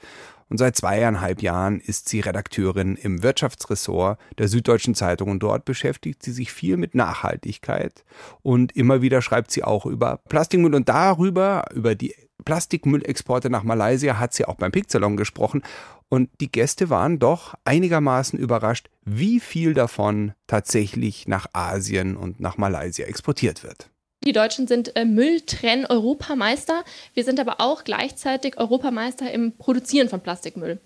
und 0.49 0.59
seit 0.59 0.77
zweieinhalb 0.77 1.43
Jahren 1.43 1.81
ist 1.81 2.09
sie 2.09 2.21
Redakteurin 2.21 2.95
im 2.95 3.23
Wirtschaftsressort 3.23 4.19
der 4.39 4.47
Süddeutschen 4.47 4.95
Zeitung. 4.95 5.31
Und 5.31 5.43
dort 5.43 5.65
beschäftigt 5.65 6.23
sie 6.23 6.33
sich 6.33 6.53
viel 6.53 6.77
mit 6.77 6.95
Nachhaltigkeit. 6.95 8.05
Und 8.43 8.77
immer 8.77 9.03
wieder 9.03 9.23
schreibt 9.23 9.51
sie 9.51 9.65
auch 9.65 9.87
über 9.87 10.21
Plastikmüll. 10.29 10.75
Und 10.75 10.89
darüber, 10.89 11.65
über 11.75 11.97
die 11.97 12.15
Plastikmüllexporte 12.45 13.51
nach 13.51 13.65
Malaysia 13.65 14.21
hat 14.21 14.35
sie 14.35 14.45
auch 14.45 14.55
beim 14.55 14.71
Picksalon 14.71 15.17
gesprochen. 15.17 15.63
Und 16.09 16.31
die 16.41 16.53
Gäste 16.53 16.91
waren 16.91 17.19
doch 17.19 17.55
einigermaßen 17.65 18.39
überrascht, 18.39 18.89
wie 19.05 19.41
viel 19.41 19.75
davon 19.75 20.33
tatsächlich 20.47 21.27
nach 21.27 21.49
Asien 21.53 22.17
und 22.17 22.39
nach 22.39 22.57
Malaysia 22.57 23.05
exportiert 23.07 23.65
wird. 23.65 23.91
Die 24.25 24.33
Deutschen 24.33 24.67
sind 24.67 24.97
äh, 24.97 25.05
Mülltrenn-Europameister. 25.05 26.85
Wir 27.15 27.25
sind 27.25 27.39
aber 27.39 27.61
auch 27.61 27.85
gleichzeitig 27.85 28.59
Europameister 28.59 29.31
im 29.31 29.53
Produzieren 29.53 30.09
von 30.09 30.21
Plastikmüll. 30.21 30.81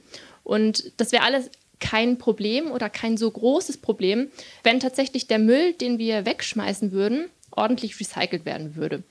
Und 0.44 0.92
das 0.98 1.12
wäre 1.12 1.22
alles 1.22 1.50
kein 1.78 2.18
Problem 2.18 2.70
oder 2.70 2.90
kein 2.90 3.16
so 3.16 3.30
großes 3.30 3.78
Problem, 3.78 4.30
wenn 4.62 4.80
tatsächlich 4.80 5.26
der 5.26 5.38
Müll, 5.38 5.72
den 5.72 5.98
wir 5.98 6.26
wegschmeißen 6.26 6.92
würden, 6.92 7.30
ordentlich 7.50 7.98
recycelt 7.98 8.44
werden 8.44 8.76
würde. 8.76 9.02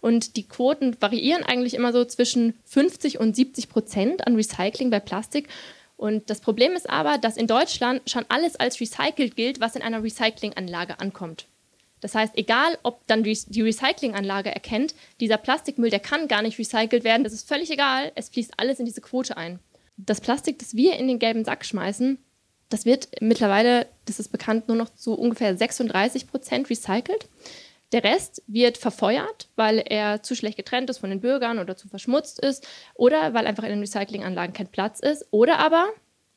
Und 0.00 0.36
die 0.36 0.48
Quoten 0.48 0.96
variieren 1.00 1.44
eigentlich 1.44 1.74
immer 1.74 1.92
so 1.92 2.04
zwischen 2.04 2.54
50 2.64 3.20
und 3.20 3.36
70 3.36 3.68
Prozent 3.68 4.26
an 4.26 4.34
Recycling 4.34 4.90
bei 4.90 5.00
Plastik. 5.00 5.48
Und 5.96 6.28
das 6.30 6.40
Problem 6.40 6.72
ist 6.72 6.90
aber, 6.90 7.18
dass 7.18 7.36
in 7.36 7.46
Deutschland 7.46 8.02
schon 8.10 8.24
alles 8.28 8.56
als 8.56 8.80
recycelt 8.80 9.36
gilt, 9.36 9.60
was 9.60 9.76
in 9.76 9.82
einer 9.82 10.02
Recyclinganlage 10.02 10.98
ankommt. 10.98 11.46
Das 12.02 12.16
heißt, 12.16 12.36
egal 12.36 12.76
ob 12.82 13.06
dann 13.06 13.22
die 13.22 13.62
Recyclinganlage 13.62 14.50
erkennt, 14.50 14.94
dieser 15.20 15.38
Plastikmüll, 15.38 15.88
der 15.88 16.00
kann 16.00 16.28
gar 16.28 16.42
nicht 16.42 16.58
recycelt 16.58 17.04
werden, 17.04 17.24
das 17.24 17.32
ist 17.32 17.48
völlig 17.48 17.70
egal, 17.70 18.12
es 18.16 18.28
fließt 18.28 18.54
alles 18.58 18.80
in 18.80 18.84
diese 18.84 19.00
Quote 19.00 19.36
ein. 19.36 19.60
Das 19.96 20.20
Plastik, 20.20 20.58
das 20.58 20.74
wir 20.74 20.96
in 20.96 21.06
den 21.06 21.20
gelben 21.20 21.44
Sack 21.44 21.64
schmeißen, 21.64 22.18
das 22.68 22.84
wird 22.86 23.08
mittlerweile, 23.20 23.86
das 24.04 24.18
ist 24.18 24.30
bekannt, 24.32 24.66
nur 24.66 24.76
noch 24.76 24.92
zu 24.94 25.14
ungefähr 25.14 25.56
36 25.56 26.26
Prozent 26.26 26.68
recycelt. 26.70 27.28
Der 27.92 28.02
Rest 28.02 28.42
wird 28.46 28.78
verfeuert, 28.78 29.48
weil 29.54 29.78
er 29.78 30.22
zu 30.22 30.34
schlecht 30.34 30.56
getrennt 30.56 30.90
ist 30.90 30.98
von 30.98 31.10
den 31.10 31.20
Bürgern 31.20 31.58
oder 31.60 31.76
zu 31.76 31.88
verschmutzt 31.88 32.40
ist 32.40 32.66
oder 32.94 33.32
weil 33.34 33.46
einfach 33.46 33.64
in 33.64 33.70
den 33.70 33.80
Recyclinganlagen 33.80 34.54
kein 34.54 34.68
Platz 34.68 34.98
ist. 34.98 35.26
Oder 35.30 35.58
aber, 35.58 35.90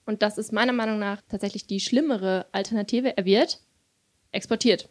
und 0.05 0.21
das 0.21 0.37
ist 0.37 0.51
meiner 0.51 0.73
Meinung 0.73 0.99
nach 0.99 1.21
tatsächlich 1.27 1.65
die 1.65 1.79
schlimmere 1.79 2.45
Alternative, 2.51 3.17
er 3.17 3.25
wird 3.25 3.61
exportiert. 4.31 4.89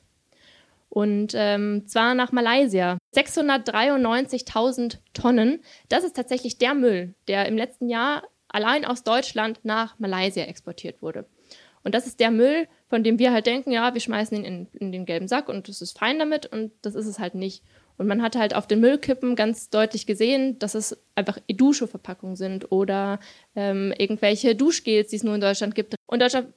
Und 0.95 1.33
ähm, 1.35 1.89
zwar 1.89 2.15
nach 2.15 2.31
Malaysia. 2.31 2.99
693.000 3.17 4.99
Tonnen. 5.13 5.61
Das 5.89 6.05
ist 6.05 6.15
tatsächlich 6.15 6.59
der 6.59 6.75
Müll, 6.75 7.15
der 7.27 7.47
im 7.47 7.57
letzten 7.57 7.89
Jahr 7.89 8.23
allein 8.47 8.85
aus 8.85 9.03
Deutschland 9.03 9.59
nach 9.65 9.99
Malaysia 9.99 10.45
exportiert 10.45 11.03
wurde. 11.03 11.27
Und 11.83 11.97
das 11.97 12.07
ist 12.07 12.21
der 12.21 12.31
Müll, 12.31 12.69
von 12.89 13.03
dem 13.03 13.19
wir 13.19 13.33
halt 13.33 13.47
denken, 13.47 13.73
ja, 13.73 13.93
wir 13.93 14.01
schmeißen 14.01 14.37
ihn 14.37 14.45
in, 14.45 14.69
in 14.79 14.93
den 14.93 15.05
gelben 15.05 15.27
Sack 15.27 15.49
und 15.49 15.69
das 15.69 15.83
ist 15.83 15.99
fein 15.99 16.21
damit 16.21 16.47
und 16.47 16.71
das 16.83 16.95
ist 16.95 17.09
es 17.09 17.19
halt 17.19 17.35
nicht. 17.35 17.65
Und 17.99 18.07
man 18.07 18.23
hat 18.23 18.37
halt 18.37 18.55
auf 18.55 18.69
den 18.69 18.79
Müllkippen 18.79 19.35
ganz 19.35 19.71
deutlich 19.71 20.07
gesehen, 20.07 20.61
dass 20.61 20.77
es 20.77 20.97
einfach 21.17 21.41
Dusche-Verpackungen 21.49 22.37
sind 22.37 22.71
oder 22.71 23.19
ähm, 23.57 23.93
irgendwelche 23.99 24.55
Duschgels, 24.55 25.09
die 25.09 25.17
es 25.17 25.25
nur 25.25 25.35
in 25.35 25.41
Deutschland 25.41 25.75
gibt. 25.75 25.97
Und 26.07 26.23
Deutschland 26.23 26.53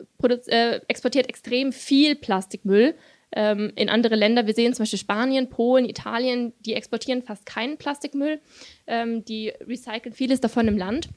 äh, 0.45 0.79
exportiert 0.87 1.27
extrem 1.27 1.71
viel 1.71 2.15
Plastikmüll 2.15 2.93
ähm, 3.31 3.71
in 3.75 3.89
andere 3.89 4.15
Länder. 4.15 4.47
Wir 4.47 4.53
sehen 4.53 4.73
zum 4.73 4.83
Beispiel 4.83 4.99
Spanien, 4.99 5.49
Polen, 5.49 5.85
Italien, 5.85 6.53
die 6.59 6.73
exportieren 6.73 7.23
fast 7.23 7.45
keinen 7.45 7.77
Plastikmüll. 7.77 8.39
Ähm, 8.87 9.25
die 9.25 9.49
recyceln 9.61 10.13
vieles 10.13 10.41
davon 10.41 10.67
im 10.67 10.77
Land. 10.77 11.09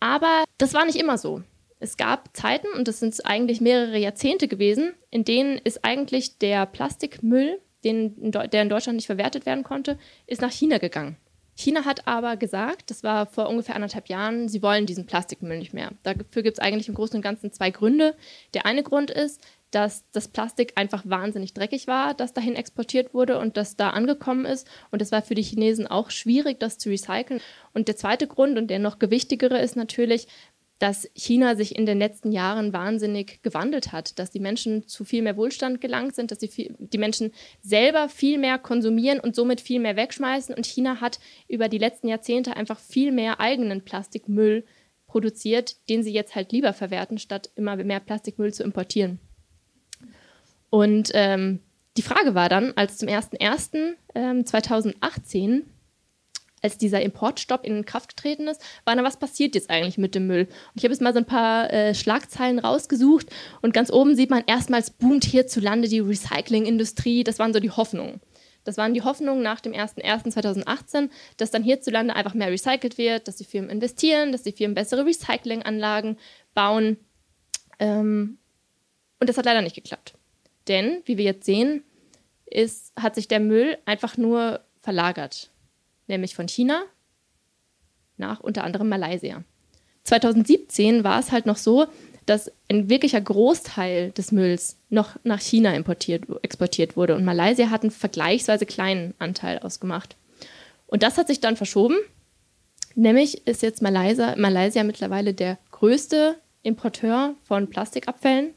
Aber 0.00 0.44
das 0.58 0.74
war 0.74 0.84
nicht 0.84 0.98
immer 0.98 1.18
so. 1.18 1.42
Es 1.80 1.96
gab 1.96 2.36
Zeiten, 2.36 2.68
und 2.76 2.88
das 2.88 3.00
sind 3.00 3.14
eigentlich 3.26 3.60
mehrere 3.60 3.98
Jahrzehnte 3.98 4.48
gewesen, 4.48 4.94
in 5.10 5.24
denen 5.24 5.58
ist 5.58 5.84
eigentlich 5.84 6.38
der 6.38 6.66
Plastikmüll, 6.66 7.60
den, 7.84 8.32
der 8.32 8.62
in 8.62 8.68
Deutschland 8.68 8.96
nicht 8.96 9.06
verwertet 9.06 9.44
werden 9.44 9.64
konnte, 9.64 9.98
ist 10.26 10.40
nach 10.40 10.52
China 10.52 10.78
gegangen. 10.78 11.16
China 11.56 11.84
hat 11.84 12.06
aber 12.08 12.36
gesagt, 12.36 12.90
das 12.90 13.04
war 13.04 13.26
vor 13.26 13.48
ungefähr 13.48 13.76
anderthalb 13.76 14.08
Jahren, 14.08 14.48
sie 14.48 14.62
wollen 14.62 14.86
diesen 14.86 15.06
Plastikmüll 15.06 15.58
nicht 15.58 15.72
mehr. 15.72 15.90
Dafür 16.02 16.42
gibt 16.42 16.58
es 16.58 16.58
eigentlich 16.58 16.88
im 16.88 16.94
Großen 16.94 17.16
und 17.16 17.22
Ganzen 17.22 17.52
zwei 17.52 17.70
Gründe. 17.70 18.16
Der 18.54 18.66
eine 18.66 18.82
Grund 18.82 19.10
ist, 19.10 19.40
dass 19.74 20.04
das 20.12 20.28
Plastik 20.28 20.72
einfach 20.76 21.02
wahnsinnig 21.04 21.52
dreckig 21.52 21.86
war, 21.86 22.14
das 22.14 22.32
dahin 22.32 22.54
exportiert 22.54 23.12
wurde 23.12 23.38
und 23.38 23.56
das 23.56 23.76
da 23.76 23.90
angekommen 23.90 24.44
ist. 24.44 24.68
Und 24.90 25.02
es 25.02 25.10
war 25.10 25.22
für 25.22 25.34
die 25.34 25.42
Chinesen 25.42 25.86
auch 25.86 26.10
schwierig, 26.10 26.60
das 26.60 26.78
zu 26.78 26.90
recyceln. 26.90 27.40
Und 27.72 27.88
der 27.88 27.96
zweite 27.96 28.28
Grund 28.28 28.56
und 28.56 28.68
der 28.68 28.78
noch 28.78 29.00
gewichtigere 29.00 29.58
ist 29.58 29.74
natürlich, 29.74 30.28
dass 30.78 31.08
China 31.14 31.56
sich 31.56 31.76
in 31.76 31.86
den 31.86 31.98
letzten 31.98 32.30
Jahren 32.30 32.72
wahnsinnig 32.72 33.42
gewandelt 33.42 33.92
hat, 33.92 34.18
dass 34.18 34.30
die 34.30 34.40
Menschen 34.40 34.86
zu 34.86 35.04
viel 35.04 35.22
mehr 35.22 35.36
Wohlstand 35.36 35.80
gelangt 35.80 36.14
sind, 36.14 36.30
dass 36.30 36.38
die, 36.38 36.48
viel, 36.48 36.74
die 36.78 36.98
Menschen 36.98 37.32
selber 37.62 38.08
viel 38.08 38.38
mehr 38.38 38.58
konsumieren 38.58 39.20
und 39.20 39.34
somit 39.34 39.60
viel 39.60 39.80
mehr 39.80 39.96
wegschmeißen. 39.96 40.54
Und 40.54 40.66
China 40.66 41.00
hat 41.00 41.20
über 41.48 41.68
die 41.68 41.78
letzten 41.78 42.08
Jahrzehnte 42.08 42.56
einfach 42.56 42.78
viel 42.78 43.12
mehr 43.12 43.40
eigenen 43.40 43.82
Plastikmüll 43.82 44.64
produziert, 45.06 45.76
den 45.88 46.02
sie 46.02 46.12
jetzt 46.12 46.34
halt 46.34 46.52
lieber 46.52 46.72
verwerten, 46.72 47.18
statt 47.18 47.50
immer 47.54 47.76
mehr 47.76 48.00
Plastikmüll 48.00 48.52
zu 48.52 48.64
importieren. 48.64 49.20
Und 50.74 51.12
ähm, 51.14 51.60
die 51.96 52.02
Frage 52.02 52.34
war 52.34 52.48
dann, 52.48 52.72
als 52.74 52.98
zum 52.98 53.06
01.01.2018 53.06 55.36
ähm, 55.36 55.62
als 56.62 56.78
dieser 56.78 57.00
Importstopp 57.00 57.64
in 57.64 57.84
Kraft 57.84 58.16
getreten 58.16 58.48
ist, 58.48 58.60
war 58.84 58.96
dann, 58.96 59.04
was 59.04 59.20
passiert 59.20 59.54
jetzt 59.54 59.70
eigentlich 59.70 59.98
mit 59.98 60.16
dem 60.16 60.26
Müll? 60.26 60.48
Und 60.48 60.74
ich 60.74 60.82
habe 60.82 60.92
jetzt 60.92 61.00
mal 61.00 61.12
so 61.12 61.20
ein 61.20 61.26
paar 61.26 61.72
äh, 61.72 61.94
Schlagzeilen 61.94 62.58
rausgesucht 62.58 63.28
und 63.62 63.72
ganz 63.72 63.92
oben 63.92 64.16
sieht 64.16 64.30
man 64.30 64.42
erstmals 64.48 64.90
boomt 64.90 65.24
hierzulande 65.24 65.86
die 65.86 66.00
Recyclingindustrie. 66.00 67.22
Das 67.22 67.38
waren 67.38 67.52
so 67.52 67.60
die 67.60 67.70
Hoffnungen. 67.70 68.20
Das 68.64 68.76
waren 68.76 68.94
die 68.94 69.02
Hoffnungen 69.02 69.44
nach 69.44 69.60
dem 69.60 69.74
01.01.2018, 69.74 71.08
dass 71.36 71.52
dann 71.52 71.62
hierzulande 71.62 72.16
einfach 72.16 72.34
mehr 72.34 72.50
recycelt 72.50 72.98
wird, 72.98 73.28
dass 73.28 73.36
die 73.36 73.44
Firmen 73.44 73.70
investieren, 73.70 74.32
dass 74.32 74.42
die 74.42 74.50
Firmen 74.50 74.74
bessere 74.74 75.06
Recyclinganlagen 75.06 76.18
bauen. 76.52 76.96
Ähm, 77.78 78.38
und 79.20 79.28
das 79.28 79.38
hat 79.38 79.44
leider 79.44 79.62
nicht 79.62 79.76
geklappt. 79.76 80.14
Denn, 80.68 81.02
wie 81.04 81.18
wir 81.18 81.24
jetzt 81.24 81.44
sehen, 81.44 81.84
ist, 82.46 82.92
hat 82.96 83.14
sich 83.14 83.28
der 83.28 83.40
Müll 83.40 83.78
einfach 83.84 84.16
nur 84.16 84.60
verlagert 84.80 85.50
nämlich 86.06 86.34
von 86.34 86.48
China 86.48 86.82
nach 88.16 88.40
unter 88.40 88.64
anderem 88.64 88.88
Malaysia. 88.88 89.42
2017 90.04 91.04
war 91.04 91.18
es 91.18 91.32
halt 91.32 91.46
noch 91.46 91.56
so, 91.56 91.86
dass 92.26 92.50
ein 92.70 92.88
wirklicher 92.88 93.20
Großteil 93.20 94.10
des 94.12 94.32
Mülls 94.32 94.78
noch 94.88 95.16
nach 95.24 95.40
China 95.40 95.74
importiert, 95.74 96.24
exportiert 96.42 96.96
wurde 96.96 97.16
und 97.16 97.24
Malaysia 97.24 97.70
hat 97.70 97.82
einen 97.82 97.90
vergleichsweise 97.90 98.66
kleinen 98.66 99.14
Anteil 99.18 99.58
ausgemacht. 99.58 100.16
Und 100.86 101.02
das 101.02 101.18
hat 101.18 101.26
sich 101.26 101.40
dann 101.40 101.56
verschoben. 101.56 101.96
Nämlich 102.94 103.46
ist 103.46 103.62
jetzt 103.62 103.82
Malaysia, 103.82 104.36
Malaysia 104.36 104.84
mittlerweile 104.84 105.34
der 105.34 105.58
größte 105.72 106.36
Importeur 106.62 107.34
von 107.42 107.68
Plastikabfällen. 107.68 108.54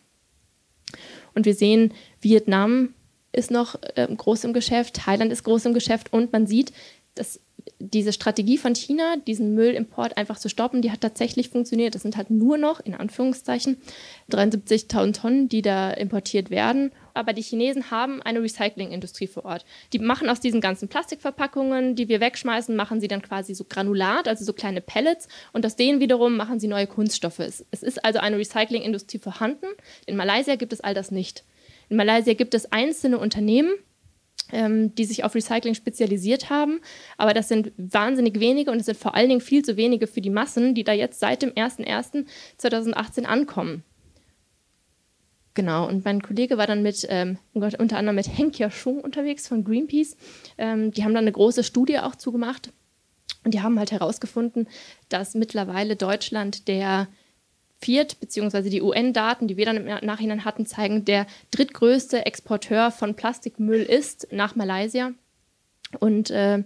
Und 1.38 1.46
wir 1.46 1.54
sehen, 1.54 1.94
Vietnam 2.20 2.96
ist 3.32 3.52
noch 3.52 3.76
äh, 3.94 4.08
groß 4.08 4.44
im 4.46 4.54
Geschäft, 4.54 4.96
Thailand 4.96 5.32
ist 5.32 5.44
groß 5.44 5.66
im 5.66 5.76
Geschäft 5.76 6.12
und 6.12 6.34
man 6.34 6.48
sieht, 6.48 6.74
dass 7.14 7.40
diese 7.78 8.12
Strategie 8.12 8.58
von 8.58 8.74
China, 8.74 9.18
diesen 9.18 9.54
Müllimport 9.54 10.18
einfach 10.18 10.40
zu 10.40 10.50
stoppen, 10.50 10.82
die 10.82 10.90
hat 10.90 11.02
tatsächlich 11.02 11.50
funktioniert. 11.50 11.94
Das 11.94 12.02
sind 12.02 12.18
halt 12.18 12.32
nur 12.32 12.58
noch, 12.58 12.80
in 12.80 12.96
Anführungszeichen, 12.96 13.78
73.000 14.32 15.14
Tonnen, 15.14 15.48
die 15.48 15.62
da 15.62 15.92
importiert 15.92 16.50
werden. 16.50 16.92
Aber 17.18 17.34
die 17.34 17.42
Chinesen 17.42 17.90
haben 17.90 18.22
eine 18.22 18.42
Recyclingindustrie 18.42 19.28
vor 19.28 19.44
Ort. 19.46 19.66
Die 19.92 20.00
machen 20.00 20.30
aus 20.30 20.40
diesen 20.40 20.62
ganzen 20.62 20.88
Plastikverpackungen, 20.88 21.96
die 21.96 22.08
wir 22.10 22.20
wegschmeißen, 22.22 22.76
machen 22.76 23.02
sie 23.02 23.08
dann 23.08 23.24
quasi 23.24 23.56
so 23.56 23.64
Granulat, 23.64 24.28
also 24.28 24.46
so 24.46 24.54
kleine 24.54 24.82
Pellets. 24.82 25.28
Und 25.52 25.66
aus 25.66 25.76
denen 25.76 26.00
wiederum 26.00 26.38
machen 26.38 26.60
sie 26.60 26.68
neue 26.68 26.88
Kunststoffe. 26.88 27.40
Es 27.40 27.62
ist 27.84 28.06
also 28.06 28.20
eine 28.20 28.38
Recyclingindustrie 28.38 29.18
vorhanden. 29.18 29.66
In 30.06 30.16
Malaysia 30.16 30.56
gibt 30.56 30.74
es 30.74 30.82
all 30.82 30.94
das 30.94 31.10
nicht. 31.10 31.44
In 31.90 31.98
Malaysia 31.98 32.34
gibt 32.34 32.54
es 32.54 32.72
einzelne 32.72 33.18
Unternehmen, 33.18 33.72
ähm, 34.52 34.94
die 34.94 35.06
sich 35.06 35.24
auf 35.24 35.34
Recycling 35.34 35.74
spezialisiert 35.74 36.52
haben. 36.52 36.82
Aber 37.18 37.34
das 37.34 37.48
sind 37.48 37.72
wahnsinnig 37.78 38.40
wenige 38.40 38.70
und 38.70 38.80
es 38.80 38.86
sind 38.86 38.98
vor 38.98 39.16
allen 39.16 39.30
Dingen 39.30 39.42
viel 39.42 39.66
zu 39.66 39.76
wenige 39.76 40.06
für 40.06 40.22
die 40.22 40.30
Massen, 40.30 40.76
die 40.76 40.84
da 40.84 40.94
jetzt 40.94 41.20
seit 41.20 41.42
dem 41.42 41.52
01.01.2018 41.52 43.24
ankommen. 43.24 43.84
Genau, 45.58 45.88
und 45.88 46.06
mein 46.06 46.22
Kollege 46.22 46.60
war 46.60 46.68
dann 46.68 46.84
mit, 46.84 47.08
ähm, 47.10 47.40
unter 47.56 47.98
anderem 47.98 48.16
mit 48.16 48.28
Henk 48.28 48.58
Schung 48.72 49.02
unterwegs 49.02 49.48
von 49.48 49.64
Greenpeace. 49.64 50.16
Ähm, 50.60 50.92
die 50.92 51.04
haben 51.04 51.16
dann 51.16 51.24
eine 51.24 51.32
große 51.32 51.64
Studie 51.64 51.98
auch 51.98 52.16
zugemacht. 52.16 52.72
Und 53.44 53.56
die 53.56 53.62
haben 53.62 53.80
halt 53.80 53.92
herausgefunden, 53.92 54.68
dass 55.10 55.34
mittlerweile 55.34 55.96
Deutschland 55.96 56.68
der 56.68 57.08
viert, 57.80 58.20
beziehungsweise 58.20 58.70
die 58.70 58.84
UN-Daten, 58.84 59.48
die 59.48 59.58
wir 59.58 59.66
dann 59.66 59.78
im 59.78 60.06
Nachhinein 60.06 60.46
hatten, 60.46 60.68
zeigen, 60.68 61.06
der 61.06 61.26
drittgrößte 61.50 62.28
Exporteur 62.28 62.92
von 62.92 63.16
Plastikmüll 63.16 63.82
ist 63.82 64.28
nach 64.32 64.56
Malaysia. 64.56 65.14
Und 66.00 66.32
äh, 66.32 66.64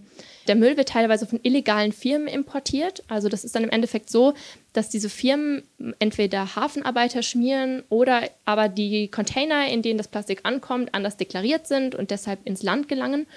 der 0.48 0.56
Müll 0.56 0.78
wird 0.78 0.90
teilweise 0.90 1.28
von 1.28 1.40
illegalen 1.44 1.92
Firmen 1.92 2.28
importiert. 2.28 3.04
Also 3.08 3.30
das 3.30 3.44
ist 3.44 3.56
dann 3.56 3.64
im 3.64 3.70
Endeffekt 3.70 4.10
so, 4.10 4.34
dass 4.74 4.90
diese 4.90 5.10
Firmen 5.10 5.64
entweder 6.00 6.56
Hafenarbeiter 6.56 7.22
schmieren 7.22 7.84
oder 7.90 8.24
aber 8.46 8.68
die 8.68 9.10
Container, 9.10 9.68
in 9.68 9.82
denen 9.82 9.98
das 9.98 10.08
Plastik 10.08 10.42
ankommt, 10.44 10.94
anders 10.94 11.18
deklariert 11.18 11.68
sind 11.68 11.94
und 11.94 12.10
deshalb 12.10 12.40
ins 12.46 12.64
Land 12.64 12.88
gelangen. 12.88 13.28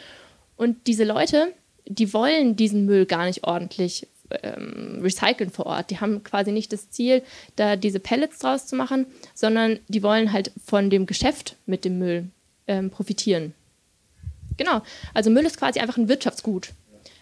Und 0.57 0.87
diese 0.87 1.05
Leute, 1.05 1.53
die 1.87 2.15
wollen 2.15 2.57
diesen 2.57 2.87
Müll 2.87 3.05
gar 3.05 3.27
nicht 3.27 3.45
ordentlich 3.45 4.07
ähm, 4.43 5.01
recyceln 5.03 5.51
vor 5.51 5.67
Ort. 5.67 5.91
Die 5.91 6.01
haben 6.01 6.23
quasi 6.25 6.53
nicht 6.53 6.73
das 6.73 6.91
Ziel, 6.91 7.23
da 7.57 7.77
diese 7.77 8.01
Pellets 8.01 8.39
draus 8.39 8.67
zu 8.67 8.77
machen, 8.77 9.07
sondern 9.35 9.81
die 9.89 10.03
wollen 10.03 10.33
halt 10.33 10.51
von 10.65 10.89
dem 10.89 11.05
Geschäft 11.07 11.57
mit 11.67 11.85
dem 11.85 11.99
Müll 11.99 12.29
ähm, 12.67 12.91
profitieren. 12.91 13.53
Genau, 14.57 14.83
also 15.13 15.31
Müll 15.31 15.47
ist 15.47 15.59
quasi 15.59 15.81
einfach 15.81 15.97
ein 15.97 16.09
Wirtschaftsgut. 16.09 16.71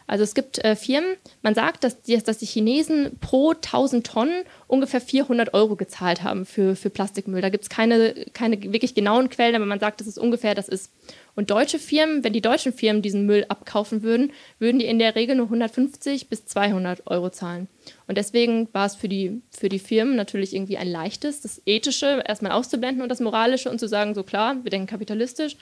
Also 0.07 0.25
es 0.25 0.35
gibt 0.35 0.63
äh, 0.65 0.77
Firmen, 0.77 1.17
man 1.43 1.55
sagt, 1.55 1.85
dass 1.85 2.03
die, 2.03 2.19
dass 2.19 2.39
die 2.39 2.47
Chinesen 2.47 3.19
pro 3.21 3.53
1000 3.53 4.07
Tonnen 4.07 4.43
ungefähr 4.67 5.01
400 5.01 5.55
Euro 5.55 5.77
gezahlt 5.77 6.23
haben 6.23 6.45
für, 6.45 6.77
für 6.77 6.91
Plastikmüll. 6.91 7.41
Da 7.41 7.49
gibt 7.49 7.65
es 7.65 7.71
keine, 7.71 8.27
keine 8.35 8.61
wirklich 8.73 8.95
genauen 8.95 9.29
Quellen, 9.29 9.55
aber 9.55 9.67
man 9.67 9.81
sagt, 9.81 10.01
dass 10.01 10.09
es 10.09 10.19
ungefähr 10.19 10.55
das 10.55 10.69
ist. 10.69 10.91
Und 11.35 11.51
deutsche 11.51 11.79
Firmen, 11.79 12.25
wenn 12.25 12.35
die 12.35 12.43
deutschen 12.43 12.75
Firmen 12.75 13.01
diesen 13.01 13.25
Müll 13.25 13.47
abkaufen 13.49 14.03
würden, 14.03 14.33
würden 14.59 14.79
die 14.79 14.85
in 14.87 14.99
der 14.99 15.15
Regel 15.15 15.37
nur 15.37 15.47
150 15.47 16.29
bis 16.29 16.45
200 16.45 17.07
Euro 17.07 17.31
zahlen. 17.31 17.69
Und 18.07 18.19
deswegen 18.19 18.69
war 18.73 18.87
es 18.87 18.97
für 18.97 19.09
die, 19.09 19.41
für 19.51 19.71
die 19.71 19.79
Firmen 19.79 20.15
natürlich 20.15 20.55
irgendwie 20.55 20.77
ein 20.77 20.89
leichtes, 20.89 21.41
das 21.41 21.63
Ethische 21.65 22.23
erstmal 22.27 22.53
auszublenden 22.53 23.03
und 23.03 23.09
das 23.09 23.21
Moralische 23.21 23.71
und 23.71 23.79
zu 23.79 23.89
sagen, 23.89 24.15
so 24.15 24.25
klar, 24.25 24.63
wir 24.63 24.71
denken 24.71 24.89
kapitalistisch, 24.89 25.57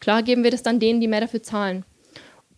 klar 0.00 0.22
geben 0.22 0.44
wir 0.44 0.50
das 0.50 0.62
dann 0.62 0.80
denen, 0.80 1.00
die 1.00 1.08
mehr 1.08 1.20
dafür 1.20 1.42
zahlen. 1.42 1.84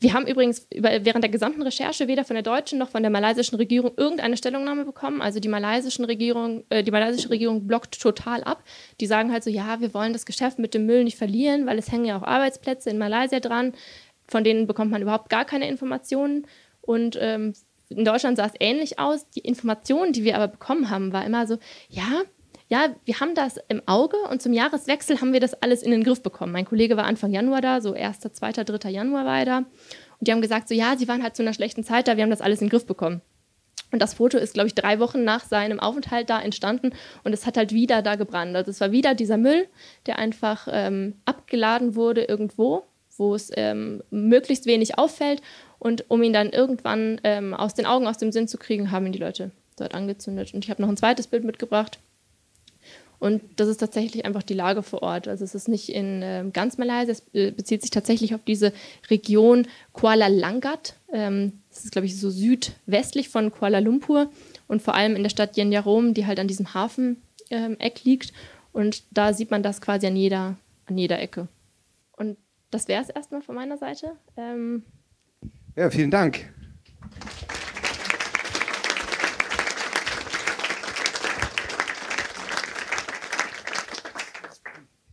Wir 0.03 0.15
haben 0.15 0.27
übrigens 0.27 0.67
während 0.75 1.23
der 1.23 1.31
gesamten 1.31 1.63
Recherche 1.63 2.09
weder 2.09 2.25
von 2.25 2.35
der 2.35 2.43
deutschen 2.43 2.77
noch 2.81 2.89
von 2.89 3.03
der 3.03 3.11
malaysischen 3.11 3.57
Regierung 3.57 3.93
irgendeine 3.97 4.37
Stellungnahme 4.37 4.85
bekommen. 4.85 5.23
Also 5.23 5.39
die 5.39 5.49
malaysischen 5.49 6.05
Regierung, 6.05 6.65
äh, 6.71 6.83
die 6.83 6.91
malaysische 6.91 7.31
Regierung 7.31 7.69
blockt 7.69 8.01
total 8.01 8.43
ab. 8.43 8.65
Die 9.01 9.07
sagen 9.07 9.31
halt 9.31 9.45
so, 9.45 9.51
ja, 9.51 9.81
wir 9.81 9.95
wollen 9.95 10.13
das 10.13 10.27
Geschäft 10.27 10.59
mit 10.59 10.75
dem 10.75 10.87
Müll 10.87 11.05
nicht 11.05 11.17
verlieren, 11.17 11.67
weil 11.67 11.79
es 11.79 11.93
hängen 11.93 12.05
ja 12.05 12.19
auch 12.19 12.25
Arbeitsplätze 12.25 12.91
in 12.91 12.99
Malaysia 12.99 13.39
dran. 13.39 13.75
Von 14.27 14.43
denen 14.43 14.67
bekommt 14.67 14.91
man 14.91 15.03
überhaupt 15.03 15.31
gar 15.31 15.45
keine 15.45 15.69
Informationen. 15.69 16.49
Und 16.81 17.17
ähm, 17.21 17.55
in 17.89 18.05
Deutschland 18.05 18.39
sah 18.39 18.47
es 18.47 18.55
ähnlich 18.59 18.99
aus. 18.99 19.29
Die 19.31 19.41
Informationen, 19.41 20.13
die 20.13 20.25
wir 20.25 20.35
aber 20.35 20.49
bekommen 20.49 20.91
haben, 20.91 21.13
war 21.13 21.25
immer 21.25 21.47
so, 21.47 21.59
ja, 21.89 22.23
ja, 22.73 22.89
wir 23.05 23.21
haben 23.21 23.35
das 23.35 23.61
im 23.69 23.83
Auge 23.85 24.17
und 24.31 24.41
zum 24.41 24.55
Jahreswechsel 24.55 25.21
haben 25.21 25.35
wir 25.35 25.41
das 25.41 25.53
alles 25.53 25.83
in 25.83 25.91
den 25.91 26.03
Griff 26.03 26.23
bekommen. 26.23 26.53
Mein 26.53 26.65
Kollege 26.65 26.97
war 26.97 27.05
Anfang 27.05 27.31
Januar 27.31 27.61
da, 27.61 27.83
so 27.83 27.93
1., 27.93 28.21
2., 28.21 28.53
3. 28.53 28.89
Januar 28.89 29.27
war 29.27 29.41
er 29.41 29.45
da. 29.45 29.59
Und 29.59 29.67
die 30.21 30.33
haben 30.33 30.41
gesagt, 30.41 30.69
so 30.69 30.75
ja, 30.75 30.97
sie 30.97 31.07
waren 31.07 31.23
halt 31.23 31.37
zu 31.37 31.43
einer 31.43 31.53
schlechten 31.53 31.85
Zeit 31.85 32.09
da, 32.09 32.17
wir 32.17 32.23
haben 32.23 32.31
das 32.31 32.41
alles 32.41 32.63
in 32.63 32.69
den 32.69 32.71
Griff 32.71 32.87
bekommen. 32.87 33.21
Und 33.91 34.01
das 34.01 34.15
Foto 34.15 34.39
ist, 34.39 34.55
glaube 34.55 34.69
ich, 34.69 34.75
drei 34.75 35.01
Wochen 35.01 35.23
nach 35.23 35.45
seinem 35.45 35.81
Aufenthalt 35.81 36.31
da 36.31 36.41
entstanden 36.41 36.93
und 37.25 37.35
es 37.35 37.45
hat 37.45 37.59
halt 37.59 37.75
wieder 37.75 38.01
da 38.01 38.15
gebrannt. 38.15 38.57
Also 38.57 38.71
es 38.71 38.81
war 38.81 38.91
wieder 38.91 39.15
dieser 39.15 39.37
Müll, 39.37 39.69
der 40.07 40.19
einfach 40.19 40.67
ähm, 40.71 41.17
abgeladen 41.27 41.95
wurde 41.95 42.25
irgendwo, 42.25 42.85
wo 43.19 43.35
es 43.35 43.51
ähm, 43.55 44.03
möglichst 44.11 44.65
wenig 44.65 44.97
auffällt. 44.97 45.43
Und 45.79 46.07
um 46.09 46.23
ihn 46.23 46.33
dann 46.33 46.49
irgendwann 46.49 47.21
ähm, 47.23 47.53
aus 47.53 47.75
den 47.75 47.85
Augen, 47.85 48.07
aus 48.07 48.17
dem 48.17 48.33
Sinn 48.33 48.49
zu 48.49 48.57
kriegen, 48.57 48.91
haben 48.91 49.05
ihn 49.05 49.13
die 49.13 49.19
Leute 49.19 49.51
dort 49.77 49.95
angezündet. 49.95 50.55
Und 50.55 50.65
ich 50.65 50.71
habe 50.71 50.81
noch 50.81 50.89
ein 50.89 50.97
zweites 50.97 51.27
Bild 51.27 51.45
mitgebracht. 51.45 51.99
Und 53.23 53.41
das 53.55 53.69
ist 53.69 53.77
tatsächlich 53.77 54.25
einfach 54.25 54.43
die 54.43 54.53
Lage 54.53 54.83
vor 54.83 55.01
Ort. 55.05 55.29
Also 55.29 55.45
es 55.45 55.55
ist 55.55 55.69
nicht 55.69 55.91
in 55.91 56.23
äh, 56.23 56.45
ganz 56.53 56.77
Malaysia, 56.77 57.13
es 57.13 57.23
äh, 57.33 57.53
bezieht 57.53 57.81
sich 57.81 57.93
tatsächlich 57.93 58.35
auf 58.35 58.41
diese 58.45 58.73
Region 59.11 59.69
Kuala 59.93 60.27
Langat. 60.27 60.97
Ähm, 61.13 61.53
das 61.69 61.85
ist, 61.85 61.93
glaube 61.93 62.07
ich, 62.07 62.19
so 62.19 62.31
südwestlich 62.31 63.29
von 63.29 63.53
Kuala 63.53 63.79
Lumpur 63.79 64.29
und 64.67 64.83
vor 64.83 64.97
allem 64.97 65.15
in 65.15 65.23
der 65.23 65.31
Stadt 65.31 65.57
Yenjarom, 65.57 66.15
die 66.15 66.27
halt 66.27 66.41
an 66.41 66.49
diesem 66.49 66.75
Hafeneck 66.75 67.21
ähm, 67.51 67.77
liegt. 68.03 68.33
Und 68.73 69.05
da 69.13 69.33
sieht 69.33 69.53
man 69.53 69.63
das 69.63 69.81
quasi 69.81 70.09
an 70.09 70.17
jeder, 70.17 70.57
an 70.87 70.99
jeder 70.99 71.21
Ecke. 71.21 71.47
Und 72.17 72.37
das 72.73 72.89
wäre 72.89 73.05
es 73.05 73.09
erstmal 73.09 73.43
von 73.43 73.55
meiner 73.55 73.79
Seite. 73.79 74.17
Ähm 74.37 74.83
ja, 75.77 75.91
vielen 75.91 76.11
Dank. 76.11 76.53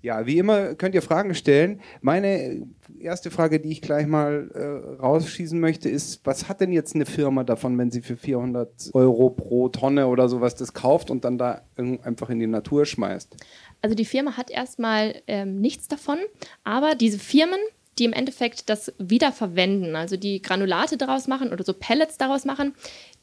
Ja, 0.02 0.26
wie 0.26 0.38
immer 0.38 0.76
könnt 0.76 0.96
ihr 0.96 1.02
Fragen 1.02 1.36
stellen. 1.36 1.82
Meine 2.02 2.66
erste 3.00 3.32
Frage, 3.32 3.60
die 3.60 3.70
ich 3.70 3.82
gleich 3.82 4.08
mal 4.08 4.50
äh, 4.54 5.02
rausschießen 5.02 5.60
möchte, 5.60 5.90
ist, 5.90 6.22
was 6.26 6.48
hat 6.48 6.62
denn 6.62 6.72
jetzt 6.72 6.96
eine 6.96 7.06
Firma 7.06 7.44
davon, 7.44 7.78
wenn 7.78 7.92
sie 7.92 8.02
für 8.02 8.16
400 8.16 8.92
Euro 8.94 9.30
pro 9.30 9.68
Tonne 9.68 10.08
oder 10.08 10.30
sowas 10.30 10.56
das 10.56 10.74
kauft 10.74 11.12
und 11.12 11.26
dann 11.26 11.38
da 11.38 11.62
einfach 11.78 12.30
in 12.30 12.40
die 12.40 12.48
Natur 12.48 12.86
schmeißt? 12.86 13.36
Also 13.82 13.96
die 13.96 14.06
Firma 14.06 14.38
hat 14.38 14.50
erstmal 14.50 15.22
ähm, 15.28 15.60
nichts 15.60 15.88
davon, 15.88 16.18
aber 16.64 16.96
diese 16.96 17.20
Firmen, 17.20 17.60
die 17.98 18.06
im 18.06 18.14
Endeffekt 18.14 18.70
das 18.70 18.94
wiederverwenden, 18.98 19.98
also 19.98 20.16
die 20.16 20.42
Granulate 20.42 20.98
daraus 20.98 21.28
machen 21.28 21.52
oder 21.52 21.66
so 21.66 21.74
Pellets 21.74 22.18
daraus 22.18 22.46
machen, 22.46 22.74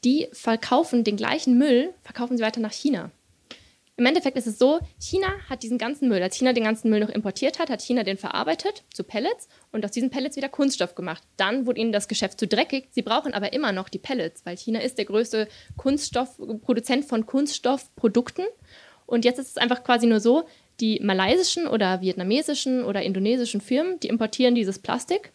die 0.03 0.27
verkaufen 0.31 1.03
den 1.03 1.17
gleichen 1.17 1.57
Müll, 1.57 1.93
verkaufen 2.03 2.37
sie 2.37 2.43
weiter 2.43 2.59
nach 2.59 2.71
China. 2.71 3.11
Im 3.99 4.05
Endeffekt 4.05 4.37
ist 4.37 4.45
es 4.45 4.59
so, 4.59 4.79
China 4.99 5.27
hat 5.49 5.63
diesen 5.63 5.79
ganzen 5.79 6.07
Müll, 6.07 6.21
als 6.21 6.35
China 6.35 6.53
den 6.53 6.63
ganzen 6.63 6.91
Müll 6.91 6.99
noch 6.99 7.09
importiert 7.09 7.57
hat, 7.57 7.71
hat 7.71 7.81
China 7.81 8.03
den 8.03 8.17
verarbeitet 8.17 8.83
zu 8.93 9.03
Pellets 9.03 9.47
und 9.71 9.83
aus 9.83 9.89
diesen 9.89 10.11
Pellets 10.11 10.37
wieder 10.37 10.49
Kunststoff 10.49 10.93
gemacht. 10.93 11.23
Dann 11.35 11.65
wurde 11.65 11.81
ihnen 11.81 11.91
das 11.91 12.07
Geschäft 12.07 12.39
zu 12.39 12.47
dreckig. 12.47 12.89
Sie 12.91 13.01
brauchen 13.01 13.33
aber 13.33 13.53
immer 13.53 13.71
noch 13.71 13.89
die 13.89 13.97
Pellets, 13.97 14.45
weil 14.45 14.55
China 14.55 14.81
ist 14.81 14.99
der 14.99 15.05
größte 15.05 15.47
Kunststoffproduzent 15.77 17.05
von 17.05 17.25
Kunststoffprodukten. 17.25 18.45
Und 19.07 19.25
jetzt 19.25 19.39
ist 19.39 19.49
es 19.49 19.57
einfach 19.57 19.83
quasi 19.83 20.05
nur 20.05 20.19
so, 20.19 20.47
die 20.79 20.99
malaysischen 20.99 21.65
oder 21.65 22.01
vietnamesischen 22.01 22.83
oder 22.83 23.01
indonesischen 23.01 23.61
Firmen, 23.61 23.99
die 23.99 24.09
importieren 24.09 24.53
dieses 24.53 24.77
Plastik 24.77 25.31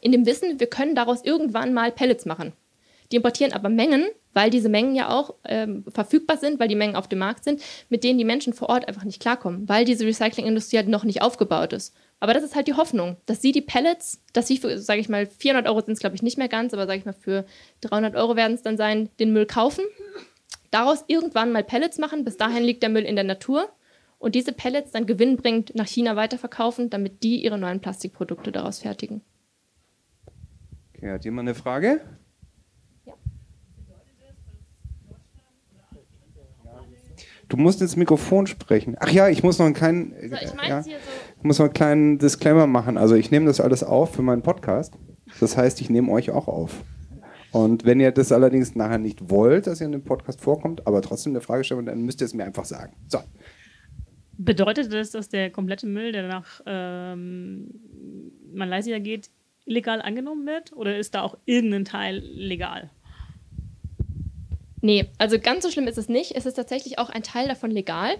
in 0.00 0.12
dem 0.12 0.26
Wissen, 0.26 0.60
wir 0.60 0.68
können 0.68 0.94
daraus 0.94 1.24
irgendwann 1.24 1.72
mal 1.72 1.90
Pellets 1.90 2.26
machen. 2.26 2.52
Die 3.10 3.16
importieren 3.16 3.52
aber 3.52 3.68
Mengen, 3.68 4.06
weil 4.38 4.50
diese 4.50 4.68
Mengen 4.68 4.94
ja 4.94 5.08
auch 5.08 5.34
ähm, 5.46 5.84
verfügbar 5.88 6.36
sind, 6.36 6.60
weil 6.60 6.68
die 6.68 6.76
Mengen 6.76 6.94
auf 6.94 7.08
dem 7.08 7.18
Markt 7.18 7.42
sind, 7.42 7.60
mit 7.88 8.04
denen 8.04 8.20
die 8.20 8.24
Menschen 8.24 8.52
vor 8.52 8.68
Ort 8.68 8.86
einfach 8.86 9.02
nicht 9.02 9.20
klarkommen, 9.20 9.68
weil 9.68 9.84
diese 9.84 10.06
Recyclingindustrie 10.06 10.76
halt 10.76 10.86
noch 10.86 11.02
nicht 11.02 11.22
aufgebaut 11.22 11.72
ist. 11.72 11.92
Aber 12.20 12.34
das 12.34 12.44
ist 12.44 12.54
halt 12.54 12.68
die 12.68 12.74
Hoffnung, 12.74 13.16
dass 13.26 13.42
sie 13.42 13.50
die 13.50 13.62
Pellets, 13.62 14.22
dass 14.32 14.46
sie 14.46 14.58
für, 14.58 14.78
sage 14.78 15.00
ich 15.00 15.08
mal, 15.08 15.26
400 15.26 15.66
Euro 15.66 15.80
sind 15.80 15.94
es, 15.94 15.98
glaube 15.98 16.14
ich, 16.14 16.22
nicht 16.22 16.38
mehr 16.38 16.46
ganz, 16.46 16.72
aber 16.72 16.86
sage 16.86 17.00
ich 17.00 17.04
mal, 17.04 17.14
für 17.14 17.46
300 17.80 18.14
Euro 18.14 18.36
werden 18.36 18.54
es 18.54 18.62
dann 18.62 18.76
sein, 18.76 19.10
den 19.18 19.32
Müll 19.32 19.44
kaufen, 19.44 19.82
daraus 20.70 21.02
irgendwann 21.08 21.50
mal 21.50 21.64
Pellets 21.64 21.98
machen. 21.98 22.24
Bis 22.24 22.36
dahin 22.36 22.62
liegt 22.62 22.84
der 22.84 22.90
Müll 22.90 23.04
in 23.04 23.16
der 23.16 23.24
Natur 23.24 23.68
und 24.20 24.36
diese 24.36 24.52
Pellets 24.52 24.92
dann 24.92 25.06
gewinnbringend 25.06 25.74
nach 25.74 25.88
China 25.88 26.14
weiterverkaufen, 26.14 26.90
damit 26.90 27.24
die 27.24 27.42
ihre 27.42 27.58
neuen 27.58 27.80
Plastikprodukte 27.80 28.52
daraus 28.52 28.78
fertigen. 28.78 29.20
Okay, 30.94 31.10
hat 31.10 31.24
jemand 31.24 31.48
eine 31.48 31.56
Frage? 31.56 32.02
Du 37.48 37.56
musst 37.56 37.80
ins 37.80 37.96
Mikrofon 37.96 38.46
sprechen. 38.46 38.96
Ach 39.00 39.10
ja, 39.10 39.28
ich 39.28 39.42
muss 39.42 39.58
noch 39.58 39.66
einen 39.66 39.74
kleinen, 39.74 40.14
so, 40.28 40.36
ich, 40.36 40.68
ja, 40.68 40.82
so 40.82 40.90
ich 40.90 41.42
muss 41.42 41.58
noch 41.58 41.66
einen 41.66 41.74
kleinen 41.74 42.18
Disclaimer 42.18 42.66
machen. 42.66 42.98
Also 42.98 43.14
ich 43.14 43.30
nehme 43.30 43.46
das 43.46 43.60
alles 43.60 43.82
auf 43.82 44.14
für 44.14 44.22
meinen 44.22 44.42
Podcast. 44.42 44.94
Das 45.40 45.56
heißt, 45.56 45.80
ich 45.80 45.88
nehme 45.88 46.12
euch 46.12 46.30
auch 46.30 46.48
auf. 46.48 46.84
Und 47.50 47.84
wenn 47.84 48.00
ihr 48.00 48.12
das 48.12 48.32
allerdings 48.32 48.74
nachher 48.74 48.98
nicht 48.98 49.30
wollt, 49.30 49.66
dass 49.66 49.80
ihr 49.80 49.86
in 49.86 49.92
dem 49.92 50.04
Podcast 50.04 50.40
vorkommt, 50.40 50.86
aber 50.86 51.00
trotzdem 51.00 51.32
eine 51.32 51.40
Frage 51.40 51.64
stellt, 51.64 51.88
dann 51.88 52.02
müsst 52.02 52.20
ihr 52.20 52.26
es 52.26 52.34
mir 52.34 52.44
einfach 52.44 52.66
sagen. 52.66 52.94
So. 53.06 53.20
Bedeutet 54.36 54.92
das, 54.92 55.10
dass 55.10 55.28
der 55.28 55.50
komplette 55.50 55.86
Müll, 55.86 56.12
der 56.12 56.28
nach 56.28 56.60
ähm, 56.66 57.70
Malaysia 58.52 58.98
geht, 58.98 59.30
illegal 59.64 60.02
angenommen 60.02 60.46
wird? 60.46 60.72
Oder 60.74 60.98
ist 60.98 61.14
da 61.14 61.22
auch 61.22 61.36
irgendein 61.46 61.84
Teil 61.84 62.18
legal? 62.18 62.90
Nee, 64.80 65.10
also 65.18 65.38
ganz 65.38 65.64
so 65.64 65.70
schlimm 65.70 65.88
ist 65.88 65.98
es 65.98 66.08
nicht. 66.08 66.36
Es 66.36 66.46
ist 66.46 66.54
tatsächlich 66.54 66.98
auch 66.98 67.10
ein 67.10 67.22
Teil 67.22 67.48
davon 67.48 67.70
legal. 67.70 68.16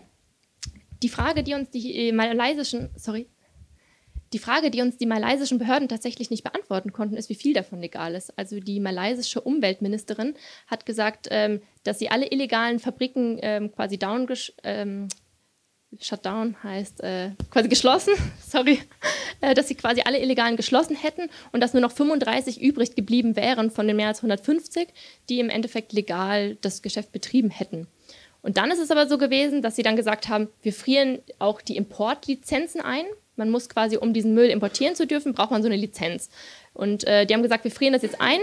Die 1.03 1.09
Frage, 1.09 1.42
die 1.42 1.55
uns 1.55 1.71
die 1.71 2.09
äh, 2.09 2.12
malaysischen, 2.12 2.90
sorry, 2.97 3.29
die 4.33 4.38
Frage, 4.38 4.71
die 4.71 4.83
uns 4.83 4.99
die 4.99 5.07
malaysischen 5.07 5.59
Behörden 5.59 5.88
tatsächlich 5.88 6.31
nicht 6.31 6.44
beantworten 6.44 6.92
konnten, 6.92 7.16
ist, 7.16 7.31
wie 7.31 7.35
viel 7.35 7.55
davon 7.55 7.81
legal 7.81 8.14
ist. 8.14 8.37
Also 8.37 8.61
die 8.61 8.81
malaysische 8.81 9.40
Umweltministerin 9.40 10.35
hat 10.66 10.85
gesagt, 10.85 11.29
ähm, 11.31 11.62
dass 11.85 11.99
sie 11.99 12.11
alle 12.11 12.31
illegalen 12.31 12.79
Fabriken 12.79 13.38
ähm, 13.40 13.73
quasi 13.73 13.99
down, 13.99 14.27
ähm, 14.64 15.09
Shutdown 16.01 16.57
heißt 16.62 17.03
äh, 17.03 17.31
quasi 17.51 17.68
geschlossen, 17.68 18.12
sorry, 18.46 18.81
äh, 19.40 19.55
dass 19.55 19.68
sie 19.68 19.74
quasi 19.74 20.03
alle 20.05 20.18
Illegalen 20.18 20.57
geschlossen 20.57 20.96
hätten 20.96 21.31
und 21.53 21.61
dass 21.61 21.72
nur 21.72 21.81
noch 21.81 21.92
35 21.92 22.61
übrig 22.61 22.94
geblieben 22.94 23.37
wären 23.37 23.70
von 23.70 23.87
den 23.87 23.96
mehr 23.96 24.09
als 24.09 24.18
150, 24.18 24.88
die 25.29 25.40
im 25.40 25.48
Endeffekt 25.48 25.92
legal 25.92 26.57
das 26.61 26.83
Geschäft 26.83 27.12
betrieben 27.12 27.51
hätten. 27.51 27.87
Und 28.42 28.57
dann 28.57 28.70
ist 28.70 28.79
es 28.79 28.90
aber 28.90 29.09
so 29.09 29.18
gewesen, 29.18 29.62
dass 29.62 29.77
sie 29.77 29.83
dann 29.83 29.96
gesagt 29.96 30.29
haben, 30.29 30.48
wir 30.62 30.72
frieren 30.72 31.18
auch 31.38 31.61
die 31.61 31.77
Importlizenzen 31.77 32.81
ein. 32.81 33.05
Man 33.37 33.51
muss 33.51 33.68
quasi, 33.68 33.96
um 33.96 34.12
diesen 34.12 34.35
Müll 34.35 34.48
importieren 34.51 34.94
zu 34.94 35.07
dürfen, 35.07 35.33
braucht 35.33 35.51
man 35.51 35.62
so 35.62 35.68
eine 35.68 35.77
Lizenz. 35.77 36.29
Und 36.72 37.05
äh, 37.05 37.27
die 37.27 37.35
haben 37.35 37.42
gesagt, 37.42 37.64
wir 37.64 37.70
frieren 37.70 37.92
das 37.92 38.03
jetzt 38.03 38.20
ein. 38.20 38.40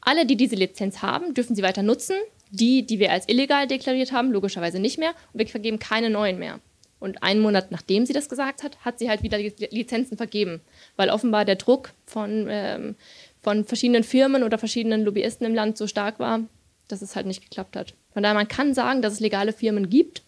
Alle, 0.00 0.26
die 0.26 0.36
diese 0.36 0.56
Lizenz 0.56 1.02
haben, 1.02 1.34
dürfen 1.34 1.56
sie 1.56 1.62
weiter 1.62 1.82
nutzen. 1.82 2.16
Die, 2.50 2.86
die 2.86 2.98
wir 2.98 3.12
als 3.12 3.28
illegal 3.28 3.66
deklariert 3.66 4.12
haben, 4.12 4.32
logischerweise 4.32 4.78
nicht 4.78 4.98
mehr. 4.98 5.10
Und 5.32 5.40
wir 5.40 5.46
vergeben 5.46 5.78
keine 5.78 6.08
neuen 6.08 6.38
mehr. 6.38 6.60
Und 7.00 7.22
einen 7.22 7.40
Monat 7.40 7.70
nachdem 7.70 8.06
sie 8.06 8.12
das 8.12 8.28
gesagt 8.28 8.62
hat, 8.62 8.84
hat 8.84 8.98
sie 8.98 9.08
halt 9.08 9.22
wieder 9.22 9.38
Lizenzen 9.38 10.16
vergeben, 10.16 10.60
weil 10.96 11.10
offenbar 11.10 11.44
der 11.44 11.56
Druck 11.56 11.92
von, 12.06 12.46
ähm, 12.48 12.96
von 13.40 13.64
verschiedenen 13.64 14.02
Firmen 14.02 14.42
oder 14.42 14.58
verschiedenen 14.58 15.04
Lobbyisten 15.04 15.46
im 15.46 15.54
Land 15.54 15.78
so 15.78 15.86
stark 15.86 16.18
war, 16.18 16.40
dass 16.88 17.02
es 17.02 17.14
halt 17.14 17.26
nicht 17.26 17.42
geklappt 17.42 17.76
hat. 17.76 17.94
Von 18.12 18.22
daher, 18.22 18.34
man 18.34 18.48
kann 18.48 18.74
sagen, 18.74 19.02
dass 19.02 19.12
es 19.14 19.20
legale 19.20 19.52
Firmen 19.52 19.88
gibt. 19.90 20.22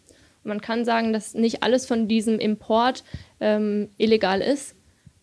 Und 0.45 0.49
man 0.49 0.61
kann 0.61 0.85
sagen, 0.85 1.13
dass 1.13 1.35
nicht 1.35 1.63
alles 1.63 1.87
von 1.87 2.09
diesem 2.09 2.39
Import 2.39 3.05
ähm, 3.41 3.91
illegal 3.99 4.41
ist. 4.41 4.75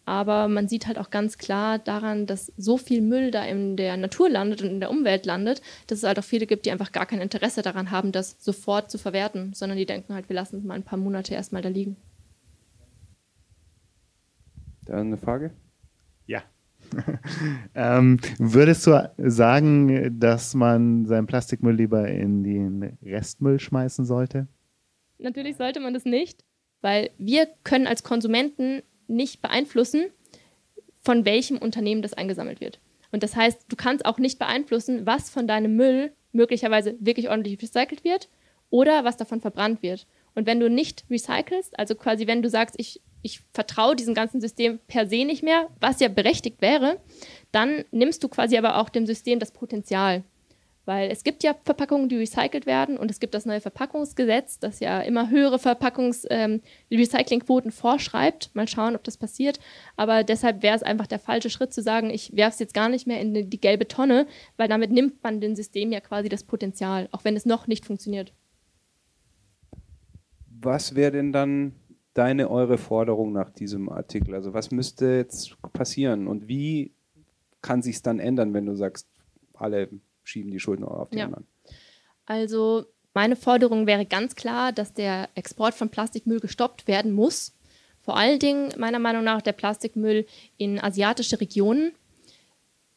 Aber 0.07 0.47
man 0.47 0.69
sieht 0.69 0.87
halt 0.87 0.97
auch 0.97 1.09
ganz 1.09 1.37
klar 1.37 1.79
daran, 1.79 2.27
dass 2.27 2.53
so 2.55 2.77
viel 2.77 3.01
Müll 3.01 3.29
da 3.29 3.43
in 3.43 3.75
der 3.75 3.97
Natur 3.97 4.29
landet 4.29 4.61
und 4.61 4.69
in 4.69 4.79
der 4.79 4.89
Umwelt 4.89 5.25
landet, 5.25 5.61
dass 5.87 5.97
es 5.97 6.05
halt 6.05 6.17
auch 6.17 6.23
viele 6.23 6.47
gibt, 6.47 6.65
die 6.65 6.71
einfach 6.71 6.93
gar 6.93 7.05
kein 7.05 7.19
Interesse 7.19 7.61
daran 7.61 7.91
haben, 7.91 8.13
das 8.13 8.37
sofort 8.39 8.89
zu 8.89 8.97
verwerten, 8.97 9.53
sondern 9.53 9.77
die 9.77 9.85
denken 9.85 10.13
halt, 10.13 10.29
wir 10.29 10.35
lassen 10.35 10.59
es 10.59 10.63
mal 10.63 10.75
ein 10.75 10.83
paar 10.83 10.97
Monate 10.97 11.33
erstmal 11.33 11.61
da 11.61 11.67
liegen. 11.67 11.97
Da 14.85 15.01
eine 15.01 15.17
Frage? 15.17 15.51
Ja. 16.25 16.41
ähm, 17.75 18.17
würdest 18.37 18.87
du 18.87 19.11
sagen, 19.17 20.17
dass 20.21 20.53
man 20.53 21.05
seinen 21.05 21.27
Plastikmüll 21.27 21.75
lieber 21.75 22.07
in 22.07 22.45
den 22.45 22.97
Restmüll 23.03 23.59
schmeißen 23.59 24.05
sollte? 24.05 24.47
Natürlich 25.17 25.57
sollte 25.57 25.81
man 25.81 25.93
das 25.93 26.05
nicht, 26.05 26.45
weil 26.79 27.09
wir 27.17 27.49
können 27.65 27.87
als 27.87 28.03
Konsumenten 28.03 28.83
nicht 29.07 29.41
beeinflussen, 29.41 30.05
von 31.01 31.25
welchem 31.25 31.57
Unternehmen 31.57 32.01
das 32.01 32.13
eingesammelt 32.13 32.59
wird. 32.59 32.79
Und 33.11 33.23
das 33.23 33.35
heißt, 33.35 33.65
du 33.69 33.75
kannst 33.75 34.05
auch 34.05 34.17
nicht 34.17 34.39
beeinflussen, 34.39 35.05
was 35.05 35.29
von 35.29 35.47
deinem 35.47 35.75
Müll 35.75 36.11
möglicherweise 36.31 36.95
wirklich 36.99 37.29
ordentlich 37.29 37.61
recycelt 37.61 38.03
wird 38.03 38.29
oder 38.69 39.05
was 39.05 39.17
davon 39.17 39.41
verbrannt 39.41 39.81
wird. 39.81 40.07
Und 40.35 40.45
wenn 40.45 40.59
du 40.59 40.69
nicht 40.69 41.05
recycelst, 41.09 41.79
also 41.79 41.95
quasi 41.95 42.27
wenn 42.27 42.41
du 42.41 42.49
sagst, 42.49 42.75
ich, 42.77 43.01
ich 43.21 43.41
vertraue 43.53 43.95
diesem 43.95 44.13
ganzen 44.13 44.41
System 44.41 44.79
per 44.87 45.07
se 45.07 45.25
nicht 45.25 45.41
mehr, 45.41 45.69
was 45.79 45.99
ja 45.99 46.09
berechtigt 46.09 46.61
wäre, 46.61 46.99
dann 47.51 47.85
nimmst 47.91 48.23
du 48.23 48.27
quasi 48.27 48.57
aber 48.57 48.77
auch 48.77 48.89
dem 48.89 49.05
System 49.05 49.39
das 49.39 49.51
Potenzial. 49.51 50.23
Weil 50.87 51.11
es 51.11 51.23
gibt 51.25 51.43
ja 51.43 51.53
Verpackungen, 51.65 52.07
die 52.07 52.15
recycelt 52.15 52.65
werden 52.65 52.97
und 52.97 53.11
es 53.11 53.19
gibt 53.19 53.33
das 53.33 53.45
neue 53.45 53.59
Verpackungsgesetz, 53.59 54.57
das 54.57 54.79
ja 54.79 55.01
immer 55.01 55.29
höhere 55.29 55.59
Verpackungs-Recyclingquoten 55.59 57.71
ähm, 57.71 57.73
vorschreibt. 57.73 58.55
Mal 58.55 58.69
schauen, 58.69 58.95
ob 58.95 59.03
das 59.03 59.17
passiert. 59.17 59.59
Aber 59.97 60.23
deshalb 60.23 60.63
wäre 60.63 60.77
es 60.77 60.83
einfach 60.83 61.05
der 61.05 61.19
falsche 61.19 61.49
Schritt 61.49 61.73
zu 61.73 61.81
sagen, 61.81 62.09
ich 62.09 62.37
werfe 62.37 62.53
es 62.53 62.59
jetzt 62.59 62.73
gar 62.73 62.87
nicht 62.87 63.05
mehr 63.05 63.19
in 63.19 63.33
die, 63.33 63.49
die 63.49 63.59
gelbe 63.59 63.89
Tonne, 63.89 64.27
weil 64.55 64.69
damit 64.69 64.91
nimmt 64.91 65.21
man 65.23 65.41
dem 65.41 65.57
System 65.57 65.91
ja 65.91 65.99
quasi 65.99 66.29
das 66.29 66.45
Potenzial, 66.45 67.09
auch 67.11 67.25
wenn 67.25 67.35
es 67.35 67.45
noch 67.45 67.67
nicht 67.67 67.85
funktioniert. 67.85 68.31
Was 70.47 70.95
wäre 70.95 71.11
denn 71.11 71.33
dann 71.33 71.73
deine, 72.13 72.49
eure 72.49 72.77
Forderung 72.77 73.33
nach 73.33 73.49
diesem 73.49 73.89
Artikel? 73.89 74.33
Also 74.33 74.53
was 74.53 74.71
müsste 74.71 75.17
jetzt 75.17 75.57
passieren 75.73 76.27
und 76.27 76.47
wie 76.47 76.93
kann 77.61 77.81
sich 77.81 77.97
es 77.97 78.03
dann 78.03 78.19
ändern, 78.19 78.53
wenn 78.53 78.65
du 78.65 78.77
sagst, 78.77 79.09
alle 79.53 79.89
schieben 80.27 80.51
die 80.51 80.59
Schulden 80.59 80.83
auf 80.83 81.09
die 81.09 81.17
ja. 81.17 81.25
anderen. 81.25 81.47
Also 82.25 82.85
meine 83.13 83.35
Forderung 83.35 83.87
wäre 83.87 84.05
ganz 84.05 84.35
klar, 84.35 84.71
dass 84.71 84.93
der 84.93 85.29
Export 85.33 85.73
von 85.73 85.89
Plastikmüll 85.89 86.39
gestoppt 86.39 86.87
werden 86.87 87.13
muss. 87.13 87.55
Vor 88.01 88.15
allen 88.15 88.39
Dingen, 88.39 88.71
meiner 88.77 88.99
Meinung 88.99 89.23
nach, 89.23 89.41
der 89.41 89.53
Plastikmüll 89.53 90.27
in 90.57 90.79
asiatische 90.79 91.41
Regionen. 91.41 91.93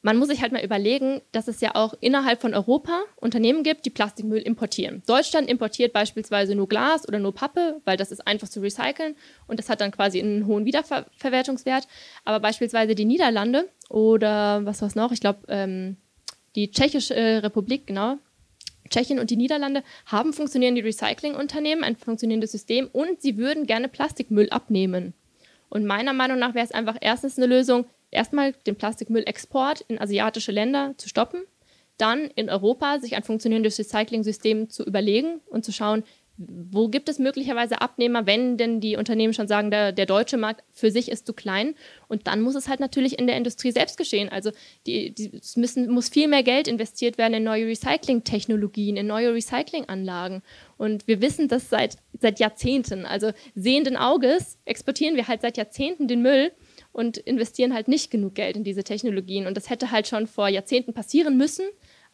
Man 0.03 0.17
muss 0.17 0.29
sich 0.29 0.41
halt 0.41 0.53
mal 0.53 0.65
überlegen, 0.65 1.21
dass 1.33 1.49
es 1.49 1.61
ja 1.61 1.75
auch 1.75 1.95
innerhalb 2.01 2.41
von 2.41 2.55
Europa 2.55 3.03
Unternehmen 3.17 3.63
gibt, 3.63 3.85
die 3.87 3.91
Plastikmüll 3.91 4.41
importieren. 4.41 5.03
Deutschland 5.07 5.49
importiert 5.49 5.93
beispielsweise 5.93 6.55
nur 6.55 6.69
Glas 6.69 7.07
oder 7.07 7.19
nur 7.19 7.35
Pappe, 7.35 7.81
weil 7.85 7.97
das 7.97 8.11
ist 8.13 8.27
einfach 8.27 8.49
zu 8.49 8.61
recyceln 8.61 9.15
und 9.47 9.59
das 9.59 9.69
hat 9.69 9.81
dann 9.81 9.91
quasi 9.91 10.21
einen 10.21 10.47
hohen 10.47 10.65
Wiederverwertungswert. 10.65 11.87
Aber 12.25 12.41
beispielsweise 12.41 12.95
die 12.95 13.05
Niederlande 13.05 13.69
oder 13.89 14.65
was 14.65 14.81
war 14.81 14.89
es 14.89 14.95
noch? 14.95 15.13
Ich 15.13 15.21
glaube, 15.21 15.41
ähm, 15.49 15.97
die 16.61 16.71
Tschechische 16.71 17.15
äh, 17.15 17.39
Republik, 17.39 17.87
genau, 17.87 18.19
Tschechien 18.91 19.19
und 19.19 19.31
die 19.31 19.37
Niederlande 19.37 19.83
haben 20.07 20.33
funktionierende 20.33 20.85
Recyclingunternehmen, 20.85 21.85
ein 21.85 21.97
funktionierendes 21.97 22.53
System 22.53 22.89
und 22.93 23.23
sie 23.23 23.39
würden 23.39 23.67
gerne 23.67 23.89
Plastikmüll 23.89 24.51
abnehmen. 24.51 25.15
Und 25.71 25.87
meiner 25.87 26.13
Meinung 26.13 26.39
nach 26.39 26.55
wäre 26.55 26.65
es 26.65 26.73
einfach 26.73 26.97
erstens 27.01 27.39
eine 27.39 27.47
Lösung, 27.47 27.87
erstmal 28.11 28.53
den 28.67 28.77
Plastikmüllexport 28.77 29.83
in 29.83 29.99
asiatische 30.01 30.53
Länder 30.53 30.95
zu 30.99 31.09
stoppen, 31.09 31.43
dann 31.97 32.27
in 32.35 32.51
Europa 32.51 32.99
sich 32.99 33.17
ein 33.17 33.23
funktionierendes 33.23 33.79
Recycling-System 33.79 34.69
zu 34.69 34.85
überlegen 34.85 35.41
und 35.49 35.65
zu 35.65 35.73
schauen, 35.73 36.03
wo 36.49 36.89
gibt 36.89 37.11
es 37.11 37.19
möglicherweise 37.19 37.83
Abnehmer, 37.83 38.25
wenn 38.25 38.57
denn 38.57 38.81
die 38.81 38.97
Unternehmen 38.97 39.35
schon 39.35 39.47
sagen, 39.47 39.71
der, 39.71 39.93
der, 39.93 40.07
deutsche 40.07 40.39
Markt 40.39 40.65
für 40.73 40.91
sich 40.91 41.11
ist 41.11 41.27
zu 41.27 41.35
klein? 41.35 41.75
Und 42.09 42.27
dann 42.27 42.41
muss 42.41 42.55
es 42.55 42.67
halt 42.67 42.81
natürlich 42.81 43.19
in 43.19 43.27
der 43.27 43.37
Industrie 43.37 43.73
selbst 43.73 43.99
geschehen. 43.99 44.31
Also 44.31 44.51
die, 44.87 45.15
die, 45.15 45.31
es 45.37 45.57
müssen, 45.57 45.91
muss 45.91 46.09
viel 46.09 46.29
mehr 46.29 46.43
Geld 46.43 46.67
investiert 46.67 47.19
werden 47.19 47.35
in 47.35 47.45
neue 47.45 47.67
Recycling-Technologien, 47.67 48.97
in 48.97 49.07
neue 49.07 49.35
Recyclinganlagen. 49.35 50.43
Und 50.79 51.07
wir 51.07 51.21
wissen 51.21 51.49
das 51.49 51.69
seit, 51.69 51.99
seit 52.19 52.41
Jahrzehnten. 52.41 53.05
Also 53.05 53.33
sehenden 53.55 53.99
Auges 53.99 54.59
exportieren 54.65 55.17
wir 55.17 55.29
halt 55.29 55.43
seit 55.43 55.59
Jahrzehnten 55.59 56.09
den 56.09 56.23
Müll 56.23 56.53
und 56.93 57.19
investieren 57.19 57.75
halt 57.75 57.87
nicht 57.87 58.11
genug 58.11 58.35
Geld 58.35 58.57
in 58.57 58.65
diese 58.65 58.83
Technologien. 58.83 59.47
Und 59.47 59.59
das 59.59 59.69
hätte 59.69 59.91
halt 59.91 60.09
schon 60.09 60.27
vor 60.27 60.49
Jahrzehnten 60.49 60.95
passieren 60.95 61.37
müssen. 61.37 61.67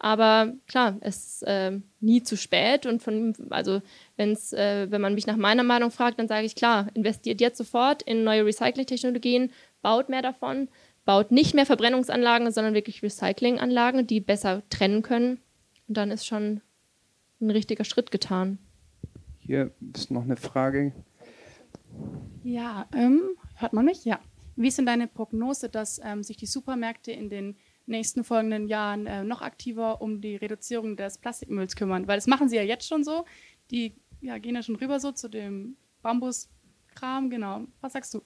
Aber 0.07 0.53
klar, 0.69 0.99
es 1.01 1.17
ist 1.17 1.43
äh, 1.49 1.81
nie 1.99 2.23
zu 2.23 2.37
spät. 2.37 2.87
Und 2.87 3.03
von, 3.03 3.35
also 3.51 3.83
wenn's, 4.15 4.53
äh, 4.53 4.89
wenn 4.89 5.01
man 5.01 5.17
mich 5.17 5.27
nach 5.27 5.37
meiner 5.37 5.65
Meinung 5.65 5.91
fragt, 5.91 6.21
dann 6.21 6.29
sage 6.29 6.47
ich 6.47 6.55
klar, 6.55 6.87
investiert 6.95 7.41
jetzt 7.41 7.59
sofort 7.59 8.03
in 8.03 8.23
neue 8.23 8.47
Recycling-Technologien, 8.47 9.51
baut 9.83 10.09
mehr 10.09 10.23
davon, 10.23 10.69
baut 11.05 11.33
nicht 11.33 11.57
mehr 11.57 11.67
Verbrennungsanlagen, 11.67 12.53
sondern 12.53 12.75
wirklich 12.75 13.03
Recyclinganlagen, 13.03 14.07
die 14.07 14.21
besser 14.21 14.63
trennen 14.71 15.03
können. 15.03 15.41
Und 15.89 15.97
dann 15.97 16.13
ist 16.13 16.25
schon 16.25 16.61
ein 17.41 17.51
richtiger 17.51 17.83
Schritt 17.83 18.13
getan. 18.13 18.59
Hier 19.41 19.73
ist 19.93 20.13
noch 20.13 20.23
eine 20.23 20.37
Frage. 20.37 20.93
Ja, 22.45 22.87
ähm, 22.95 23.23
hört 23.57 23.73
man 23.73 23.85
mich? 23.85 24.05
Ja. 24.05 24.21
Wie 24.55 24.69
ist 24.69 24.79
denn 24.79 24.87
deine 24.87 25.09
Prognose, 25.09 25.69
dass 25.69 26.01
ähm, 26.05 26.23
sich 26.23 26.37
die 26.37 26.47
Supermärkte 26.47 27.11
in 27.11 27.29
den 27.29 27.57
nächsten 27.87 28.25
folgenden 28.25 28.69
Jahren 28.69 29.07
äh, 29.07 29.25
noch 29.25 29.43
aktiver 29.43 30.01
um 30.01 30.21
die 30.21 30.37
Reduzierung 30.37 30.97
des 30.97 31.19
Plastikmülls 31.19 31.77
kümmern. 31.77 32.07
Weil 32.07 32.17
das 32.17 32.27
machen 32.27 32.49
sie 32.49 32.57
ja 32.57 32.63
jetzt 32.63 32.89
schon 32.89 33.05
so. 33.05 33.25
Die 33.71 33.95
ja, 34.21 34.39
gehen 34.39 34.55
ja 34.55 34.63
schon 34.63 34.77
rüber 34.77 35.01
so 35.01 35.13
zu 35.13 35.29
dem 35.29 35.77
Bambuskram. 36.03 37.31
Genau. 37.31 37.63
Was 37.81 37.93
sagst 37.93 38.15
du? 38.15 38.23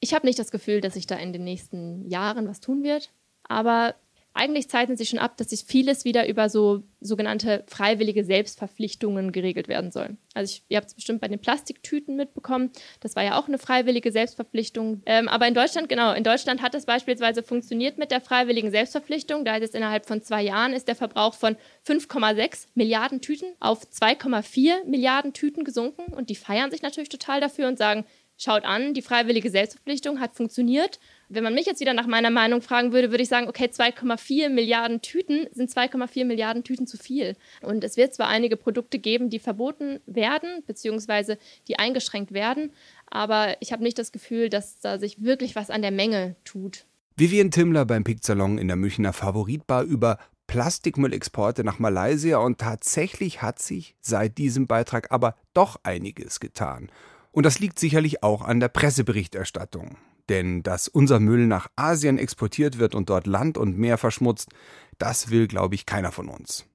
Ich 0.00 0.14
habe 0.14 0.26
nicht 0.26 0.38
das 0.38 0.50
Gefühl, 0.50 0.80
dass 0.80 0.94
sich 0.94 1.06
da 1.06 1.16
in 1.16 1.32
den 1.32 1.44
nächsten 1.44 2.08
Jahren 2.08 2.48
was 2.48 2.60
tun 2.60 2.82
wird. 2.82 3.12
Aber 3.44 3.94
eigentlich 4.34 4.68
zeichnet 4.68 4.98
sich 4.98 5.08
schon 5.08 5.18
ab, 5.18 5.36
dass 5.36 5.50
sich 5.50 5.64
vieles 5.64 6.04
wieder 6.04 6.28
über 6.28 6.48
so 6.48 6.84
sogenannte 7.00 7.64
freiwillige 7.66 8.24
Selbstverpflichtungen 8.24 9.32
geregelt 9.32 9.68
werden 9.68 9.90
soll. 9.90 10.16
Also 10.34 10.52
ich, 10.52 10.62
ihr 10.68 10.76
habt 10.76 10.88
es 10.88 10.94
bestimmt 10.94 11.20
bei 11.20 11.28
den 11.28 11.40
Plastiktüten 11.40 12.14
mitbekommen. 12.16 12.70
Das 13.00 13.16
war 13.16 13.24
ja 13.24 13.38
auch 13.38 13.48
eine 13.48 13.58
freiwillige 13.58 14.12
Selbstverpflichtung. 14.12 15.02
Ähm, 15.06 15.28
aber 15.28 15.48
in 15.48 15.54
Deutschland, 15.54 15.88
genau, 15.88 16.12
in 16.12 16.24
Deutschland 16.24 16.62
hat 16.62 16.74
es 16.74 16.86
beispielsweise 16.86 17.42
funktioniert 17.42 17.98
mit 17.98 18.10
der 18.10 18.20
freiwilligen 18.20 18.70
Selbstverpflichtung. 18.70 19.44
Da 19.44 19.56
ist 19.56 19.70
es 19.70 19.74
innerhalb 19.74 20.06
von 20.06 20.22
zwei 20.22 20.42
Jahren 20.42 20.72
ist 20.72 20.88
der 20.88 20.96
Verbrauch 20.96 21.34
von 21.34 21.56
5,6 21.86 22.66
Milliarden 22.74 23.20
Tüten 23.20 23.54
auf 23.58 23.82
2,4 23.82 24.84
Milliarden 24.84 25.32
Tüten 25.32 25.64
gesunken. 25.64 26.12
Und 26.12 26.30
die 26.30 26.36
feiern 26.36 26.70
sich 26.70 26.82
natürlich 26.82 27.08
total 27.08 27.40
dafür 27.40 27.66
und 27.66 27.78
sagen, 27.78 28.04
schaut 28.36 28.64
an, 28.64 28.94
die 28.94 29.02
freiwillige 29.02 29.50
Selbstverpflichtung 29.50 30.20
hat 30.20 30.34
funktioniert. 30.34 31.00
Wenn 31.30 31.44
man 31.44 31.54
mich 31.54 31.66
jetzt 31.66 31.80
wieder 31.80 31.92
nach 31.92 32.06
meiner 32.06 32.30
Meinung 32.30 32.62
fragen 32.62 32.92
würde, 32.92 33.10
würde 33.10 33.22
ich 33.22 33.28
sagen, 33.28 33.48
okay, 33.48 33.66
2,4 33.66 34.48
Milliarden 34.48 35.02
Tüten 35.02 35.46
sind 35.52 35.70
2,4 35.70 36.24
Milliarden 36.24 36.64
Tüten 36.64 36.86
zu 36.86 36.96
viel. 36.96 37.36
Und 37.60 37.84
es 37.84 37.96
wird 37.96 38.14
zwar 38.14 38.28
einige 38.28 38.56
Produkte 38.56 38.98
geben, 38.98 39.28
die 39.28 39.38
verboten 39.38 40.00
werden, 40.06 40.62
beziehungsweise 40.66 41.38
die 41.68 41.78
eingeschränkt 41.78 42.32
werden, 42.32 42.72
aber 43.10 43.56
ich 43.60 43.72
habe 43.72 43.82
nicht 43.82 43.98
das 43.98 44.12
Gefühl, 44.12 44.48
dass 44.48 44.80
da 44.80 44.98
sich 44.98 45.22
wirklich 45.22 45.54
was 45.56 45.70
an 45.70 45.82
der 45.82 45.90
Menge 45.90 46.36
tut. 46.44 46.84
Vivian 47.16 47.50
Timmler 47.50 47.84
beim 47.84 48.04
Picksalon 48.04 48.58
in 48.58 48.68
der 48.68 48.76
Münchner 48.76 49.12
Favoritbar 49.12 49.82
über 49.82 50.18
Plastikmüllexporte 50.46 51.62
nach 51.62 51.78
Malaysia 51.78 52.38
und 52.38 52.58
tatsächlich 52.58 53.42
hat 53.42 53.58
sich 53.58 53.96
seit 54.00 54.38
diesem 54.38 54.66
Beitrag 54.66 55.12
aber 55.12 55.36
doch 55.52 55.78
einiges 55.82 56.40
getan. 56.40 56.90
Und 57.32 57.44
das 57.44 57.58
liegt 57.58 57.78
sicherlich 57.78 58.22
auch 58.22 58.42
an 58.42 58.60
der 58.60 58.68
Presseberichterstattung. 58.68 59.98
Denn 60.28 60.62
dass 60.62 60.88
unser 60.88 61.20
Müll 61.20 61.46
nach 61.46 61.68
Asien 61.76 62.18
exportiert 62.18 62.78
wird 62.78 62.94
und 62.94 63.10
dort 63.10 63.26
Land 63.26 63.56
und 63.56 63.78
Meer 63.78 63.98
verschmutzt, 63.98 64.50
das 64.98 65.30
will, 65.30 65.46
glaube 65.46 65.74
ich, 65.74 65.86
keiner 65.86 66.12
von 66.12 66.28
uns. 66.28 66.66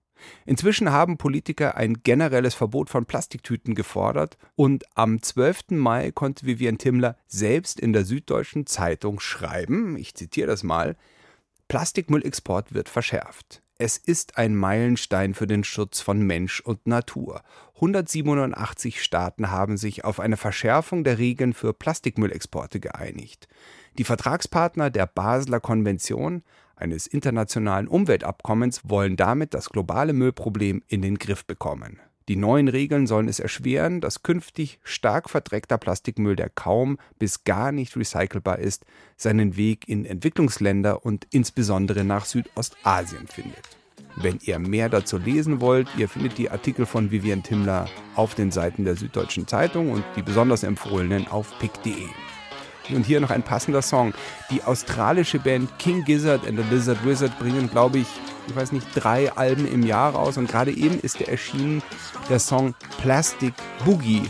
Inzwischen 0.46 0.92
haben 0.92 1.18
Politiker 1.18 1.76
ein 1.76 2.02
generelles 2.04 2.54
Verbot 2.54 2.90
von 2.90 3.06
Plastiktüten 3.06 3.76
gefordert 3.76 4.38
und 4.56 4.86
am 4.96 5.22
12. 5.22 5.72
Mai 5.72 6.12
konnte 6.12 6.46
Vivian 6.46 6.78
Timmler 6.78 7.18
selbst 7.28 7.80
in 7.80 7.94
der 7.94 8.06
Süddeutschen 8.06 8.66
Zeitung 8.66 9.20
schreiben, 9.20 9.98
ich 9.98 10.16
zitiere 10.16 10.48
das 10.48 10.64
mal, 10.64 10.96
Plastikmüllexport 11.68 12.74
wird 12.74 12.90
verschärft. 12.90 13.63
Es 13.80 13.98
ist 13.98 14.38
ein 14.38 14.56
Meilenstein 14.56 15.34
für 15.34 15.48
den 15.48 15.64
Schutz 15.64 16.00
von 16.00 16.22
Mensch 16.22 16.62
und 16.62 16.86
Natur. 16.86 17.42
187 17.76 19.04
Staaten 19.04 19.50
haben 19.50 19.78
sich 19.78 20.06
auf 20.06 20.20
eine 20.20 20.38
Verschärfung 20.38 21.04
der 21.04 21.18
Regeln 21.18 21.54
für 21.54 21.74
Plastikmüllexporte 21.74 22.80
geeinigt. 22.80 23.48
Die 23.98 24.04
Vertragspartner 24.04 24.92
der 24.92 25.08
Basler 25.08 25.60
Konvention, 25.60 26.44
eines 26.76 27.08
internationalen 27.08 27.88
Umweltabkommens, 27.88 28.82
wollen 28.84 29.16
damit 29.16 29.56
das 29.56 29.70
globale 29.70 30.14
Müllproblem 30.14 30.84
in 30.88 31.02
den 31.02 31.18
Griff 31.18 31.46
bekommen. 31.46 32.00
Die 32.30 32.38
neuen 32.38 32.70
Regeln 32.70 33.06
sollen 33.06 33.28
es 33.28 33.40
erschweren, 33.40 34.00
dass 34.00 34.24
künftig 34.24 34.80
stark 34.84 35.30
verdreckter 35.30 35.78
Plastikmüll, 35.78 36.36
der 36.36 36.50
kaum 36.50 36.98
bis 37.20 37.44
gar 37.44 37.72
nicht 37.72 37.96
recycelbar 37.98 38.60
ist, 38.60 38.86
seinen 39.18 39.58
Weg 39.58 39.90
in 39.90 40.06
Entwicklungsländer 40.06 41.06
und 41.06 41.28
insbesondere 41.32 42.04
nach 42.06 42.26
Südostasien 42.26 43.28
findet. 43.28 43.78
Wenn 44.16 44.40
ihr 44.44 44.60
mehr 44.60 44.90
dazu 44.90 45.18
lesen 45.18 45.60
wollt, 45.60 45.88
ihr 45.98 46.08
findet 46.08 46.38
die 46.38 46.50
Artikel 46.52 46.86
von 46.86 47.12
Vivian 47.12 47.44
Timmler 47.44 47.90
auf 48.16 48.36
den 48.36 48.52
Seiten 48.52 48.86
der 48.86 48.96
Süddeutschen 48.96 49.48
Zeitung 49.48 49.92
und 49.92 50.04
die 50.16 50.22
besonders 50.22 50.64
empfohlenen 50.64 51.28
auf 51.28 51.58
pick.de. 51.60 52.06
Und 52.90 53.06
hier 53.06 53.20
noch 53.20 53.30
ein 53.30 53.44
passender 53.44 53.82
Song. 53.82 54.14
Die 54.50 54.64
australische 54.64 55.40
Band 55.40 55.78
King 55.80 56.04
Gizzard 56.04 56.48
and 56.48 56.60
the 56.60 56.76
Lizard 56.76 57.06
Wizard 57.06 57.38
bringen, 57.40 57.70
glaube 57.70 58.00
ich, 58.00 58.08
ich 58.48 58.56
weiß 58.56 58.72
nicht, 58.72 58.88
drei 58.94 59.32
Alben 59.32 59.72
im 59.72 59.84
Jahr 59.84 60.14
raus 60.14 60.38
und 60.38 60.50
gerade 60.50 60.72
eben 60.72 61.00
ist 61.00 61.20
der 61.20 61.30
erschienen, 61.30 61.82
der 62.30 62.40
Song 62.40 62.76
Plastic 63.02 63.54
Boogie. 63.86 64.30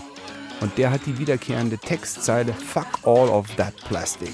Und 0.62 0.78
der 0.78 0.91
hat 0.91 1.01
die 1.06 1.18
wiederkehrende 1.18 1.78
Textzeile 1.78 2.54
Fuck 2.54 2.88
all 3.04 3.30
of 3.30 3.47
that 3.56 3.76
plastic. 3.88 4.34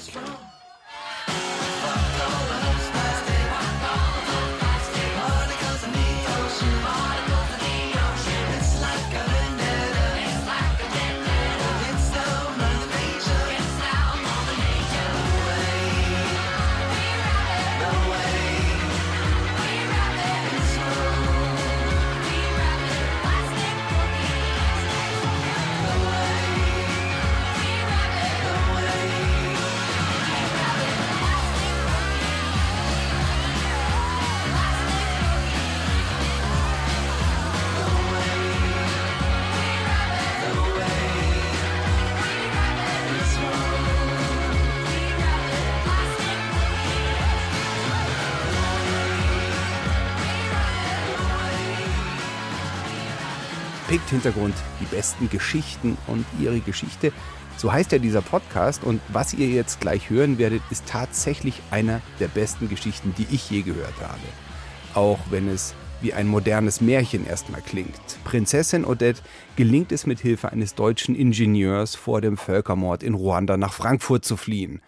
Hintergrund 54.10 54.54
die 54.80 54.94
besten 54.94 55.30
Geschichten 55.30 55.96
und 56.06 56.24
ihre 56.40 56.60
Geschichte. 56.60 57.12
So 57.56 57.72
heißt 57.72 57.92
ja 57.92 57.98
dieser 57.98 58.22
Podcast 58.22 58.84
und 58.84 59.00
was 59.08 59.34
ihr 59.34 59.48
jetzt 59.48 59.80
gleich 59.80 60.10
hören 60.10 60.38
werdet, 60.38 60.62
ist 60.70 60.86
tatsächlich 60.86 61.60
einer 61.70 62.00
der 62.18 62.28
besten 62.28 62.68
Geschichten, 62.68 63.14
die 63.18 63.26
ich 63.30 63.50
je 63.50 63.62
gehört 63.62 64.00
habe. 64.00 64.20
Auch 64.94 65.18
wenn 65.30 65.48
es 65.48 65.74
wie 66.00 66.14
ein 66.14 66.26
modernes 66.26 66.80
Märchen 66.80 67.26
erstmal 67.26 67.60
klingt. 67.60 68.00
Prinzessin 68.24 68.84
Odette 68.84 69.22
gelingt 69.56 69.92
es 69.92 70.06
mit 70.06 70.20
Hilfe 70.20 70.50
eines 70.50 70.74
deutschen 70.74 71.14
Ingenieurs 71.14 71.94
vor 71.94 72.20
dem 72.20 72.36
Völkermord 72.36 73.02
in 73.02 73.14
Ruanda 73.14 73.56
nach 73.56 73.72
Frankfurt 73.72 74.24
zu 74.24 74.36
fliehen. 74.36 74.80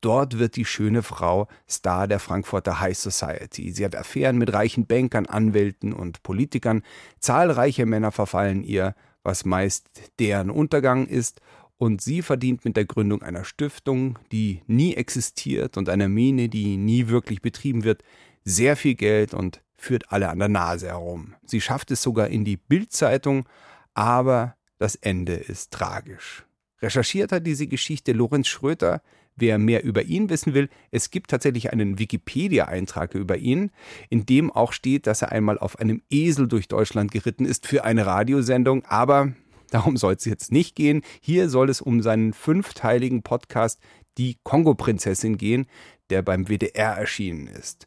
Dort 0.00 0.38
wird 0.38 0.56
die 0.56 0.64
schöne 0.64 1.02
Frau 1.02 1.48
Star 1.68 2.06
der 2.06 2.20
Frankfurter 2.20 2.80
High 2.80 2.96
Society. 2.96 3.72
Sie 3.72 3.84
hat 3.84 3.96
Affären 3.96 4.38
mit 4.38 4.52
reichen 4.52 4.86
Bankern, 4.86 5.26
Anwälten 5.26 5.92
und 5.92 6.22
Politikern. 6.22 6.82
Zahlreiche 7.18 7.86
Männer 7.86 8.12
verfallen 8.12 8.62
ihr, 8.62 8.94
was 9.22 9.44
meist 9.44 9.88
deren 10.18 10.50
Untergang 10.50 11.06
ist. 11.06 11.40
und 11.78 12.00
sie 12.00 12.22
verdient 12.22 12.64
mit 12.64 12.76
der 12.76 12.86
Gründung 12.86 13.22
einer 13.22 13.44
Stiftung, 13.44 14.18
die 14.32 14.62
nie 14.66 14.94
existiert 14.94 15.76
und 15.76 15.88
einer 15.88 16.08
Mine, 16.08 16.48
die 16.48 16.76
nie 16.76 17.08
wirklich 17.08 17.42
betrieben 17.42 17.84
wird, 17.84 18.02
sehr 18.44 18.76
viel 18.76 18.94
Geld 18.94 19.34
und 19.34 19.60
führt 19.76 20.10
alle 20.10 20.30
an 20.30 20.38
der 20.38 20.48
Nase 20.48 20.88
herum. 20.88 21.34
Sie 21.44 21.60
schafft 21.60 21.90
es 21.90 22.02
sogar 22.02 22.28
in 22.28 22.44
die 22.44 22.56
Bildzeitung, 22.56 23.46
aber 23.94 24.56
das 24.78 24.94
Ende 24.94 25.34
ist 25.34 25.72
tragisch. 25.72 26.46
Recherchiert 26.80 27.32
hat 27.32 27.46
diese 27.46 27.66
Geschichte 27.66 28.12
Lorenz 28.12 28.48
Schröter. 28.48 29.02
Wer 29.36 29.58
mehr 29.58 29.84
über 29.84 30.02
ihn 30.02 30.30
wissen 30.30 30.54
will, 30.54 30.70
es 30.90 31.10
gibt 31.10 31.30
tatsächlich 31.30 31.70
einen 31.70 31.98
Wikipedia-Eintrag 31.98 33.14
über 33.14 33.36
ihn, 33.36 33.70
in 34.08 34.24
dem 34.24 34.50
auch 34.50 34.72
steht, 34.72 35.06
dass 35.06 35.20
er 35.20 35.30
einmal 35.30 35.58
auf 35.58 35.78
einem 35.78 36.00
Esel 36.08 36.48
durch 36.48 36.68
Deutschland 36.68 37.10
geritten 37.10 37.44
ist 37.44 37.66
für 37.66 37.84
eine 37.84 38.06
Radiosendung, 38.06 38.86
aber 38.86 39.32
darum 39.70 39.98
soll 39.98 40.14
es 40.14 40.24
jetzt 40.24 40.52
nicht 40.52 40.74
gehen. 40.74 41.02
Hier 41.20 41.50
soll 41.50 41.68
es 41.68 41.82
um 41.82 42.00
seinen 42.00 42.32
fünfteiligen 42.32 43.22
Podcast 43.22 43.78
Die 44.16 44.38
Kongo-Prinzessin 44.42 45.36
gehen, 45.36 45.66
der 46.08 46.22
beim 46.22 46.48
WDR 46.48 46.96
erschienen 46.96 47.46
ist. 47.46 47.86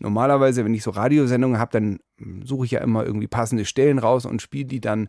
Normalerweise, 0.00 0.64
wenn 0.64 0.74
ich 0.74 0.82
so 0.82 0.90
Radiosendungen 0.90 1.60
habe, 1.60 1.72
dann 1.72 2.00
suche 2.44 2.64
ich 2.64 2.72
ja 2.72 2.80
immer 2.80 3.04
irgendwie 3.04 3.28
passende 3.28 3.64
Stellen 3.64 3.98
raus 4.00 4.26
und 4.26 4.42
spiele 4.42 4.66
die 4.66 4.80
dann 4.80 5.08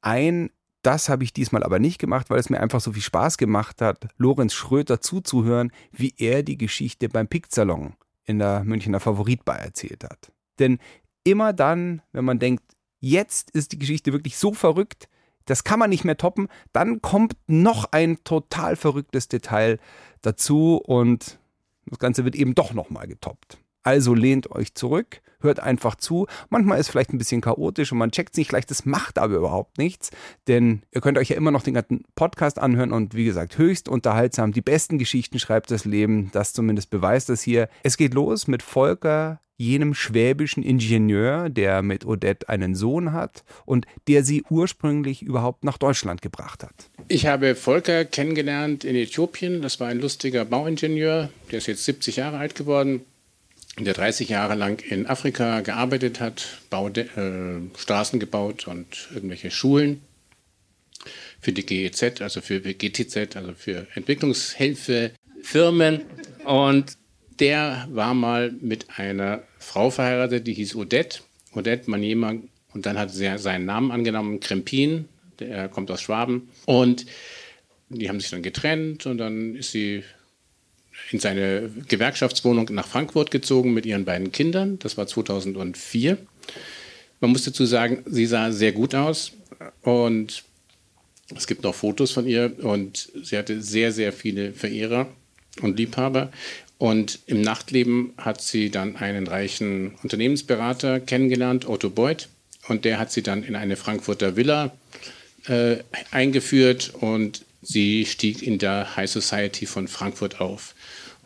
ein. 0.00 0.50
Das 0.86 1.08
habe 1.08 1.24
ich 1.24 1.32
diesmal 1.32 1.64
aber 1.64 1.80
nicht 1.80 1.98
gemacht, 1.98 2.30
weil 2.30 2.38
es 2.38 2.48
mir 2.48 2.60
einfach 2.60 2.78
so 2.78 2.92
viel 2.92 3.02
Spaß 3.02 3.38
gemacht 3.38 3.82
hat, 3.82 4.06
Lorenz 4.18 4.54
Schröter 4.54 5.00
zuzuhören, 5.00 5.72
wie 5.90 6.14
er 6.16 6.44
die 6.44 6.56
Geschichte 6.56 7.08
beim 7.08 7.26
Picksalon 7.26 7.94
in 8.22 8.38
der 8.38 8.62
Münchner 8.62 9.00
Favoritbar 9.00 9.58
erzählt 9.58 10.04
hat. 10.04 10.30
Denn 10.60 10.78
immer 11.24 11.52
dann, 11.52 12.02
wenn 12.12 12.24
man 12.24 12.38
denkt, 12.38 12.62
jetzt 13.00 13.50
ist 13.50 13.72
die 13.72 13.80
Geschichte 13.80 14.12
wirklich 14.12 14.38
so 14.38 14.54
verrückt, 14.54 15.08
das 15.46 15.64
kann 15.64 15.80
man 15.80 15.90
nicht 15.90 16.04
mehr 16.04 16.18
toppen, 16.18 16.46
dann 16.72 17.02
kommt 17.02 17.36
noch 17.48 17.86
ein 17.90 18.22
total 18.22 18.76
verrücktes 18.76 19.26
Detail 19.26 19.80
dazu 20.22 20.76
und 20.76 21.40
das 21.86 21.98
Ganze 21.98 22.24
wird 22.24 22.36
eben 22.36 22.54
doch 22.54 22.74
nochmal 22.74 23.08
getoppt. 23.08 23.58
Also 23.82 24.14
lehnt 24.14 24.52
euch 24.52 24.76
zurück, 24.76 25.20
hört 25.40 25.60
einfach 25.60 25.96
zu. 25.96 26.26
Manchmal 26.48 26.78
ist 26.78 26.86
es 26.86 26.90
vielleicht 26.90 27.12
ein 27.12 27.18
bisschen 27.18 27.40
chaotisch 27.40 27.92
und 27.92 27.98
man 27.98 28.10
checkt 28.10 28.32
es 28.32 28.38
nicht 28.38 28.48
gleich, 28.48 28.66
das 28.66 28.84
macht 28.84 29.18
aber 29.18 29.34
überhaupt 29.34 29.78
nichts, 29.78 30.10
denn 30.48 30.82
ihr 30.92 31.00
könnt 31.00 31.18
euch 31.18 31.30
ja 31.30 31.36
immer 31.36 31.50
noch 31.50 31.62
den 31.62 31.74
ganzen 31.74 32.04
Podcast 32.14 32.58
anhören 32.58 32.92
und 32.92 33.14
wie 33.14 33.24
gesagt, 33.24 33.58
höchst 33.58 33.88
unterhaltsam. 33.88 34.52
Die 34.52 34.62
besten 34.62 34.98
Geschichten 34.98 35.38
schreibt 35.38 35.70
das 35.70 35.84
Leben, 35.84 36.30
das 36.32 36.52
zumindest 36.52 36.90
beweist 36.90 37.28
das 37.28 37.42
hier. 37.42 37.68
Es 37.82 37.96
geht 37.96 38.14
los 38.14 38.46
mit 38.46 38.62
Volker 38.62 39.40
jenem 39.56 39.94
schwäbischen 39.94 40.62
Ingenieur, 40.62 41.48
der 41.48 41.82
mit 41.82 42.04
Odette 42.04 42.48
einen 42.48 42.74
Sohn 42.74 43.12
hat 43.12 43.44
und 43.64 43.86
der 44.06 44.22
sie 44.22 44.44
ursprünglich 44.50 45.22
überhaupt 45.22 45.64
nach 45.64 45.78
Deutschland 45.78 46.22
gebracht 46.22 46.62
hat. 46.62 46.90
Ich 47.08 47.26
habe 47.26 47.54
Volker 47.54 48.04
kennengelernt 48.04 48.84
in 48.84 48.96
Äthiopien. 48.96 49.62
Das 49.62 49.80
war 49.80 49.88
ein 49.88 50.00
lustiger 50.00 50.44
Bauingenieur. 50.44 51.30
Der 51.50 51.58
ist 51.58 51.66
jetzt 51.68 51.84
70 51.84 52.16
Jahre 52.16 52.38
alt 52.38 52.54
geworden 52.54 53.02
der 53.84 53.94
30 53.94 54.28
Jahre 54.28 54.54
lang 54.54 54.80
in 54.80 55.06
Afrika 55.06 55.60
gearbeitet 55.60 56.20
hat, 56.20 56.58
Baude, 56.70 57.02
äh, 57.16 57.78
Straßen 57.78 58.18
gebaut 58.18 58.66
und 58.66 59.08
irgendwelche 59.14 59.50
Schulen 59.50 60.00
für 61.40 61.52
die 61.52 61.66
GEZ, 61.66 62.20
also 62.22 62.40
für 62.40 62.60
GTZ, 62.60 63.36
also 63.36 63.52
für 63.54 63.86
Entwicklungshilfe, 63.94 65.12
Firmen. 65.42 66.02
Und 66.44 66.96
der 67.38 67.86
war 67.90 68.14
mal 68.14 68.52
mit 68.60 68.86
einer 68.98 69.42
Frau 69.58 69.90
verheiratet, 69.90 70.46
die 70.46 70.54
hieß 70.54 70.74
Odette, 70.74 71.20
Odette 71.52 71.90
Maniema. 71.90 72.34
Und 72.72 72.86
dann 72.86 72.98
hat 72.98 73.10
sie 73.10 73.38
seinen 73.38 73.66
Namen 73.66 73.90
angenommen, 73.90 74.40
Krempin, 74.40 75.08
der 75.38 75.68
kommt 75.68 75.90
aus 75.90 76.00
Schwaben. 76.00 76.48
Und 76.64 77.06
die 77.88 78.08
haben 78.08 78.20
sich 78.20 78.30
dann 78.30 78.42
getrennt 78.42 79.06
und 79.06 79.18
dann 79.18 79.54
ist 79.54 79.70
sie 79.70 80.02
in 81.10 81.20
seine 81.20 81.70
Gewerkschaftswohnung 81.88 82.68
nach 82.72 82.86
Frankfurt 82.86 83.30
gezogen 83.30 83.72
mit 83.74 83.86
ihren 83.86 84.04
beiden 84.04 84.32
Kindern. 84.32 84.78
Das 84.78 84.96
war 84.96 85.06
2004. 85.06 86.18
Man 87.20 87.30
muss 87.30 87.44
dazu 87.44 87.64
sagen, 87.64 88.02
sie 88.06 88.26
sah 88.26 88.52
sehr 88.52 88.72
gut 88.72 88.94
aus 88.94 89.32
und 89.82 90.44
es 91.34 91.46
gibt 91.46 91.62
noch 91.62 91.74
Fotos 91.74 92.12
von 92.12 92.26
ihr 92.26 92.52
und 92.62 93.10
sie 93.22 93.36
hatte 93.36 93.62
sehr, 93.62 93.92
sehr 93.92 94.12
viele 94.12 94.52
Verehrer 94.52 95.08
und 95.62 95.78
Liebhaber. 95.78 96.30
Und 96.78 97.20
im 97.26 97.40
Nachtleben 97.40 98.12
hat 98.18 98.42
sie 98.42 98.70
dann 98.70 98.96
einen 98.96 99.26
reichen 99.26 99.94
Unternehmensberater 100.02 101.00
kennengelernt, 101.00 101.66
Otto 101.68 101.88
Beuth. 101.88 102.28
Und 102.68 102.84
der 102.84 102.98
hat 102.98 103.12
sie 103.12 103.22
dann 103.22 103.42
in 103.42 103.56
eine 103.56 103.76
Frankfurter 103.76 104.36
Villa 104.36 104.76
äh, 105.46 105.78
eingeführt 106.10 106.92
und 107.00 107.44
sie 107.62 108.04
stieg 108.04 108.42
in 108.42 108.58
der 108.58 108.96
High 108.96 109.10
Society 109.10 109.66
von 109.66 109.88
Frankfurt 109.88 110.40
auf. 110.40 110.74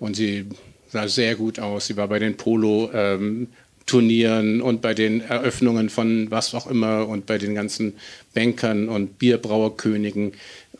Und 0.00 0.16
sie 0.16 0.46
sah 0.88 1.06
sehr 1.06 1.36
gut 1.36 1.60
aus. 1.60 1.86
Sie 1.86 1.96
war 1.96 2.08
bei 2.08 2.18
den 2.18 2.36
Polo-Turnieren 2.36 4.54
ähm, 4.56 4.62
und 4.62 4.82
bei 4.82 4.94
den 4.94 5.20
Eröffnungen 5.20 5.88
von 5.88 6.28
was 6.30 6.52
auch 6.54 6.66
immer 6.66 7.06
und 7.06 7.26
bei 7.26 7.38
den 7.38 7.54
ganzen 7.54 7.94
Bankern 8.34 8.88
und 8.88 9.18
Bierbrauerkönigen 9.18 10.32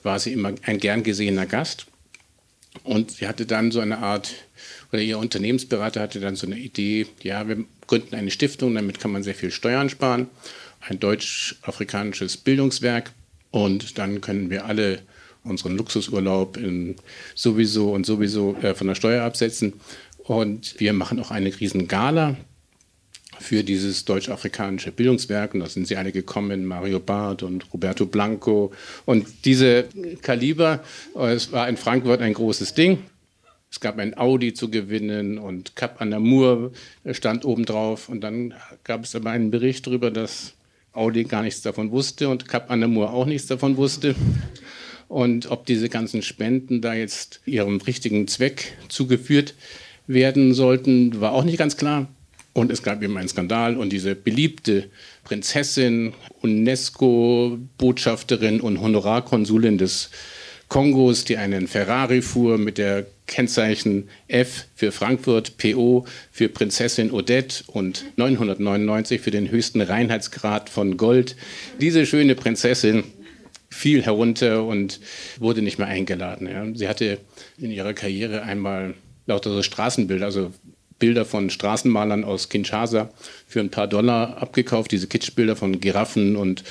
war 0.03 0.18
sie 0.18 0.33
immer 0.33 0.53
ein 0.62 0.79
gern 0.79 1.05
gesehener 1.05 1.47
Gast. 1.47 1.87
Und 2.83 3.12
sie 3.12 3.29
hatte 3.29 3.47
dann 3.47 3.71
so 3.71 3.79
eine 3.81 3.99
Art, 3.99 4.33
oder 4.93 5.03
ihr 5.03 5.18
Unternehmensberater 5.18 6.01
hatte 6.01 6.21
dann 6.21 6.37
so 6.37 6.47
eine 6.47 6.59
Idee, 6.59 7.07
ja, 7.23 7.49
wir 7.49 7.64
gründen 7.87 8.14
eine 8.14 8.31
Stiftung, 8.31 8.75
damit 8.75 9.01
kann 9.01 9.11
man 9.11 9.23
sehr 9.23 9.35
viel 9.35 9.51
Steuern 9.51 9.91
sparen, 9.91 10.29
ein 10.81 11.01
deutsch-afrikanisches 11.01 12.39
Bildungswerk 12.39 13.12
und 13.51 13.99
dann 13.99 14.21
können 14.21 14.51
wir 14.51 14.64
alle 14.64 15.03
unseren 15.45 15.76
Luxusurlaub 15.76 16.57
in 16.57 16.97
sowieso 17.34 17.93
und 17.93 18.07
sowieso 18.07 18.57
äh, 18.57 18.74
von 18.74 18.86
der 18.86 18.95
Steuer 18.95 19.24
absetzen. 19.24 19.74
Und 20.18 20.78
wir 20.78 20.93
machen 20.93 21.18
auch 21.20 21.30
eine 21.30 21.59
riesen 21.59 21.88
Gala 21.88 22.36
für 23.41 23.64
dieses 23.64 24.05
deutsch-afrikanische 24.05 24.93
Bildungswerk. 24.93 25.55
Und 25.55 25.61
da 25.61 25.66
sind 25.66 25.88
sie 25.88 25.97
alle 25.97 26.12
gekommen, 26.12 26.66
Mario 26.66 27.01
Barth 27.01 27.43
und 27.43 27.72
Roberto 27.72 28.07
Blanco. 28.07 28.72
Und 29.07 29.26
diese 29.45 29.86
Kaliber, 30.22 30.84
äh, 31.16 31.32
es 31.32 31.51
war 31.53 31.68
in 31.68 31.76
Frankfurt 31.76 32.20
ein 32.20 32.34
großes 32.34 32.74
Ding. 32.74 32.99
Es 33.70 33.80
gab 33.80 33.99
ein 33.99 34.18
Audi 34.18 34.53
zu 34.53 34.68
gewinnen 34.68 35.38
und 35.38 35.76
Cap 35.76 36.01
an 36.01 36.11
der 36.11 36.18
Mur 36.18 36.72
stand 37.12 37.45
obendrauf. 37.45 38.09
Und 38.09 38.20
dann 38.20 38.55
gab 38.84 39.05
es 39.05 39.14
aber 39.14 39.30
einen 39.30 39.51
Bericht 39.51 39.86
darüber, 39.86 40.11
dass 40.11 40.55
Audi 40.93 41.24
gar 41.24 41.43
nichts 41.43 41.62
davon 41.62 41.93
wusste 41.93 42.28
und 42.28 42.49
Cap 42.49 42.70
an 42.70 42.80
der 42.80 42.88
Mur 42.88 43.12
auch 43.12 43.26
nichts 43.26 43.47
davon 43.47 43.76
wusste. 43.76 44.16
Und 45.11 45.51
ob 45.51 45.67
diese 45.67 45.89
ganzen 45.89 46.23
Spenden 46.23 46.81
da 46.83 46.95
jetzt 46.95 47.41
ihrem 47.45 47.81
richtigen 47.81 48.29
Zweck 48.29 48.75
zugeführt 48.89 49.55
werden 50.07 50.55
sollten, 50.55 51.21
war 51.21 51.33
auch 51.33 51.43
nicht 51.43 51.59
ganz 51.59 51.77
klar. 51.77 52.07
Und 52.53 52.71
es 52.71 52.85
gab 52.85 53.03
eben 53.03 53.17
einen 53.17 53.29
Skandal 53.29 53.77
und 53.77 53.93
diese 53.93 54.15
beliebte 54.15 54.89
Prinzessin, 55.25 56.13
UNESCO-Botschafterin 56.43 58.61
und 58.61 58.81
Honorarkonsulin 58.81 59.79
des 59.79 60.11
Kongos, 60.69 61.25
die 61.25 61.39
einen 61.39 61.67
Ferrari 61.67 62.23
fuhr 62.23 62.57
mit 62.57 62.79
der 62.79 63.05
Kennzeichen 63.27 64.09
F 64.29 64.67
für 64.77 64.93
Frankfurt, 64.93 65.59
PO 65.59 66.07
für 66.31 66.49
Prinzessin 66.49 67.11
Odette 67.11 67.65
und 67.67 68.05
999 68.15 69.21
für 69.21 69.33
den 69.33 69.51
höchsten 69.51 69.81
Reinheitsgrad 69.81 70.71
von 70.71 70.97
Gold. 70.97 71.35
Diese 71.81 72.07
schöne 72.07 72.37
Prinzessin 72.37 73.03
fiel 73.71 74.03
herunter 74.03 74.64
und 74.64 75.01
wurde 75.39 75.62
nicht 75.62 75.79
mehr 75.79 75.89
eingeladen. 75.89 76.49
Ja. 76.49 76.66
Sie 76.75 76.89
hatte 76.89 77.18
in 77.59 77.71
ihrer 77.71 77.95
Karriere 77.95 78.43
einmal 78.43 78.95
lauter 79.27 79.51
so 79.51 79.62
Straßenbilder, 79.62 80.27
also 80.27 80.53
Bilder 80.99 81.25
von 81.25 81.51
Straßenmalern 81.51 82.25
aus 82.25 82.49
Kinshasa 82.49 83.11
für 83.47 83.61
ein 83.61 83.71
paar 83.71 83.89
Dollar 83.89 84.37
abgekauft, 84.43 84.93
diese 84.93 85.07
Kitschbilder 85.07 85.57
von 85.57 85.81
Giraffen 85.81 86.37
und 86.37 86.62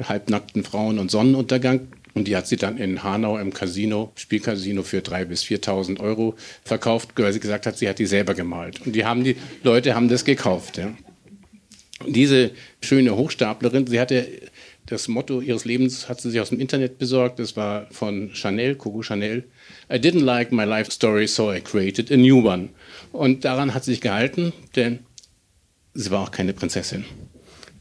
halbnackten 0.00 0.62
Frauen 0.62 0.98
und 0.98 1.10
Sonnenuntergang. 1.10 1.88
Und 2.14 2.26
die 2.26 2.36
hat 2.36 2.46
sie 2.46 2.56
dann 2.56 2.78
in 2.78 3.02
Hanau 3.02 3.38
im 3.38 3.52
Casino, 3.52 4.12
Spielcasino 4.16 4.82
für 4.82 4.98
3.000 4.98 5.24
bis 5.26 5.42
4.000 5.44 6.00
Euro 6.00 6.34
verkauft, 6.64 7.10
weil 7.16 7.32
sie 7.32 7.40
gesagt 7.40 7.66
hat, 7.66 7.78
sie 7.78 7.88
hat 7.88 7.98
die 7.98 8.06
selber 8.06 8.34
gemalt. 8.34 8.84
Und 8.84 8.94
die, 8.94 9.04
haben, 9.04 9.24
die 9.24 9.36
Leute 9.62 9.94
haben 9.94 10.08
das 10.08 10.24
gekauft. 10.24 10.78
Ja. 10.78 10.92
Diese 12.06 12.50
schöne 12.80 13.16
Hochstaplerin, 13.16 13.86
sie 13.86 14.00
hatte 14.00 14.26
das 14.88 15.06
Motto 15.06 15.42
ihres 15.42 15.66
Lebens 15.66 16.08
hat 16.08 16.20
sie 16.20 16.30
sich 16.30 16.40
aus 16.40 16.48
dem 16.48 16.60
Internet 16.60 16.98
besorgt. 16.98 17.38
Das 17.38 17.56
war 17.56 17.86
von 17.90 18.30
Chanel, 18.32 18.74
Coco 18.74 19.02
Chanel. 19.02 19.44
I 19.92 19.96
didn't 19.96 20.24
like 20.24 20.50
my 20.50 20.64
life 20.64 20.90
story, 20.90 21.26
so 21.26 21.52
I 21.52 21.60
created 21.60 22.10
a 22.10 22.16
new 22.16 22.46
one. 22.46 22.70
Und 23.12 23.44
daran 23.44 23.74
hat 23.74 23.84
sie 23.84 23.92
sich 23.92 24.00
gehalten, 24.00 24.52
denn 24.76 25.00
sie 25.92 26.10
war 26.10 26.22
auch 26.22 26.30
keine 26.30 26.54
Prinzessin. 26.54 27.04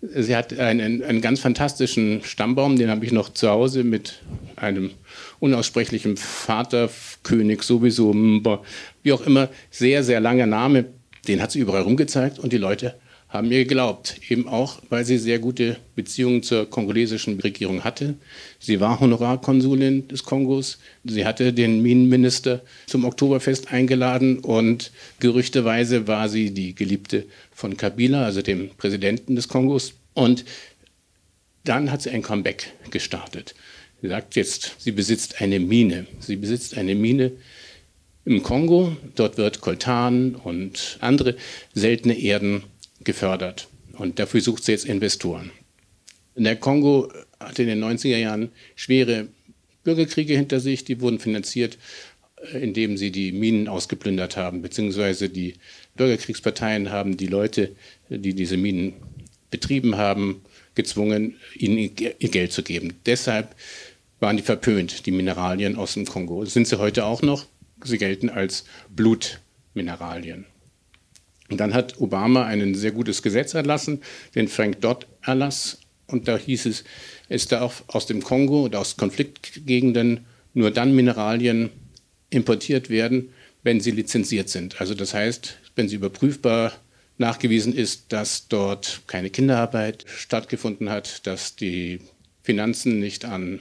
Sie 0.02 0.36
hat 0.36 0.58
einen, 0.60 1.02
einen 1.02 1.22
ganz 1.22 1.40
fantastischen 1.40 2.22
Stammbaum, 2.24 2.78
den 2.78 2.90
habe 2.90 3.06
ich 3.06 3.12
noch 3.12 3.30
zu 3.30 3.50
Hause 3.50 3.84
mit 3.84 4.22
einem 4.58 4.92
unaussprechlichen 5.40 6.18
Vaterkönig 6.18 7.64
sowieso, 7.64 8.14
wie 9.02 9.14
auch 9.14 9.22
immer, 9.22 9.50
sehr, 9.72 10.04
sehr 10.04 10.20
langer 10.20 10.46
Name. 10.46 10.86
Den 11.28 11.42
hat 11.42 11.52
sie 11.52 11.60
überall 11.60 11.82
rumgezeigt 11.82 12.38
und 12.38 12.54
die 12.54 12.58
Leute 12.58 12.96
haben 13.30 13.50
mir 13.50 13.66
geglaubt, 13.66 14.22
eben 14.30 14.48
auch, 14.48 14.82
weil 14.90 15.04
sie 15.04 15.18
sehr 15.18 15.40
gute 15.40 15.78
Beziehungen 15.96 16.44
zur 16.44 16.70
kongolesischen 16.70 17.40
Regierung 17.40 17.84
hatte. 17.84 18.16
Sie 18.58 18.80
war 18.80 19.00
Honorarkonsulin 19.00 20.08
des 20.08 20.24
Kongos, 20.24 20.80
sie 21.04 21.26
hatte 21.26 21.52
den 21.52 21.82
Minenminister 21.82 22.62
zum 22.86 23.04
Oktoberfest 23.04 23.72
eingeladen 23.74 24.40
und 24.40 24.92
gerüchteweise 25.20 26.08
war 26.08 26.30
sie 26.30 26.52
die 26.52 26.74
Geliebte 26.74 27.26
von 27.52 27.76
Kabila, 27.76 28.24
also 28.24 28.42
dem 28.42 28.70
Präsidenten 28.78 29.36
des 29.36 29.50
Kongos. 29.50 29.94
Und 30.14 30.46
dann 31.66 31.92
hat 31.92 32.02
sie 32.02 32.12
ein 32.12 32.22
Comeback 32.22 32.72
gestartet. 32.92 33.56
Sie 34.02 34.08
sagt 34.08 34.36
jetzt, 34.36 34.76
sie 34.78 34.92
besitzt 34.92 35.42
eine 35.42 35.60
Mine. 35.60 36.06
Sie 36.20 36.38
besitzt 36.38 36.78
eine 36.78 36.96
Mine 36.96 37.34
im 38.24 38.42
Kongo. 38.42 38.96
Dort 39.16 39.38
wird 39.38 39.60
Koltan 39.60 40.36
und 40.36 40.98
andere 41.02 41.36
seltene 41.74 42.18
Erden 42.18 42.64
gefördert. 43.08 43.70
Und 43.94 44.20
dafür 44.20 44.42
sucht 44.42 44.64
sie 44.64 44.74
jetzt 44.74 44.86
Investoren. 44.86 45.50
Der 46.36 46.56
Kongo 46.56 47.12
hatte 47.40 47.64
in 47.64 47.70
den 47.70 47.84
90er 47.84 48.18
Jahren 48.18 48.52
schwere 48.76 49.30
Bürgerkriege 49.84 50.36
hinter 50.36 50.60
sich. 50.60 50.84
Die 50.84 51.02
wurden 51.02 51.20
finanziert, 51.20 51.80
äh, 52.54 52.60
indem 52.60 52.98
sie 52.98 53.12
die 53.12 53.32
Minen 53.32 53.68
ausgeplündert 53.68 54.38
haben, 54.38 54.62
beziehungsweise 54.62 55.30
die 55.30 55.56
Bürgerkriegsparteien 55.96 56.92
haben 56.92 57.18
die 57.18 57.26
Leute, 57.26 57.76
die 58.10 58.36
diese 58.36 58.58
Minen 58.58 58.94
betrieben 59.50 59.98
haben, 59.98 60.42
gezwungen, 60.76 61.38
ihnen 61.56 61.78
ihr 61.78 62.30
Geld 62.30 62.52
zu 62.52 62.62
geben. 62.62 62.94
Deshalb 63.08 63.56
waren 64.20 64.38
die 64.38 64.44
verpönt, 64.44 65.06
die 65.06 65.12
Mineralien 65.12 65.76
aus 65.76 65.96
dem 65.96 66.06
Kongo. 66.06 66.46
Sind 66.46 66.68
sie 66.68 66.78
heute 66.78 67.06
auch 67.06 67.24
noch. 67.24 67.46
Sie 67.84 67.98
gelten 67.98 68.30
als 68.30 68.66
Blutmineralien. 68.90 70.46
Und 71.50 71.60
dann 71.60 71.74
hat 71.74 72.00
Obama 72.00 72.46
ein 72.46 72.76
sehr 72.76 72.92
gutes 72.92 73.22
Gesetz 73.22 73.54
erlassen, 73.54 74.02
den 74.36 74.48
Frank-Dodd-Erlass. 74.48 75.80
Und 76.08 76.28
da 76.28 76.38
hieß 76.38 76.66
es, 76.66 76.84
es 77.30 77.48
darf 77.48 77.84
aus 77.88 78.06
dem 78.06 78.22
Kongo 78.22 78.64
oder 78.66 78.80
aus 78.80 78.98
Konfliktgegenden 78.98 80.26
nur 80.54 80.72
dann 80.72 80.96
Mineralien 80.96 81.70
importiert 82.30 82.90
werden, 82.90 83.30
wenn 83.64 83.80
sie 83.80 83.92
lizenziert 83.92 84.50
sind. 84.50 84.80
Also 84.82 84.94
das 84.94 85.14
heißt, 85.14 85.58
wenn 85.76 85.90
sie 85.90 85.96
überprüfbar 85.96 86.74
nachgewiesen 87.18 87.74
ist, 87.74 88.06
dass 88.10 88.48
dort 88.48 89.02
keine 89.08 89.30
Kinderarbeit 89.30 90.06
stattgefunden 90.08 90.90
hat, 90.90 91.26
dass 91.28 91.56
die 91.56 92.00
Finanzen 92.44 93.00
nicht 93.00 93.26
an 93.26 93.60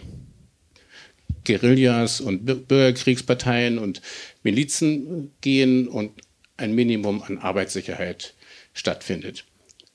Guerillas 1.44 2.20
und 2.20 2.44
Bürgerkriegsparteien 2.44 3.78
und 3.78 4.02
Milizen 4.42 5.32
gehen 5.40 5.88
und 5.88 6.12
ein 6.56 6.74
Minimum 6.74 7.22
an 7.22 7.38
Arbeitssicherheit 7.38 8.34
stattfindet. 8.74 9.44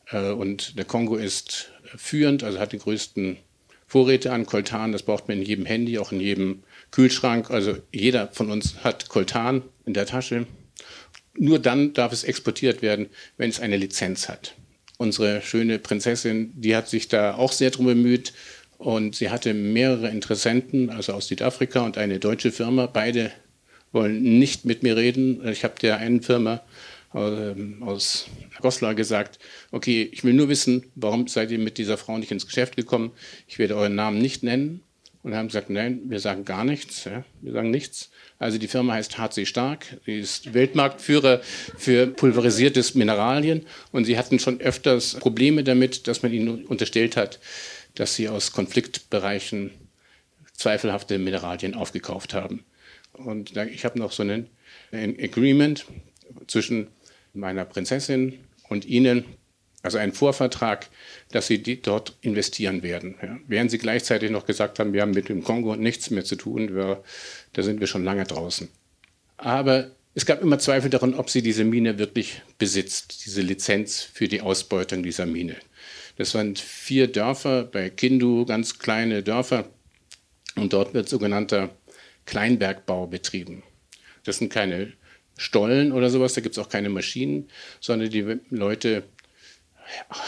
Äh, 0.10 0.32
und 0.32 0.78
der 0.78 0.86
Kongo 0.86 1.16
ist 1.16 1.72
führend, 1.96 2.44
also 2.44 2.60
hat 2.60 2.72
die 2.72 2.80
größten 2.80 3.38
Vorräte 3.88 4.32
an 4.32 4.46
Koltan. 4.46 4.92
Das 4.92 5.04
braucht 5.04 5.28
man 5.28 5.38
in 5.40 5.44
jedem 5.44 5.66
Handy, 5.66 5.98
auch 6.00 6.12
in 6.12 6.22
jedem 6.22 6.64
Kühlschrank. 6.92 7.52
Also 7.52 7.78
jeder 7.92 8.30
von 8.30 8.50
uns 8.50 8.84
hat 8.84 9.10
Koltan 9.10 9.64
in 9.86 9.94
der 9.94 10.06
Tasche. 10.06 10.48
Nur 11.34 11.60
dann 11.60 11.94
darf 11.94 12.12
es 12.12 12.24
exportiert 12.24 12.82
werden, 12.82 13.10
wenn 13.38 13.50
es 13.50 13.60
eine 13.60 13.78
Lizenz 13.78 14.30
hat. 14.30 14.56
Unsere 14.98 15.42
schöne 15.42 15.80
Prinzessin, 15.80 16.52
die 16.56 16.76
hat 16.76 16.88
sich 16.88 17.08
da 17.08 17.36
auch 17.36 17.52
sehr 17.52 17.72
drum 17.72 17.88
bemüht 17.88 18.34
und 18.78 19.16
sie 19.16 19.30
hatte 19.30 19.54
mehrere 19.54 20.10
Interessenten, 20.10 20.90
also 20.90 21.14
aus 21.14 21.28
Südafrika 21.28 21.82
und 21.82 21.98
eine 21.98 22.20
deutsche 22.20 22.52
Firma. 22.52 22.86
Beide 22.86 23.32
wollen 23.92 24.22
nicht 24.40 24.66
mit 24.66 24.84
mir 24.84 24.98
reden. 24.98 25.48
Ich 25.48 25.64
habe 25.64 25.76
der 25.82 25.98
einen 25.98 26.22
Firma 26.22 26.62
ähm, 27.14 27.84
aus 27.84 28.28
Goslar 28.62 28.96
gesagt, 28.96 29.40
okay, 29.72 30.10
ich 30.12 30.24
will 30.24 30.34
nur 30.34 30.50
wissen, 30.50 30.86
warum 30.96 31.28
seid 31.28 31.52
ihr 31.52 31.60
mit 31.60 31.78
dieser 31.78 31.98
Frau 31.98 32.18
nicht 32.18 32.32
ins 32.32 32.46
Geschäft 32.46 32.76
gekommen? 32.76 33.12
Ich 33.48 33.60
werde 33.60 33.76
euren 33.76 33.96
Namen 33.96 34.20
nicht 34.20 34.44
nennen. 34.44 34.84
Und 35.24 35.36
haben 35.36 35.50
gesagt, 35.50 35.70
nein, 35.70 36.02
wir 36.06 36.20
sagen 36.20 36.46
gar 36.46 36.64
nichts. 36.64 37.04
Ja, 37.04 37.24
wir 37.42 37.52
sagen 37.52 37.70
nichts. 37.70 38.10
Also 38.40 38.58
die 38.58 38.68
Firma 38.68 38.94
heißt 38.94 39.20
HC 39.20 39.46
Stark, 39.46 39.86
sie 40.04 40.18
ist 40.18 40.56
Weltmarktführer 40.56 41.42
für 41.78 42.08
pulverisiertes 42.08 42.96
Mineralien 42.96 43.68
und 43.92 44.06
sie 44.06 44.18
hatten 44.18 44.40
schon 44.40 44.60
öfters 44.60 45.14
Probleme 45.20 45.64
damit, 45.64 46.08
dass 46.08 46.24
man 46.24 46.34
ihnen 46.34 46.66
unterstellt 46.66 47.18
hat, 47.18 47.40
dass 47.94 48.16
sie 48.16 48.30
aus 48.30 48.52
Konfliktbereichen 48.52 49.70
zweifelhafte 50.54 51.20
Mineralien 51.20 51.76
aufgekauft 51.76 52.34
haben. 52.34 52.66
Und 53.26 53.56
ich 53.58 53.86
habe 53.86 54.00
noch 54.00 54.12
so 54.12 54.24
einen, 54.24 54.48
ein 54.92 55.18
Agreement 55.20 55.86
zwischen 56.48 56.88
meiner 57.34 57.66
Prinzessin 57.66 58.40
und 58.70 58.86
ihnen, 58.86 59.26
also 59.84 59.98
einen 59.98 60.14
Vorvertrag, 60.14 60.90
dass 61.32 61.48
sie 61.48 61.62
dort 61.82 62.16
investieren 62.22 62.84
werden. 62.84 63.16
Ja. 63.22 63.40
Während 63.48 63.72
sie 63.72 63.80
gleichzeitig 63.80 64.30
noch 64.30 64.46
gesagt 64.46 64.80
haben, 64.80 64.94
wir 64.94 65.02
haben 65.02 65.12
mit 65.12 65.30
dem 65.30 65.44
Kongo 65.44 65.76
nichts 65.76 66.12
mehr 66.12 66.24
zu 66.24 66.36
tun, 66.36 66.76
wir, 66.76 67.04
da 67.54 67.64
sind 67.64 67.80
wir 67.80 67.88
schon 67.88 68.04
lange 68.04 68.24
draußen. 68.26 68.70
Aber 69.38 69.92
es 70.14 70.26
gab 70.26 70.42
immer 70.42 70.60
Zweifel 70.60 70.90
daran, 70.90 71.16
ob 71.16 71.30
sie 71.30 71.42
diese 71.42 71.64
Mine 71.64 71.98
wirklich 71.98 72.42
besitzt, 72.58 73.26
diese 73.26 73.42
Lizenz 73.42 74.02
für 74.02 74.28
die 74.28 74.42
Ausbeutung 74.42 75.04
dieser 75.04 75.26
Mine. 75.26 75.56
Das 76.18 76.36
waren 76.36 76.56
vier 76.56 77.08
Dörfer 77.08 77.64
bei 77.64 77.90
Kindu, 77.90 78.46
ganz 78.46 78.78
kleine 78.78 79.24
Dörfer. 79.24 79.70
Und 80.56 80.74
dort 80.74 80.94
wird 80.94 81.08
sogenannter 81.08 81.70
Kleinbergbau 82.32 83.08
betrieben. 83.08 83.62
Das 84.24 84.38
sind 84.38 84.54
keine 84.54 84.94
Stollen 85.38 85.92
oder 85.92 86.10
sowas, 86.10 86.34
da 86.34 86.40
gibt 86.40 86.56
es 86.56 86.64
auch 86.64 86.70
keine 86.70 86.88
Maschinen, 86.88 87.50
sondern 87.82 88.10
die 88.10 88.40
Leute 88.50 89.04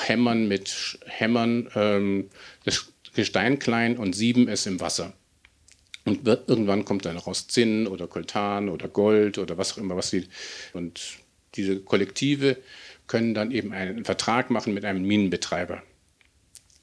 hämmern 0.05 0.49
mit 0.49 0.99
Hämmern 1.05 1.69
ähm, 1.75 2.29
das 2.65 2.91
Gestein 3.15 3.57
klein 3.57 3.97
und 3.97 4.13
sieben 4.17 4.49
es 4.49 4.65
im 4.65 4.81
Wasser. 4.81 5.13
Und 6.03 6.25
wird, 6.25 6.49
irgendwann 6.49 6.83
kommt 6.83 7.05
dann 7.05 7.15
raus 7.15 7.47
Zinn 7.47 7.87
oder 7.87 8.07
Koltan 8.07 8.67
oder 8.67 8.89
Gold 8.89 9.37
oder 9.37 9.57
was 9.57 9.71
auch 9.71 9.77
immer, 9.77 9.95
was 9.95 10.09
sie. 10.09 10.27
Und 10.73 11.19
diese 11.55 11.79
Kollektive 11.79 12.57
können 13.07 13.33
dann 13.33 13.51
eben 13.51 13.71
einen 13.71 14.03
Vertrag 14.03 14.49
machen 14.49 14.73
mit 14.73 14.83
einem 14.83 15.03
Minenbetreiber. 15.03 15.81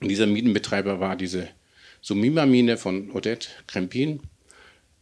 Und 0.01 0.09
dieser 0.09 0.27
Minenbetreiber 0.27 0.99
war 0.99 1.15
diese 1.15 1.51
Sumima-Mine 2.01 2.79
von 2.79 3.11
Odette 3.11 3.49
Krempin. 3.67 4.21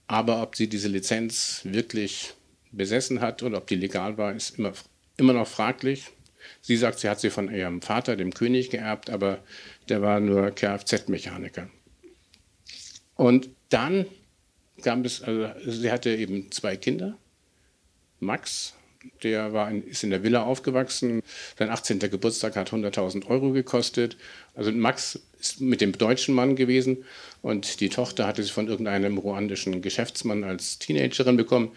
Aber 0.09 0.43
ob 0.43 0.57
sie 0.57 0.69
diese 0.69 0.89
Lizenz 0.89 1.61
wirklich 1.65 2.35
besessen 2.73 3.21
hat 3.21 3.43
oder 3.43 3.59
ob 3.59 3.67
die 3.67 3.77
legal 3.77 4.19
war, 4.19 4.35
ist 4.35 4.59
immer, 4.59 4.73
immer 5.17 5.35
noch 5.35 5.47
fraglich. 5.47 6.07
Sie 6.63 6.77
sagt, 6.77 6.99
sie 6.99 7.09
hat 7.09 7.21
sie 7.21 7.31
von 7.31 7.53
ihrem 7.53 7.83
Vater, 7.83 8.17
dem 8.17 8.33
König, 8.33 8.71
geerbt, 8.71 9.11
aber 9.11 9.39
der 9.89 10.03
war 10.03 10.19
nur 10.21 10.51
Kfz-Mechaniker. 10.51 11.69
Und 13.17 13.51
dann 13.69 14.07
gab 14.83 15.05
es, 15.05 15.23
also 15.23 15.49
sie 15.67 15.91
hatte 15.91 16.11
eben 16.15 16.51
zwei 16.53 16.77
Kinder. 16.77 17.17
Max, 18.21 18.75
der 19.23 19.53
war 19.53 19.71
in, 19.71 19.87
ist 19.87 20.05
in 20.05 20.11
der 20.11 20.23
Villa 20.23 20.43
aufgewachsen. 20.43 21.23
Sein 21.59 21.71
18. 21.71 21.99
Geburtstag 21.99 22.57
hat 22.57 22.73
100.000 22.73 23.27
Euro 23.27 23.53
gekostet. 23.53 24.17
Also 24.55 24.73
Max 24.73 25.21
ist 25.41 25.61
mit 25.61 25.81
dem 25.81 25.93
deutschen 25.93 26.35
Mann 26.35 26.57
gewesen 26.57 27.05
und 27.43 27.81
die 27.81 27.89
Tochter 27.89 28.27
hatte 28.27 28.43
sie 28.43 28.51
von 28.51 28.69
irgendeinem 28.69 29.19
ruandischen 29.19 29.83
Geschäftsmann 29.83 30.45
als 30.45 30.79
Teenagerin 30.79 31.37
bekommen. 31.37 31.73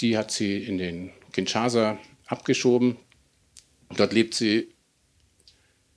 Die 0.00 0.16
hat 0.18 0.30
sie 0.30 0.58
in 0.58 0.78
den 0.78 1.10
Kinshasa 1.32 1.98
abgeschoben. 2.26 2.96
Dort 3.96 4.12
lebt 4.12 4.34
sie 4.34 4.68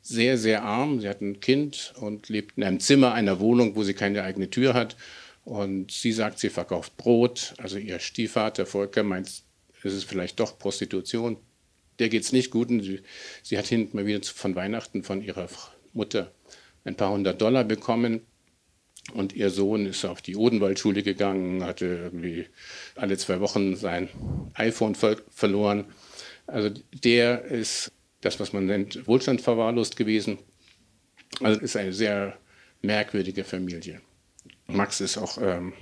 sehr, 0.01 0.37
sehr 0.37 0.63
arm. 0.63 1.01
Sie 1.01 1.09
hat 1.09 1.21
ein 1.21 1.39
Kind 1.39 1.93
und 1.99 2.29
lebt 2.29 2.57
in 2.57 2.63
einem 2.63 2.79
Zimmer 2.79 3.13
einer 3.13 3.39
Wohnung, 3.39 3.75
wo 3.75 3.83
sie 3.83 3.93
keine 3.93 4.23
eigene 4.23 4.49
Tür 4.49 4.73
hat. 4.73 4.95
Und 5.45 5.91
sie 5.91 6.11
sagt, 6.11 6.39
sie 6.39 6.49
verkauft 6.49 6.95
Brot. 6.97 7.53
Also 7.57 7.77
ihr 7.77 7.99
Stiefvater 7.99 8.65
Volker 8.65 9.03
meint, 9.03 9.43
es 9.83 9.93
ist 9.93 10.05
vielleicht 10.05 10.39
doch 10.39 10.57
Prostitution. 10.57 11.37
Der 11.99 12.09
geht 12.09 12.23
es 12.23 12.31
nicht 12.31 12.51
gut. 12.51 12.69
Und 12.69 12.81
sie, 12.81 13.01
sie 13.43 13.57
hat 13.57 13.67
hinten 13.67 13.97
mal 13.97 14.05
wieder 14.05 14.23
von 14.23 14.55
Weihnachten 14.55 15.03
von 15.03 15.21
ihrer 15.21 15.47
Mutter 15.93 16.31
ein 16.85 16.95
paar 16.95 17.11
hundert 17.11 17.41
Dollar 17.41 17.63
bekommen. 17.63 18.21
Und 19.13 19.33
ihr 19.33 19.49
Sohn 19.49 19.85
ist 19.85 20.05
auf 20.05 20.21
die 20.21 20.35
Odenwaldschule 20.35 21.03
gegangen, 21.03 21.63
hatte 21.63 21.85
irgendwie 21.85 22.45
alle 22.95 23.17
zwei 23.17 23.39
Wochen 23.39 23.75
sein 23.75 24.09
iPhone 24.53 24.95
ver 24.95 25.17
verloren. 25.29 25.85
Also 26.45 26.69
der 27.03 27.45
ist 27.45 27.91
das, 28.21 28.39
was 28.39 28.53
man 28.53 28.65
nennt, 28.65 29.07
Wohlstand 29.07 29.41
verwahrlost 29.41 29.95
gewesen. 29.95 30.37
Also 31.41 31.59
ist 31.61 31.75
eine 31.75 31.93
sehr 31.93 32.37
merkwürdige 32.81 33.43
Familie. 33.43 34.01
Max 34.67 35.01
ist 35.01 35.17
auch, 35.17 35.37
ähm, 35.41 35.73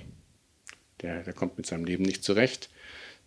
der, 1.02 1.22
der 1.22 1.32
kommt 1.32 1.56
mit 1.56 1.66
seinem 1.66 1.84
Leben 1.84 2.04
nicht 2.04 2.24
zurecht. 2.24 2.70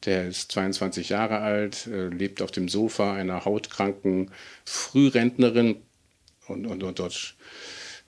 Der 0.06 0.28
ist 0.28 0.52
22 0.52 1.10
Jahre 1.10 1.40
alt, 1.40 1.88
äh, 1.88 2.08
lebt 2.08 2.42
auf 2.42 2.52
dem 2.52 2.68
Sofa 2.68 3.14
einer 3.14 3.46
hautkranken 3.46 4.32
Frührentnerin 4.66 5.78
und, 6.48 6.66
und, 6.66 6.84
und 6.84 7.00
dort 7.00 7.36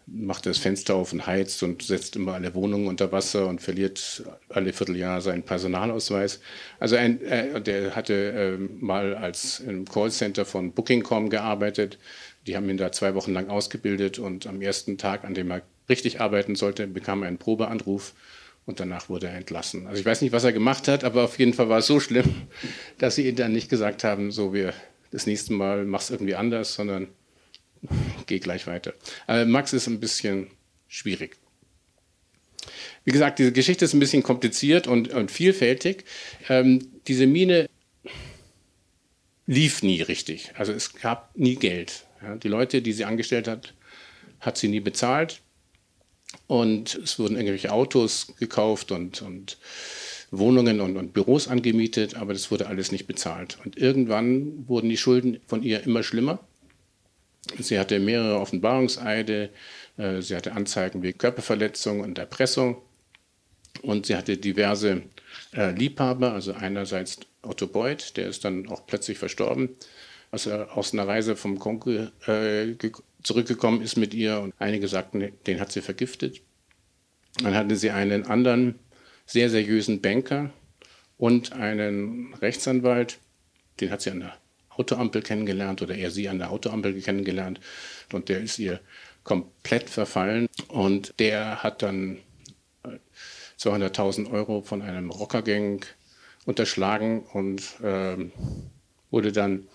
macht 0.05 0.45
das 0.45 0.57
Fenster 0.57 0.95
auf 0.95 1.13
und 1.13 1.25
heizt 1.25 1.63
und 1.63 1.81
setzt 1.81 2.15
immer 2.15 2.33
alle 2.33 2.53
Wohnungen 2.55 2.87
unter 2.87 3.11
Wasser 3.11 3.47
und 3.47 3.61
verliert 3.61 4.23
alle 4.49 4.73
Vierteljahr 4.73 5.21
seinen 5.21 5.43
Personalausweis. 5.43 6.41
Also 6.79 6.95
ein, 6.95 7.21
äh, 7.21 7.61
der 7.61 7.95
hatte 7.95 8.13
äh, 8.13 8.57
mal 8.83 9.15
als 9.15 9.59
im 9.61 9.85
Callcenter 9.85 10.45
von 10.45 10.73
Booking.com 10.73 11.29
gearbeitet. 11.29 11.97
Die 12.47 12.55
haben 12.57 12.69
ihn 12.69 12.77
da 12.77 12.91
zwei 12.91 13.15
Wochen 13.15 13.33
lang 13.33 13.49
ausgebildet 13.49 14.19
und 14.19 14.47
am 14.47 14.61
ersten 14.61 14.97
Tag, 14.97 15.23
an 15.23 15.33
dem 15.33 15.51
er 15.51 15.61
richtig 15.87 16.19
arbeiten 16.19 16.55
sollte, 16.55 16.87
bekam 16.87 17.23
er 17.23 17.29
einen 17.29 17.37
Probeanruf 17.37 18.13
und 18.65 18.79
danach 18.79 19.09
wurde 19.09 19.27
er 19.27 19.35
entlassen. 19.35 19.87
Also 19.87 19.99
ich 19.99 20.05
weiß 20.05 20.21
nicht, 20.21 20.31
was 20.31 20.43
er 20.43 20.53
gemacht 20.53 20.87
hat, 20.87 21.03
aber 21.03 21.23
auf 21.23 21.37
jeden 21.39 21.53
Fall 21.53 21.69
war 21.69 21.79
es 21.79 21.87
so 21.87 21.99
schlimm, 21.99 22.47
dass 22.97 23.15
sie 23.15 23.27
ihm 23.27 23.35
dann 23.35 23.53
nicht 23.53 23.69
gesagt 23.69 24.03
haben, 24.03 24.31
so 24.31 24.53
wir 24.53 24.73
das 25.11 25.27
nächste 25.27 25.53
Mal 25.53 25.85
mach's 25.85 26.09
irgendwie 26.09 26.35
anders, 26.35 26.73
sondern 26.73 27.07
geh 28.25 28.39
gleich 28.39 28.67
weiter. 28.67 28.93
Aber 29.27 29.45
Max 29.45 29.73
ist 29.73 29.87
ein 29.87 29.99
bisschen 29.99 30.47
schwierig. 30.87 31.37
Wie 33.03 33.11
gesagt, 33.11 33.39
diese 33.39 33.51
Geschichte 33.51 33.85
ist 33.85 33.93
ein 33.93 33.99
bisschen 33.99 34.23
kompliziert 34.23 34.87
und, 34.87 35.09
und 35.09 35.29
vielfältig. 35.29 36.05
Ähm, 36.47 36.87
diese 37.07 37.27
Mine 37.27 37.69
lief 39.45 39.83
nie 39.83 40.01
richtig. 40.01 40.51
Also 40.55 40.71
es 40.71 40.93
gab 40.93 41.37
nie 41.37 41.55
Geld. 41.55 42.05
Ja, 42.21 42.35
die 42.35 42.47
Leute, 42.47 42.81
die 42.81 42.93
sie 42.93 43.03
angestellt 43.03 43.47
hat, 43.47 43.73
hat 44.39 44.57
sie 44.57 44.69
nie 44.69 44.79
bezahlt. 44.79 45.41
Und 46.47 46.95
es 46.95 47.19
wurden 47.19 47.35
irgendwelche 47.35 47.71
Autos 47.71 48.33
gekauft 48.39 48.91
und, 48.91 49.21
und 49.21 49.57
Wohnungen 50.31 50.81
und, 50.81 50.97
und, 50.97 51.13
Büros 51.13 51.47
angemietet, 51.47 52.15
aber 52.15 52.33
das 52.33 52.51
wurde 52.51 52.67
alles 52.67 52.91
nicht 52.91 53.07
bezahlt. 53.07 53.57
Und 53.63 53.77
irgendwann 53.77 54.67
wurden 54.67 54.89
die 54.89 54.97
Schulden 54.97 55.39
von 55.47 55.63
ihr 55.63 55.83
immer 55.83 56.03
schlimmer. 56.03 56.39
Sie 57.59 57.77
hatte 57.77 57.99
mehrere 57.99 58.39
Offenbarungseide, 58.39 59.49
äh, 59.97 60.21
sie 60.21 60.35
hatte 60.35 60.53
Anzeigen 60.53 61.03
wie 61.03 61.13
Körperverletzung 61.13 61.99
und 61.99 62.17
Erpressung 62.17 62.81
und 63.81 64.05
sie 64.05 64.15
hatte 64.15 64.37
diverse 64.37 65.03
äh, 65.53 65.71
Liebhaber, 65.71 66.33
also 66.33 66.53
einerseits 66.53 67.19
Otto 67.41 67.67
Beuth, 67.67 68.15
der 68.17 68.27
ist 68.27 68.45
dann 68.45 68.69
auch 68.69 68.87
plötzlich 68.87 69.17
verstorben, 69.17 69.69
als 70.31 70.45
er 70.45 70.75
aus 70.75 70.93
einer 70.93 71.07
Reise 71.07 71.35
vom 71.35 71.59
Kongo 71.59 72.07
äh, 72.27 72.75
zurückgekommen 73.23 73.81
ist 73.81 73.97
mit 73.97 74.13
ihr 74.13 74.39
und 74.39 74.53
einige 74.59 74.87
sagten, 74.87 75.31
den 75.47 75.59
hat 75.59 75.71
sie 75.71 75.81
vergiftet. 75.81 76.41
Dann 77.41 77.55
hatte 77.55 77.75
sie 77.75 77.91
einen 77.91 78.25
anderen 78.25 78.79
sehr 79.25 79.49
seriösen 79.49 80.01
Banker 80.01 80.51
und 81.17 81.53
einen 81.53 82.33
Rechtsanwalt, 82.35 83.19
den 83.79 83.89
hat 83.91 84.01
sie 84.01 84.11
an 84.11 84.19
der 84.19 84.37
Autoampel 84.69 85.21
kennengelernt 85.21 85.81
oder 85.81 85.95
er 85.95 86.11
sie 86.11 86.29
an 86.29 86.39
der 86.39 86.51
Autoampel 86.51 86.99
kennengelernt 87.01 87.59
und 88.11 88.29
der 88.29 88.41
ist 88.41 88.59
ihr 88.59 88.81
komplett 89.23 89.89
verfallen 89.89 90.47
und 90.67 91.13
der 91.19 91.63
hat 91.63 91.81
dann 91.81 92.19
200.000 93.59 94.25
äh, 94.25 94.29
Euro 94.29 94.61
von 94.61 94.81
einem 94.81 95.09
Rockergang 95.09 95.85
unterschlagen 96.45 97.23
und 97.31 97.61
äh, 97.81 98.17
wurde 99.13 99.31
dann 99.31 99.67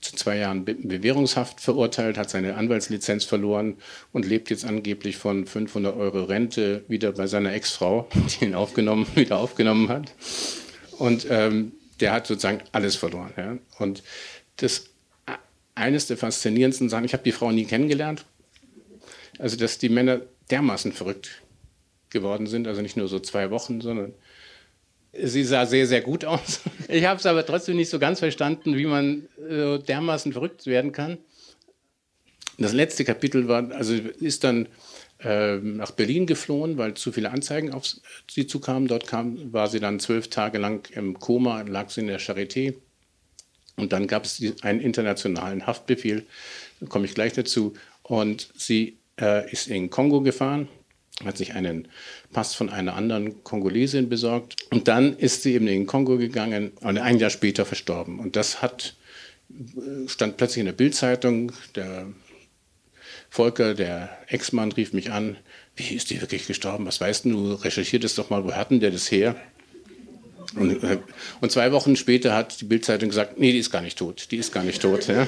zu 0.00 0.14
zwei 0.14 0.38
Jahren 0.38 0.64
Be 0.64 0.74
Bewährungshaft 0.74 1.60
verurteilt, 1.60 2.16
hat 2.16 2.30
seine 2.30 2.54
Anwaltslizenz 2.54 3.24
verloren 3.24 3.76
und 4.12 4.24
lebt 4.24 4.48
jetzt 4.50 4.64
angeblich 4.64 5.16
von 5.16 5.46
500 5.46 5.96
Euro 5.96 6.22
Rente 6.22 6.84
wieder 6.88 7.12
bei 7.12 7.26
seiner 7.26 7.52
Ex-Frau, 7.52 8.08
die 8.14 8.46
ihn 8.46 8.54
aufgenommen, 8.54 9.06
wieder 9.16 9.38
aufgenommen 9.38 9.88
hat. 9.88 10.14
Und 10.98 11.26
ähm, 11.28 11.72
der 12.00 12.12
hat 12.12 12.26
sozusagen 12.26 12.62
alles 12.72 12.94
verloren. 12.94 13.32
Ja? 13.36 13.58
Und 13.78 14.02
das 14.56 14.84
eines 15.74 16.06
der 16.06 16.16
faszinierendsten 16.16 16.88
Sachen, 16.88 17.04
ich 17.04 17.12
habe 17.12 17.24
die 17.24 17.32
Frau 17.32 17.50
nie 17.50 17.64
kennengelernt, 17.64 18.24
also 19.40 19.56
dass 19.56 19.78
die 19.78 19.88
Männer 19.88 20.20
dermaßen 20.50 20.92
verrückt 20.92 21.42
geworden 22.10 22.46
sind, 22.46 22.68
also 22.68 22.80
nicht 22.80 22.96
nur 22.96 23.08
so 23.08 23.18
zwei 23.18 23.50
Wochen, 23.50 23.80
sondern 23.80 24.14
sie 25.22 25.44
sah 25.44 25.66
sehr, 25.66 25.86
sehr 25.86 26.00
gut 26.00 26.24
aus. 26.24 26.60
Ich 26.88 27.04
habe 27.04 27.18
es 27.18 27.26
aber 27.26 27.44
trotzdem 27.46 27.76
nicht 27.76 27.90
so 27.90 27.98
ganz 27.98 28.18
verstanden, 28.18 28.76
wie 28.76 28.86
man 28.86 29.28
äh, 29.48 29.78
dermaßen 29.78 30.32
verrückt 30.32 30.66
werden 30.66 30.92
kann. 30.92 31.18
Das 32.58 32.72
letzte 32.72 33.04
Kapitel 33.04 33.48
war, 33.48 33.70
also 33.72 33.94
ist 33.94 34.44
dann 34.44 34.68
äh, 35.20 35.56
nach 35.56 35.90
Berlin 35.92 36.26
geflohen, 36.26 36.78
weil 36.78 36.94
zu 36.94 37.10
viele 37.10 37.30
Anzeigen 37.30 37.72
auf 37.72 37.84
sie 38.30 38.46
zukamen. 38.46 38.86
Dort 38.86 39.06
kam, 39.06 39.52
war 39.52 39.68
sie 39.68 39.80
dann 39.80 39.98
zwölf 39.98 40.28
Tage 40.28 40.58
lang 40.58 40.88
im 40.94 41.18
Koma, 41.18 41.62
lag 41.62 41.90
sie 41.90 42.02
in 42.02 42.06
der 42.06 42.20
Charité 42.20 42.74
und 43.76 43.92
dann 43.92 44.06
gab 44.06 44.24
es 44.24 44.42
einen 44.62 44.80
internationalen 44.80 45.66
Haftbefehl, 45.66 46.24
da 46.80 46.86
komme 46.86 47.06
ich 47.06 47.14
gleich 47.14 47.32
dazu. 47.32 47.74
Und 48.02 48.48
sie 48.56 48.98
äh, 49.20 49.50
ist 49.50 49.68
in 49.68 49.90
Kongo 49.90 50.20
gefahren, 50.20 50.68
hat 51.24 51.36
sich 51.36 51.54
einen 51.54 51.88
Pass 52.32 52.54
von 52.54 52.70
einer 52.70 52.94
anderen 52.94 53.44
Kongolesin 53.44 54.08
besorgt. 54.08 54.56
Und 54.70 54.88
dann 54.88 55.16
ist 55.16 55.42
sie 55.42 55.54
eben 55.54 55.68
in 55.68 55.74
den 55.74 55.86
Kongo 55.86 56.18
gegangen 56.18 56.72
und 56.80 56.98
ein 56.98 57.18
Jahr 57.18 57.30
später 57.30 57.64
verstorben. 57.64 58.18
Und 58.18 58.36
das 58.36 58.62
hat, 58.62 58.96
äh, 59.50 60.08
stand 60.08 60.36
plötzlich 60.36 60.60
in 60.60 60.66
der 60.66 60.72
Bildzeitung. 60.72 61.52
Der 61.76 62.06
Volker, 63.30 63.74
der 63.74 64.18
Ex-Mann, 64.26 64.72
rief 64.72 64.92
mich 64.92 65.12
an. 65.12 65.36
Wie 65.76 65.94
ist 65.94 66.10
die 66.10 66.20
wirklich 66.20 66.46
gestorben? 66.46 66.86
Was 66.86 67.00
weißt 67.00 67.26
du? 67.26 67.54
Recherchier 67.54 68.00
das 68.00 68.16
doch 68.16 68.30
mal. 68.30 68.44
Wo 68.44 68.52
hatten 68.52 68.80
der 68.80 68.90
das 68.90 69.10
her? 69.10 69.36
Und, 70.56 70.82
äh, 70.82 70.98
und, 71.40 71.50
zwei 71.50 71.72
Wochen 71.72 71.96
später 71.96 72.34
hat 72.34 72.60
die 72.60 72.64
Bildzeitung 72.64 73.08
gesagt, 73.08 73.38
nee, 73.38 73.52
die 73.52 73.58
ist 73.58 73.70
gar 73.70 73.80
nicht 73.80 73.98
tot, 73.98 74.28
die 74.30 74.36
ist 74.36 74.52
gar 74.52 74.62
nicht 74.62 74.82
tot. 74.82 75.08
Ja? 75.08 75.26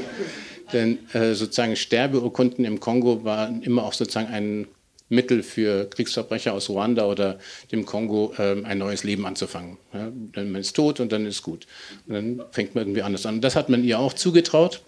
Denn 0.72 0.98
äh, 1.14 1.34
sozusagen 1.34 1.74
Sterbeurkunden 1.74 2.64
im 2.64 2.80
Kongo 2.80 3.24
waren 3.24 3.62
immer 3.62 3.84
auch 3.84 3.92
sozusagen 3.92 4.28
ein 4.28 4.66
Mittel 5.08 5.42
für 5.42 5.88
Kriegsverbrecher 5.88 6.52
aus 6.52 6.68
Ruanda 6.68 7.06
oder 7.06 7.38
dem 7.70 7.86
Kongo 7.86 8.34
äh, 8.38 8.62
ein 8.62 8.78
neues 8.78 9.04
Leben 9.04 9.26
anzufangen. 9.26 9.78
Ja? 9.92 10.10
Dann 10.32 10.50
man 10.50 10.60
ist 10.60 10.74
tot 10.74 11.00
und 11.00 11.12
dann 11.12 11.26
ist 11.26 11.42
gut. 11.42 11.66
Und 12.06 12.14
dann 12.14 12.42
fängt 12.50 12.74
man 12.74 12.84
irgendwie 12.84 13.02
anders 13.02 13.26
an. 13.26 13.40
Das 13.40 13.56
hat 13.56 13.68
man 13.68 13.84
ihr 13.84 13.98
auch 13.98 14.12
zugetraut. 14.12 14.82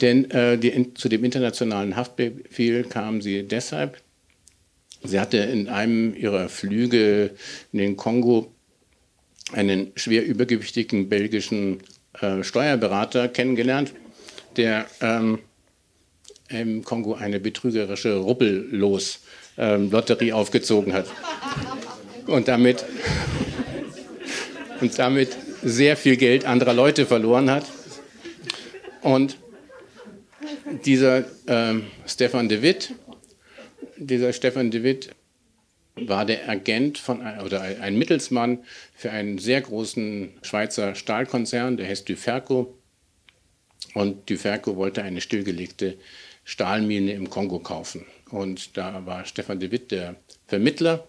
Denn 0.00 0.30
äh, 0.30 0.56
die, 0.56 0.94
zu 0.94 1.08
dem 1.08 1.22
internationalen 1.24 1.96
Haftbefehl 1.96 2.84
kam 2.84 3.20
sie 3.20 3.42
deshalb. 3.42 4.00
Sie 5.04 5.20
hatte 5.20 5.38
in 5.38 5.68
einem 5.68 6.14
ihrer 6.14 6.48
Flüge 6.48 7.32
in 7.72 7.78
den 7.78 7.96
Kongo 7.96 8.54
einen 9.52 9.92
schwer 9.96 10.24
übergewichtigen 10.24 11.08
belgischen 11.08 11.82
äh, 12.20 12.42
Steuerberater 12.42 13.28
kennengelernt, 13.28 13.92
der 14.56 14.86
ähm, 15.00 15.40
im 16.52 16.84
Kongo 16.84 17.14
eine 17.14 17.40
betrügerische 17.40 18.16
Rubbellos-Lotterie 18.16 20.28
ähm, 20.28 20.34
aufgezogen 20.34 20.92
hat. 20.92 21.06
Und 22.26 22.48
damit, 22.48 22.84
und 24.80 24.98
damit 24.98 25.36
sehr 25.62 25.96
viel 25.96 26.16
Geld 26.16 26.44
anderer 26.44 26.74
Leute 26.74 27.06
verloren 27.06 27.50
hat. 27.50 27.64
Und 29.02 29.36
dieser 30.84 31.24
ähm, 31.46 31.86
Stefan 32.06 32.48
de 32.48 32.62
Witt, 32.62 32.94
dieser 33.96 34.32
Stefan 34.32 34.70
de 34.70 34.82
Witt 34.82 35.10
war 35.94 36.24
der 36.24 36.48
Agent 36.48 36.98
von 36.98 37.20
oder 37.44 37.60
ein 37.60 37.98
Mittelsmann 37.98 38.64
für 38.94 39.10
einen 39.10 39.38
sehr 39.38 39.60
großen 39.60 40.30
Schweizer 40.42 40.94
Stahlkonzern, 40.94 41.76
der 41.76 41.88
heißt 41.88 42.08
Duferco. 42.08 42.78
Und 43.94 44.30
Duferco 44.30 44.76
wollte 44.76 45.02
eine 45.02 45.20
stillgelegte 45.20 45.98
Stahlmine 46.52 47.14
im 47.14 47.30
Kongo 47.30 47.60
kaufen. 47.60 48.04
Und 48.30 48.76
da 48.76 49.06
war 49.06 49.24
Stefan 49.24 49.58
de 49.58 49.70
Witt 49.70 49.90
der 49.90 50.16
Vermittler. 50.46 51.08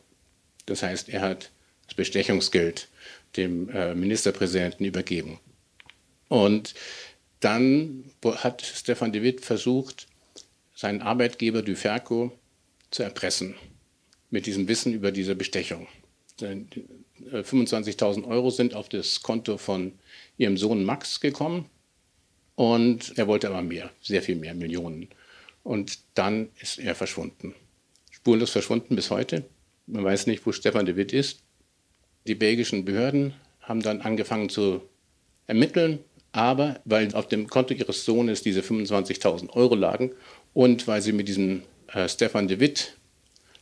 Das 0.67 0.83
heißt, 0.83 1.09
er 1.09 1.19
hat 1.19 1.51
das 1.85 1.95
Bestechungsgeld 1.95 2.87
dem 3.35 3.67
äh, 3.69 3.93
Ministerpräsidenten 3.93 4.85
übergeben. 4.85 5.39
Und 6.29 6.75
dann 7.41 8.05
hat 8.23 8.61
Stefan 8.61 9.11
de 9.11 9.21
Witt 9.21 9.41
versucht, 9.41 10.07
seinen 10.75 11.01
Arbeitgeber 11.01 11.61
Duferco 11.61 12.31
zu 12.89 13.03
erpressen 13.03 13.55
mit 14.29 14.45
diesem 14.45 14.69
Wissen 14.69 14.93
über 14.93 15.11
diese 15.11 15.35
Bestechung. 15.35 15.87
25.000 16.39 18.23
äh, 18.23 18.27
Euro 18.27 18.49
sind 18.49 18.75
auf 18.75 18.87
das 18.87 19.21
Konto 19.21 19.57
von 19.57 19.91
ihrem 20.37 20.55
Sohn 20.55 20.85
Max 20.85 21.19
gekommen 21.19 21.65
und 22.55 23.17
er 23.17 23.27
wollte 23.27 23.49
aber 23.49 23.61
mehr, 23.61 23.91
sehr 24.01 24.21
viel 24.21 24.37
mehr, 24.37 24.53
Millionen. 24.53 25.09
Und 25.63 25.99
dann 26.13 26.49
ist 26.59 26.79
er 26.79 26.95
verschwunden. 26.95 27.55
Spurlos 28.11 28.51
verschwunden 28.51 28.95
bis 28.95 29.09
heute. 29.09 29.45
Man 29.87 30.03
weiß 30.03 30.27
nicht, 30.27 30.45
wo 30.45 30.51
Stefan 30.51 30.85
de 30.85 30.95
Witt 30.95 31.13
ist. 31.13 31.41
Die 32.27 32.35
belgischen 32.35 32.85
Behörden 32.85 33.33
haben 33.61 33.81
dann 33.81 34.01
angefangen 34.01 34.49
zu 34.49 34.81
ermitteln, 35.47 35.99
aber 36.31 36.79
weil 36.85 37.13
auf 37.15 37.27
dem 37.27 37.47
Konto 37.47 37.73
ihres 37.73 38.05
Sohnes 38.05 38.41
diese 38.41 38.61
25.000 38.61 39.49
Euro 39.51 39.75
lagen 39.75 40.11
und 40.53 40.87
weil 40.87 41.01
sie 41.01 41.11
mit 41.11 41.27
diesem 41.27 41.63
äh, 41.87 42.07
Stefan 42.07 42.47
de 42.47 42.59
Witt 42.59 42.97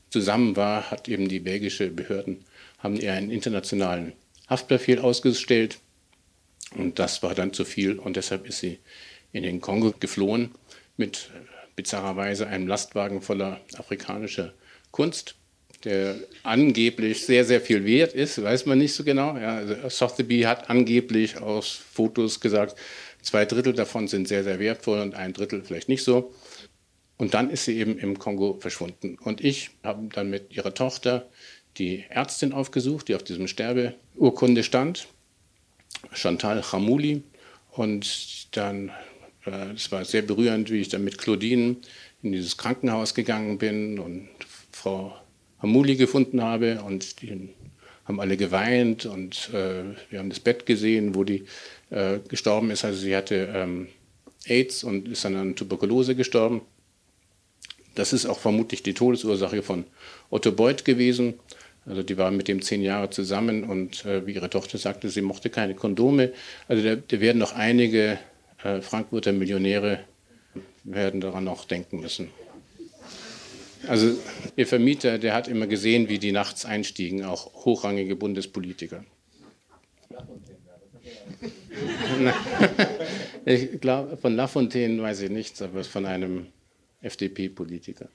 zusammen 0.09 0.55
war, 0.55 0.91
hat 0.91 1.07
eben 1.07 1.27
die 1.27 1.39
belgische 1.39 1.89
Behörden 1.89 2.45
haben 2.79 2.95
ihr 2.95 3.13
einen 3.13 3.31
internationalen 3.31 4.13
Haftbefehl 4.49 4.99
ausgestellt 4.99 5.79
und 6.75 6.99
das 6.99 7.23
war 7.23 7.35
dann 7.35 7.53
zu 7.53 7.63
viel 7.65 7.99
und 7.99 8.15
deshalb 8.15 8.47
ist 8.47 8.59
sie 8.59 8.79
in 9.31 9.43
den 9.43 9.61
Kongo 9.61 9.93
geflohen 9.99 10.51
mit 10.97 11.29
bizarrerweise 11.81 12.47
einem 12.47 12.67
Lastwagen 12.67 13.21
voller 13.21 13.59
afrikanischer 13.75 14.53
Kunst, 14.91 15.35
der 15.83 16.15
angeblich 16.43 17.25
sehr, 17.25 17.43
sehr 17.43 17.59
viel 17.59 17.85
wert 17.85 18.13
ist, 18.13 18.41
weiß 18.41 18.67
man 18.67 18.77
nicht 18.77 18.93
so 18.93 19.03
genau. 19.03 19.35
Ja, 19.35 19.55
also 19.55 19.89
Sotheby 19.89 20.41
hat 20.41 20.69
angeblich 20.69 21.39
aus 21.39 21.71
Fotos 21.71 22.39
gesagt, 22.39 22.77
zwei 23.23 23.45
Drittel 23.45 23.73
davon 23.73 24.07
sind 24.07 24.27
sehr, 24.27 24.43
sehr 24.43 24.59
wertvoll 24.59 24.99
und 24.99 25.15
ein 25.15 25.33
Drittel 25.33 25.63
vielleicht 25.63 25.89
nicht 25.89 26.03
so. 26.03 26.35
Und 27.17 27.33
dann 27.33 27.49
ist 27.49 27.65
sie 27.65 27.77
eben 27.77 27.97
im 27.97 28.19
Kongo 28.19 28.57
verschwunden. 28.59 29.17
Und 29.19 29.43
ich 29.43 29.71
habe 29.83 30.07
dann 30.13 30.29
mit 30.29 30.55
ihrer 30.55 30.73
Tochter 30.73 31.29
die 31.77 32.05
Ärztin 32.09 32.53
aufgesucht, 32.53 33.07
die 33.07 33.15
auf 33.15 33.23
diesem 33.23 33.47
Sterbeurkunde 33.47 34.63
stand, 34.63 35.07
Chantal 36.13 36.61
Chamouli. 36.61 37.23
Und 37.71 38.55
dann, 38.55 38.91
es 39.75 39.91
war 39.91 40.05
sehr 40.05 40.21
berührend, 40.21 40.69
wie 40.69 40.81
ich 40.81 40.89
dann 40.89 41.03
mit 41.03 41.17
Claudine 41.17 41.77
in 42.21 42.31
dieses 42.31 42.57
Krankenhaus 42.57 43.13
gegangen 43.13 43.57
bin 43.57 43.99
und 43.99 44.29
Frau 44.71 45.15
Hamuli 45.61 45.95
gefunden 45.95 46.41
habe 46.41 46.81
und 46.83 47.21
die 47.21 47.49
haben 48.05 48.19
alle 48.19 48.37
geweint 48.37 49.05
und 49.05 49.49
äh, 49.53 49.83
wir 50.09 50.19
haben 50.19 50.29
das 50.29 50.39
Bett 50.39 50.65
gesehen, 50.65 51.15
wo 51.15 51.23
die 51.23 51.45
äh, 51.89 52.19
gestorben 52.27 52.71
ist. 52.71 52.83
Also 52.83 52.99
sie 52.99 53.15
hatte 53.15 53.49
ähm, 53.53 53.87
AIDS 54.45 54.83
und 54.83 55.07
ist 55.07 55.25
dann 55.25 55.35
an 55.35 55.55
Tuberkulose 55.55 56.15
gestorben. 56.15 56.61
Das 57.95 58.13
ist 58.13 58.25
auch 58.25 58.39
vermutlich 58.39 58.83
die 58.83 58.93
Todesursache 58.93 59.61
von 59.61 59.85
Otto 60.29 60.51
Beuth 60.51 60.85
gewesen. 60.85 61.35
Also 61.85 62.03
die 62.03 62.17
war 62.17 62.31
mit 62.31 62.47
dem 62.47 62.61
zehn 62.61 62.81
Jahre 62.81 63.09
zusammen 63.09 63.63
und 63.63 64.05
äh, 64.05 64.25
wie 64.25 64.33
ihre 64.33 64.49
Tochter 64.49 64.77
sagte, 64.77 65.09
sie 65.09 65.21
mochte 65.21 65.49
keine 65.49 65.75
Kondome. 65.75 66.31
Also 66.67 66.83
da, 66.83 66.95
da 66.95 67.19
werden 67.19 67.39
noch 67.39 67.53
einige 67.53 68.19
äh, 68.63 68.81
Frankfurter 68.81 69.31
Millionäre 69.31 69.99
werden 70.83 71.21
daran 71.21 71.43
noch 71.43 71.65
denken 71.65 71.99
müssen. 71.99 72.29
Also 73.87 74.15
ihr 74.55 74.67
Vermieter, 74.67 75.17
der 75.17 75.33
hat 75.33 75.47
immer 75.47 75.67
gesehen, 75.67 76.07
wie 76.07 76.19
die 76.19 76.31
nachts 76.31 76.65
einstiegen, 76.65 77.25
auch 77.25 77.65
hochrangige 77.65 78.15
Bundespolitiker. 78.15 79.03
ich 83.45 83.81
glaube, 83.81 84.17
von 84.17 84.35
Lafontaine 84.35 85.01
weiß 85.01 85.21
ich 85.21 85.31
nichts, 85.31 85.61
aber 85.61 85.83
von 85.83 86.05
einem 86.05 86.47
FDP-Politiker. 87.01 88.07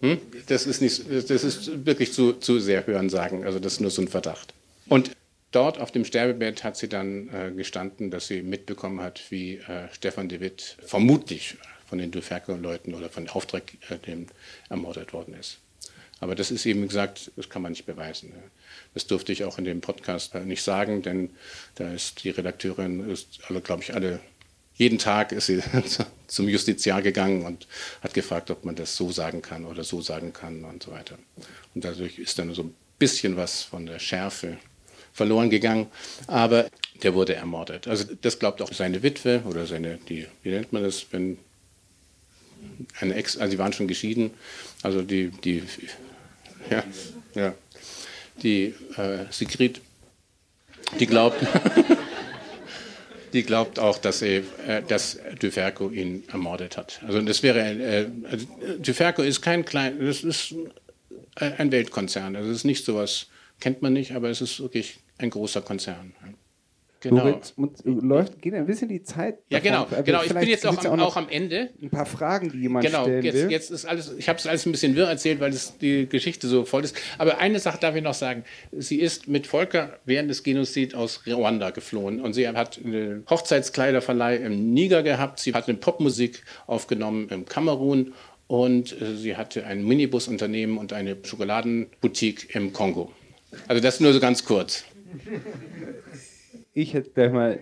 Hm? 0.00 0.18
Das, 0.46 0.66
ist 0.66 0.80
nicht, 0.80 1.04
das 1.10 1.44
ist 1.44 1.84
wirklich 1.84 2.12
zu, 2.12 2.34
zu 2.34 2.60
sehr 2.60 2.86
Hörensagen, 2.86 3.44
also 3.44 3.58
das 3.58 3.74
ist 3.74 3.80
nur 3.80 3.90
so 3.90 4.02
ein 4.02 4.08
Verdacht. 4.08 4.54
Und 4.88 5.10
dort 5.52 5.78
auf 5.78 5.90
dem 5.90 6.04
Sterbebett 6.04 6.64
hat 6.64 6.76
sie 6.76 6.88
dann 6.88 7.28
äh, 7.28 7.50
gestanden, 7.52 8.10
dass 8.10 8.26
sie 8.26 8.42
mitbekommen 8.42 9.00
hat, 9.00 9.22
wie 9.30 9.56
äh, 9.56 9.88
Stefan 9.92 10.28
de 10.28 10.40
Witt 10.40 10.76
vermutlich 10.84 11.56
von 11.86 11.98
den 11.98 12.10
Duferco-Leuten 12.10 12.94
oder 12.94 13.08
von 13.08 13.28
Auftraggebern 13.28 14.28
ermordet 14.68 15.12
worden 15.12 15.34
ist. 15.34 15.58
Aber 16.20 16.34
das 16.34 16.50
ist 16.50 16.66
eben 16.66 16.86
gesagt, 16.86 17.32
das 17.36 17.48
kann 17.48 17.62
man 17.62 17.72
nicht 17.72 17.86
beweisen. 17.86 18.32
Das 18.94 19.06
durfte 19.06 19.32
ich 19.32 19.44
auch 19.44 19.58
in 19.58 19.64
dem 19.64 19.80
Podcast 19.80 20.34
nicht 20.34 20.62
sagen, 20.62 21.02
denn 21.02 21.30
da 21.76 21.92
ist 21.92 22.22
die 22.22 22.30
Redakteurin, 22.30 23.10
ist 23.10 23.40
alle, 23.48 23.60
glaube 23.60 23.82
ich, 23.82 23.94
alle, 23.94 24.20
jeden 24.74 24.98
Tag 24.98 25.32
ist 25.32 25.46
sie 25.46 25.62
zum 26.26 26.48
Justiziar 26.48 27.02
gegangen 27.02 27.44
und 27.44 27.66
hat 28.02 28.14
gefragt, 28.14 28.50
ob 28.50 28.64
man 28.64 28.76
das 28.76 28.96
so 28.96 29.10
sagen 29.10 29.42
kann 29.42 29.64
oder 29.64 29.82
so 29.82 30.02
sagen 30.02 30.32
kann 30.32 30.64
und 30.64 30.82
so 30.82 30.92
weiter. 30.92 31.18
Und 31.74 31.84
dadurch 31.84 32.18
ist 32.18 32.38
dann 32.38 32.54
so 32.54 32.64
ein 32.64 32.74
bisschen 32.98 33.36
was 33.36 33.62
von 33.62 33.86
der 33.86 33.98
Schärfe 33.98 34.58
verloren 35.12 35.50
gegangen. 35.50 35.86
Aber 36.26 36.70
der 37.02 37.14
wurde 37.14 37.34
ermordet. 37.34 37.88
Also 37.88 38.04
das 38.20 38.38
glaubt 38.38 38.62
auch 38.62 38.72
seine 38.72 39.02
Witwe 39.02 39.42
oder 39.48 39.66
seine, 39.66 39.98
die, 40.08 40.26
wie 40.42 40.50
nennt 40.50 40.72
man 40.72 40.82
das, 40.82 41.06
wenn 41.10 41.38
eine 43.00 43.14
Ex, 43.14 43.36
also 43.38 43.52
sie 43.52 43.58
waren 43.58 43.72
schon 43.72 43.88
geschieden, 43.88 44.32
also 44.82 45.02
die, 45.02 45.28
die, 45.28 45.62
ja, 46.70 46.84
ja, 47.34 47.54
die 48.42 48.74
äh, 48.96 49.24
Sigrid, 49.30 49.80
die 50.98 51.06
glaubt, 51.06 51.38
die 53.32 53.42
glaubt 53.42 53.78
auch, 53.78 53.98
dass, 53.98 54.22
er, 54.22 54.42
äh, 54.66 54.82
dass 54.86 55.18
Duferco 55.38 55.90
ihn 55.90 56.24
ermordet 56.30 56.76
hat. 56.76 57.00
Also 57.06 57.20
das 57.22 57.42
wäre, 57.42 57.60
äh, 57.60 58.06
also 58.30 58.46
Duferco 58.78 59.22
ist 59.22 59.40
kein 59.40 59.64
klein, 59.64 59.98
das 60.00 60.22
ist 60.22 60.54
ein 61.36 61.72
Weltkonzern. 61.72 62.36
Also 62.36 62.50
es 62.50 62.58
ist 62.58 62.64
nicht 62.64 62.84
sowas, 62.84 63.26
kennt 63.60 63.82
man 63.82 63.92
nicht, 63.92 64.12
aber 64.12 64.30
es 64.30 64.40
ist 64.40 64.60
wirklich 64.60 65.00
ein 65.18 65.30
großer 65.30 65.60
Konzern. 65.62 66.14
Genau. 67.00 67.24
Lorenz, 67.24 67.54
läuft, 67.84 68.42
geht 68.42 68.52
ein 68.52 68.66
bisschen 68.66 68.88
die 68.88 69.02
Zeit. 69.02 69.38
Ja, 69.48 69.58
genau. 69.60 69.86
genau. 70.04 70.22
Ich 70.22 70.34
bin 70.34 70.48
jetzt 70.48 70.66
auch 70.66 70.84
am, 70.84 71.00
auch 71.00 71.16
am, 71.16 71.30
Ende. 71.30 71.70
Ein 71.80 71.88
paar 71.88 72.04
Fragen, 72.04 72.52
die 72.52 72.58
jemand 72.58 72.84
genau, 72.84 73.04
stellen 73.04 73.24
jetzt, 73.24 73.34
will. 73.34 73.50
Jetzt 73.50 73.70
ist 73.70 73.86
alles, 73.86 74.14
ich 74.18 74.28
habe 74.28 74.38
es 74.38 74.46
alles 74.46 74.66
ein 74.66 74.72
bisschen 74.72 74.94
wirr 74.96 75.08
erzählt, 75.08 75.40
weil 75.40 75.50
es 75.50 75.78
die 75.78 76.06
Geschichte 76.06 76.46
so 76.46 76.66
voll 76.66 76.84
ist. 76.84 76.94
Aber 77.16 77.38
eine 77.38 77.58
Sache 77.58 77.78
darf 77.80 77.96
ich 77.96 78.02
noch 78.02 78.12
sagen. 78.12 78.44
Sie 78.72 79.00
ist 79.00 79.28
mit 79.28 79.46
Volker 79.46 79.98
während 80.04 80.28
des 80.28 80.42
Genozids 80.42 80.94
aus 80.94 81.22
Ruanda 81.26 81.70
geflohen. 81.70 82.20
Und 82.20 82.34
sie 82.34 82.46
hat 82.46 82.78
einen 82.84 83.24
Hochzeitskleiderverleih 83.30 84.36
im 84.36 84.74
Niger 84.74 85.02
gehabt. 85.02 85.40
Sie 85.40 85.54
hat 85.54 85.68
eine 85.68 85.78
Popmusik 85.78 86.42
aufgenommen 86.66 87.28
im 87.30 87.46
Kamerun. 87.46 88.12
Und 88.46 89.00
äh, 89.00 89.16
sie 89.16 89.36
hatte 89.36 89.64
ein 89.64 89.84
Minibusunternehmen 89.86 90.76
und 90.76 90.92
eine 90.92 91.16
Schokoladenboutique 91.22 92.54
im 92.54 92.74
Kongo. 92.74 93.10
Also 93.68 93.82
das 93.82 94.00
nur 94.00 94.12
so 94.12 94.20
ganz 94.20 94.44
kurz 94.44 94.84
ich 96.72 96.94
hätte 96.94 97.10
gleich 97.10 97.32
mal, 97.32 97.58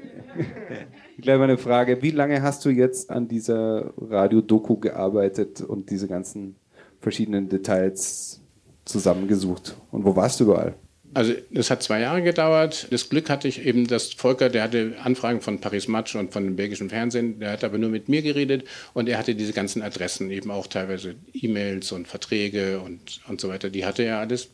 gleich 1.21 1.39
mal 1.39 1.45
eine 1.45 1.59
Frage. 1.59 2.03
Wie 2.03 2.11
lange 2.11 2.43
hast 2.43 2.65
du 2.65 2.71
jetzt 2.71 3.11
an 3.11 3.29
dieser 3.29 3.93
Radio-Doku 3.97 4.77
gearbeitet 4.77 5.61
und 5.61 5.91
diese 5.91 6.09
ganzen 6.09 6.57
verschiedenen 7.01 7.49
Details 7.49 8.41
zusammengesucht? 8.85 9.77
Und 9.91 10.05
wo 10.05 10.15
warst 10.17 10.41
du 10.41 10.45
überall? 10.45 10.75
Also 11.15 11.33
es 11.55 11.71
hat 11.71 11.83
zwei 11.83 12.01
Jahre 12.01 12.23
gedauert. 12.23 12.87
Das 12.91 13.09
Glück 13.09 13.31
hatte 13.31 13.49
ich 13.49 13.65
eben, 13.65 13.87
dass 13.87 14.13
Volker, 14.13 14.51
der 14.51 14.63
hatte 14.63 14.95
Anfragen 15.03 15.41
von 15.41 15.59
Paris 15.59 15.89
Match 15.89 16.15
und 16.15 16.35
von 16.35 16.45
dem 16.45 16.55
belgischen 16.55 16.91
Fernsehen, 16.91 17.41
der 17.41 17.53
hat 17.53 17.65
aber 17.65 17.79
nur 17.79 17.89
mit 17.89 18.11
mir 18.11 18.21
geredet 18.21 18.65
und 18.93 19.09
er 19.09 19.17
hatte 19.17 19.35
diese 19.35 19.55
ganzen 19.55 19.81
Adressen, 19.81 20.31
eben 20.31 20.51
auch 20.51 20.67
teilweise 20.67 21.15
E-Mails 21.33 21.93
und 21.93 22.07
Verträge 22.07 22.81
und, 22.81 23.21
und 23.27 23.41
so 23.41 23.49
weiter, 23.49 23.71
die 23.71 23.87
hatte 23.87 24.03
er 24.03 24.19
alles. 24.19 24.51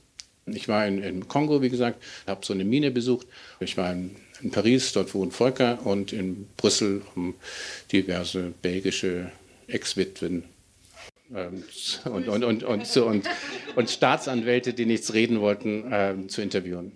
Ich 0.47 0.68
war 0.68 0.86
in, 0.86 1.03
im 1.03 1.28
Kongo, 1.28 1.62
wie 1.62 1.70
gesagt, 1.70 2.03
habe 2.26 2.45
so 2.45 2.53
eine 2.53 2.64
Mine 2.64 2.90
besucht. 2.90 3.26
Ich 3.61 3.76
war 3.76 3.92
in 3.92 4.16
in 4.45 4.51
Paris, 4.51 4.92
dort 4.92 5.14
wohnt 5.14 5.32
Volker, 5.32 5.78
und 5.84 6.12
in 6.12 6.47
Brüssel 6.57 7.03
um 7.14 7.34
diverse 7.90 8.53
belgische 8.62 9.30
Ex-Witwen 9.66 10.45
ähm, 11.34 11.64
und, 12.05 12.28
und, 12.28 12.45
und, 12.45 12.62
und, 12.62 12.97
und, 12.97 13.28
und, 13.76 13.90
Staatsanwälte, 13.90 14.74
die 14.74 14.86
nichts 14.86 15.14
reden 15.14 15.40
wollten, 15.40 15.84
ähm, 15.90 16.28
zu 16.28 16.42
interviewen. 16.42 16.92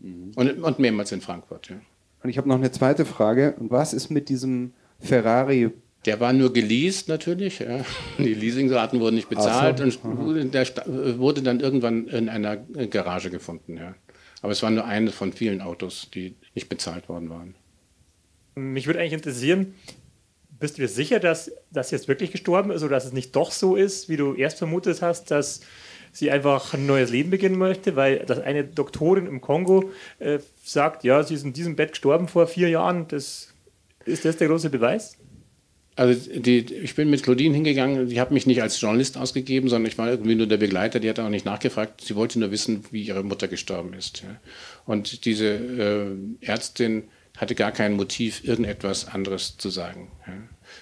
Und, 0.00 0.62
und 0.62 0.78
mehrmals 0.78 1.12
in 1.12 1.20
Frankfurt. 1.20 1.70
Ja. 1.70 1.76
Und 2.22 2.30
ich 2.30 2.38
habe 2.38 2.48
noch 2.48 2.56
eine 2.56 2.70
zweite 2.70 3.04
Frage. 3.04 3.54
Und 3.58 3.70
was 3.70 3.94
ist 3.94 4.10
mit 4.10 4.28
diesem 4.28 4.72
Ferrari 4.98 5.70
der 6.06 6.20
war 6.20 6.32
nur 6.32 6.52
geleast 6.52 7.08
natürlich. 7.08 7.58
Ja. 7.58 7.84
Die 8.18 8.34
Leasingraten 8.34 9.00
wurden 9.00 9.16
nicht 9.16 9.28
bezahlt 9.28 9.78
so. 9.78 10.08
und 10.08 10.54
der 10.54 10.66
wurde 11.18 11.42
dann 11.42 11.60
irgendwann 11.60 12.08
in 12.08 12.28
einer 12.28 12.56
Garage 12.56 13.30
gefunden. 13.30 13.76
Ja. 13.76 13.94
Aber 14.42 14.52
es 14.52 14.62
war 14.62 14.70
nur 14.70 14.84
eines 14.84 15.14
von 15.14 15.32
vielen 15.32 15.60
Autos, 15.60 16.08
die 16.14 16.34
nicht 16.54 16.68
bezahlt 16.68 17.08
worden 17.08 17.28
waren. 17.28 17.54
Mich 18.54 18.86
würde 18.86 19.00
eigentlich 19.00 19.12
interessieren, 19.12 19.74
bist 20.58 20.76
du 20.76 20.82
dir 20.82 20.88
sicher, 20.88 21.20
dass 21.20 21.52
das 21.70 21.90
jetzt 21.90 22.08
wirklich 22.08 22.32
gestorben 22.32 22.70
ist 22.70 22.82
oder 22.82 22.92
dass 22.92 23.06
es 23.06 23.12
nicht 23.12 23.36
doch 23.36 23.52
so 23.52 23.76
ist, 23.76 24.08
wie 24.08 24.16
du 24.16 24.34
erst 24.34 24.58
vermutet 24.58 25.02
hast, 25.02 25.30
dass 25.30 25.60
sie 26.12 26.30
einfach 26.30 26.74
ein 26.74 26.86
neues 26.86 27.10
Leben 27.10 27.30
beginnen 27.30 27.58
möchte, 27.58 27.96
weil 27.96 28.20
das 28.20 28.40
eine 28.40 28.64
Doktorin 28.64 29.26
im 29.26 29.40
Kongo 29.40 29.90
äh, 30.18 30.38
sagt, 30.64 31.04
ja, 31.04 31.22
sie 31.22 31.34
ist 31.34 31.44
in 31.44 31.52
diesem 31.52 31.76
Bett 31.76 31.90
gestorben 31.90 32.28
vor 32.28 32.46
vier 32.46 32.68
Jahren. 32.68 33.06
Das, 33.08 33.54
ist 34.04 34.24
das 34.24 34.36
der 34.36 34.48
große 34.48 34.70
Beweis? 34.70 35.16
Also 35.96 36.30
die, 36.40 36.58
ich 36.58 36.94
bin 36.94 37.10
mit 37.10 37.22
Claudine 37.22 37.54
hingegangen, 37.54 38.08
die 38.08 38.20
hat 38.20 38.30
mich 38.30 38.46
nicht 38.46 38.62
als 38.62 38.80
Journalist 38.80 39.18
ausgegeben, 39.18 39.68
sondern 39.68 39.90
ich 39.90 39.98
war 39.98 40.08
irgendwie 40.08 40.34
nur 40.34 40.46
der 40.46 40.56
Begleiter, 40.56 41.00
die 41.00 41.10
hat 41.10 41.18
auch 41.18 41.28
nicht 41.28 41.44
nachgefragt, 41.44 42.00
sie 42.02 42.16
wollte 42.16 42.38
nur 42.38 42.50
wissen, 42.50 42.84
wie 42.90 43.02
ihre 43.02 43.22
Mutter 43.22 43.48
gestorben 43.48 43.92
ist. 43.92 44.22
Und 44.86 45.24
diese 45.24 45.46
äh, 45.46 46.46
Ärztin 46.46 47.04
hatte 47.36 47.54
gar 47.54 47.72
kein 47.72 47.94
Motiv, 47.94 48.44
irgendetwas 48.44 49.08
anderes 49.08 49.56
zu 49.56 49.70
sagen. 49.70 50.08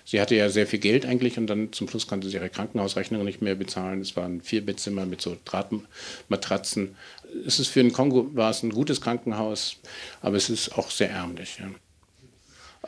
Sie 0.05 0.21
hatte 0.21 0.35
ja 0.35 0.49
sehr 0.51 0.67
viel 0.67 0.79
Geld 0.79 1.07
eigentlich 1.07 1.39
und 1.39 1.47
dann 1.47 1.73
zum 1.73 1.89
Schluss 1.89 2.07
konnte 2.07 2.29
sie 2.29 2.37
ihre 2.37 2.51
Krankenhausrechnung 2.51 3.25
nicht 3.25 3.43
mehr 3.43 3.55
bezahlen. 3.55 4.01
Es 4.01 4.17
waren 4.17 4.41
vier 4.41 4.65
Bettzimmer 4.65 5.07
mit 5.07 5.21
so 5.21 5.37
Drahtmatratzen. 5.45 6.97
Es 7.47 7.59
ist 7.59 7.69
für 7.69 7.83
den 7.83 7.93
Kongo 7.93 8.35
war 8.35 8.51
es 8.51 8.63
ein 8.63 8.71
gutes 8.71 9.01
Krankenhaus, 9.01 9.77
aber 10.21 10.37
es 10.37 10.51
ist 10.51 10.77
auch 10.77 10.91
sehr 10.91 11.11
ärmlich. 11.11 11.59
Ja. 11.61 11.71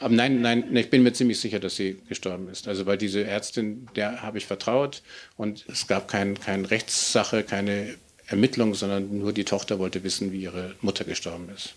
Nein, 0.08 0.40
nein, 0.40 0.74
ich 0.76 0.88
bin 0.88 1.02
mir 1.02 1.12
ziemlich 1.12 1.40
sicher, 1.40 1.60
dass 1.60 1.76
sie 1.76 2.00
gestorben 2.08 2.48
ist. 2.48 2.68
Also 2.68 2.86
weil 2.86 2.96
diese 2.96 3.24
Ärztin, 3.24 3.86
der 3.96 4.22
habe 4.22 4.38
ich 4.38 4.46
vertraut 4.46 5.02
und 5.36 5.66
es 5.68 5.86
gab 5.86 6.08
keine 6.08 6.34
kein 6.34 6.64
Rechtssache, 6.64 7.42
keine 7.42 7.94
Ermittlung, 8.26 8.74
sondern 8.74 9.18
nur 9.18 9.32
die 9.32 9.44
Tochter 9.44 9.78
wollte 9.78 10.02
wissen, 10.02 10.32
wie 10.32 10.42
ihre 10.42 10.74
Mutter 10.80 11.04
gestorben 11.04 11.48
ist. 11.54 11.74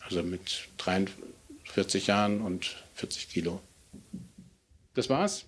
Also 0.00 0.22
mit 0.22 0.68
43 0.78 2.06
Jahren 2.08 2.40
und 2.42 2.76
40 2.94 3.28
Kilo. 3.28 3.60
Das 4.94 5.08
war's. 5.08 5.44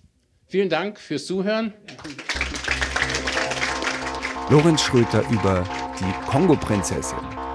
Vielen 0.47 0.69
Dank 0.69 0.99
fürs 0.99 1.25
Zuhören. 1.25 1.73
Lorenz 4.49 4.81
Schröter 4.81 5.23
über 5.29 5.63
die 5.99 6.25
Kongo-Prinzessin. 6.27 7.48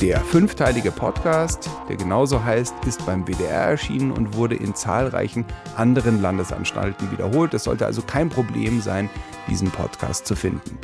Der 0.00 0.20
fünfteilige 0.20 0.90
Podcast, 0.90 1.70
der 1.88 1.96
genauso 1.96 2.44
heißt, 2.44 2.74
ist 2.86 3.06
beim 3.06 3.26
WDR 3.26 3.62
erschienen 3.62 4.12
und 4.12 4.36
wurde 4.36 4.54
in 4.54 4.74
zahlreichen 4.74 5.46
anderen 5.74 6.20
Landesanstalten 6.20 7.10
wiederholt. 7.10 7.54
Es 7.54 7.64
sollte 7.64 7.86
also 7.86 8.02
kein 8.02 8.28
Problem 8.28 8.82
sein, 8.82 9.08
diesen 9.48 9.70
Podcast 9.70 10.26
zu 10.26 10.36
finden. 10.36 10.78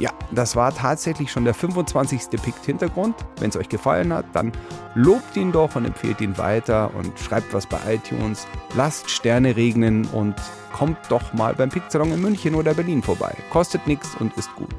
Ja, 0.00 0.10
das 0.32 0.56
war 0.56 0.74
tatsächlich 0.74 1.30
schon 1.30 1.44
der 1.44 1.54
25. 1.54 2.22
Pikt 2.42 2.64
Hintergrund. 2.66 3.14
Wenn 3.38 3.50
es 3.50 3.56
euch 3.56 3.68
gefallen 3.68 4.12
hat, 4.12 4.26
dann 4.32 4.50
lobt 4.96 5.36
ihn 5.36 5.52
doch 5.52 5.76
und 5.76 5.84
empfehlt 5.84 6.20
ihn 6.20 6.36
weiter 6.36 6.90
und 6.96 7.16
schreibt 7.20 7.54
was 7.54 7.68
bei 7.68 7.78
iTunes. 7.94 8.48
Lasst 8.74 9.10
Sterne 9.10 9.54
regnen 9.54 10.06
und 10.06 10.34
kommt 10.72 10.98
doch 11.08 11.32
mal 11.34 11.54
beim 11.54 11.68
Pikt-Salon 11.68 12.10
in 12.10 12.20
München 12.20 12.56
oder 12.56 12.74
Berlin 12.74 13.00
vorbei. 13.00 13.32
Kostet 13.50 13.86
nichts 13.86 14.16
und 14.18 14.36
ist 14.36 14.52
gut. 14.56 14.74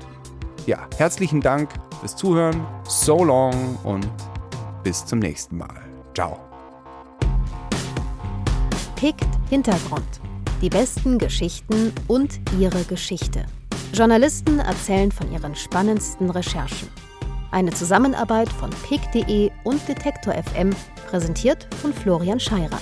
Ja, 0.66 0.88
herzlichen 0.97 1.41
Dank 1.41 1.70
fürs 1.99 2.16
Zuhören. 2.16 2.66
So 2.88 3.24
long 3.24 3.78
und 3.84 4.07
bis 4.84 5.05
zum 5.05 5.20
nächsten 5.20 5.57
Mal. 5.59 5.82
Ciao. 6.16 6.39
Pikt 8.95 9.28
Hintergrund. 9.49 10.07
Die 10.61 10.70
besten 10.70 11.20
Geschichten 11.20 11.93
und 12.07 12.39
ihre 12.59 12.84
Geschichte. 12.86 13.45
Journalisten 13.93 14.59
erzählen 14.59 15.11
von 15.11 15.32
ihren 15.32 15.55
spannendsten 15.55 16.32
Recherchen. 16.32 16.88
Eine 17.51 17.72
Zusammenarbeit 17.72 18.49
von 18.49 18.72
pick.de 18.88 19.51
und 19.63 19.88
Detektor 19.88 20.34
FM, 20.34 20.72
präsentiert 21.07 21.68
von 21.76 21.93
Florian 21.93 22.39
Scheirer. 22.39 22.80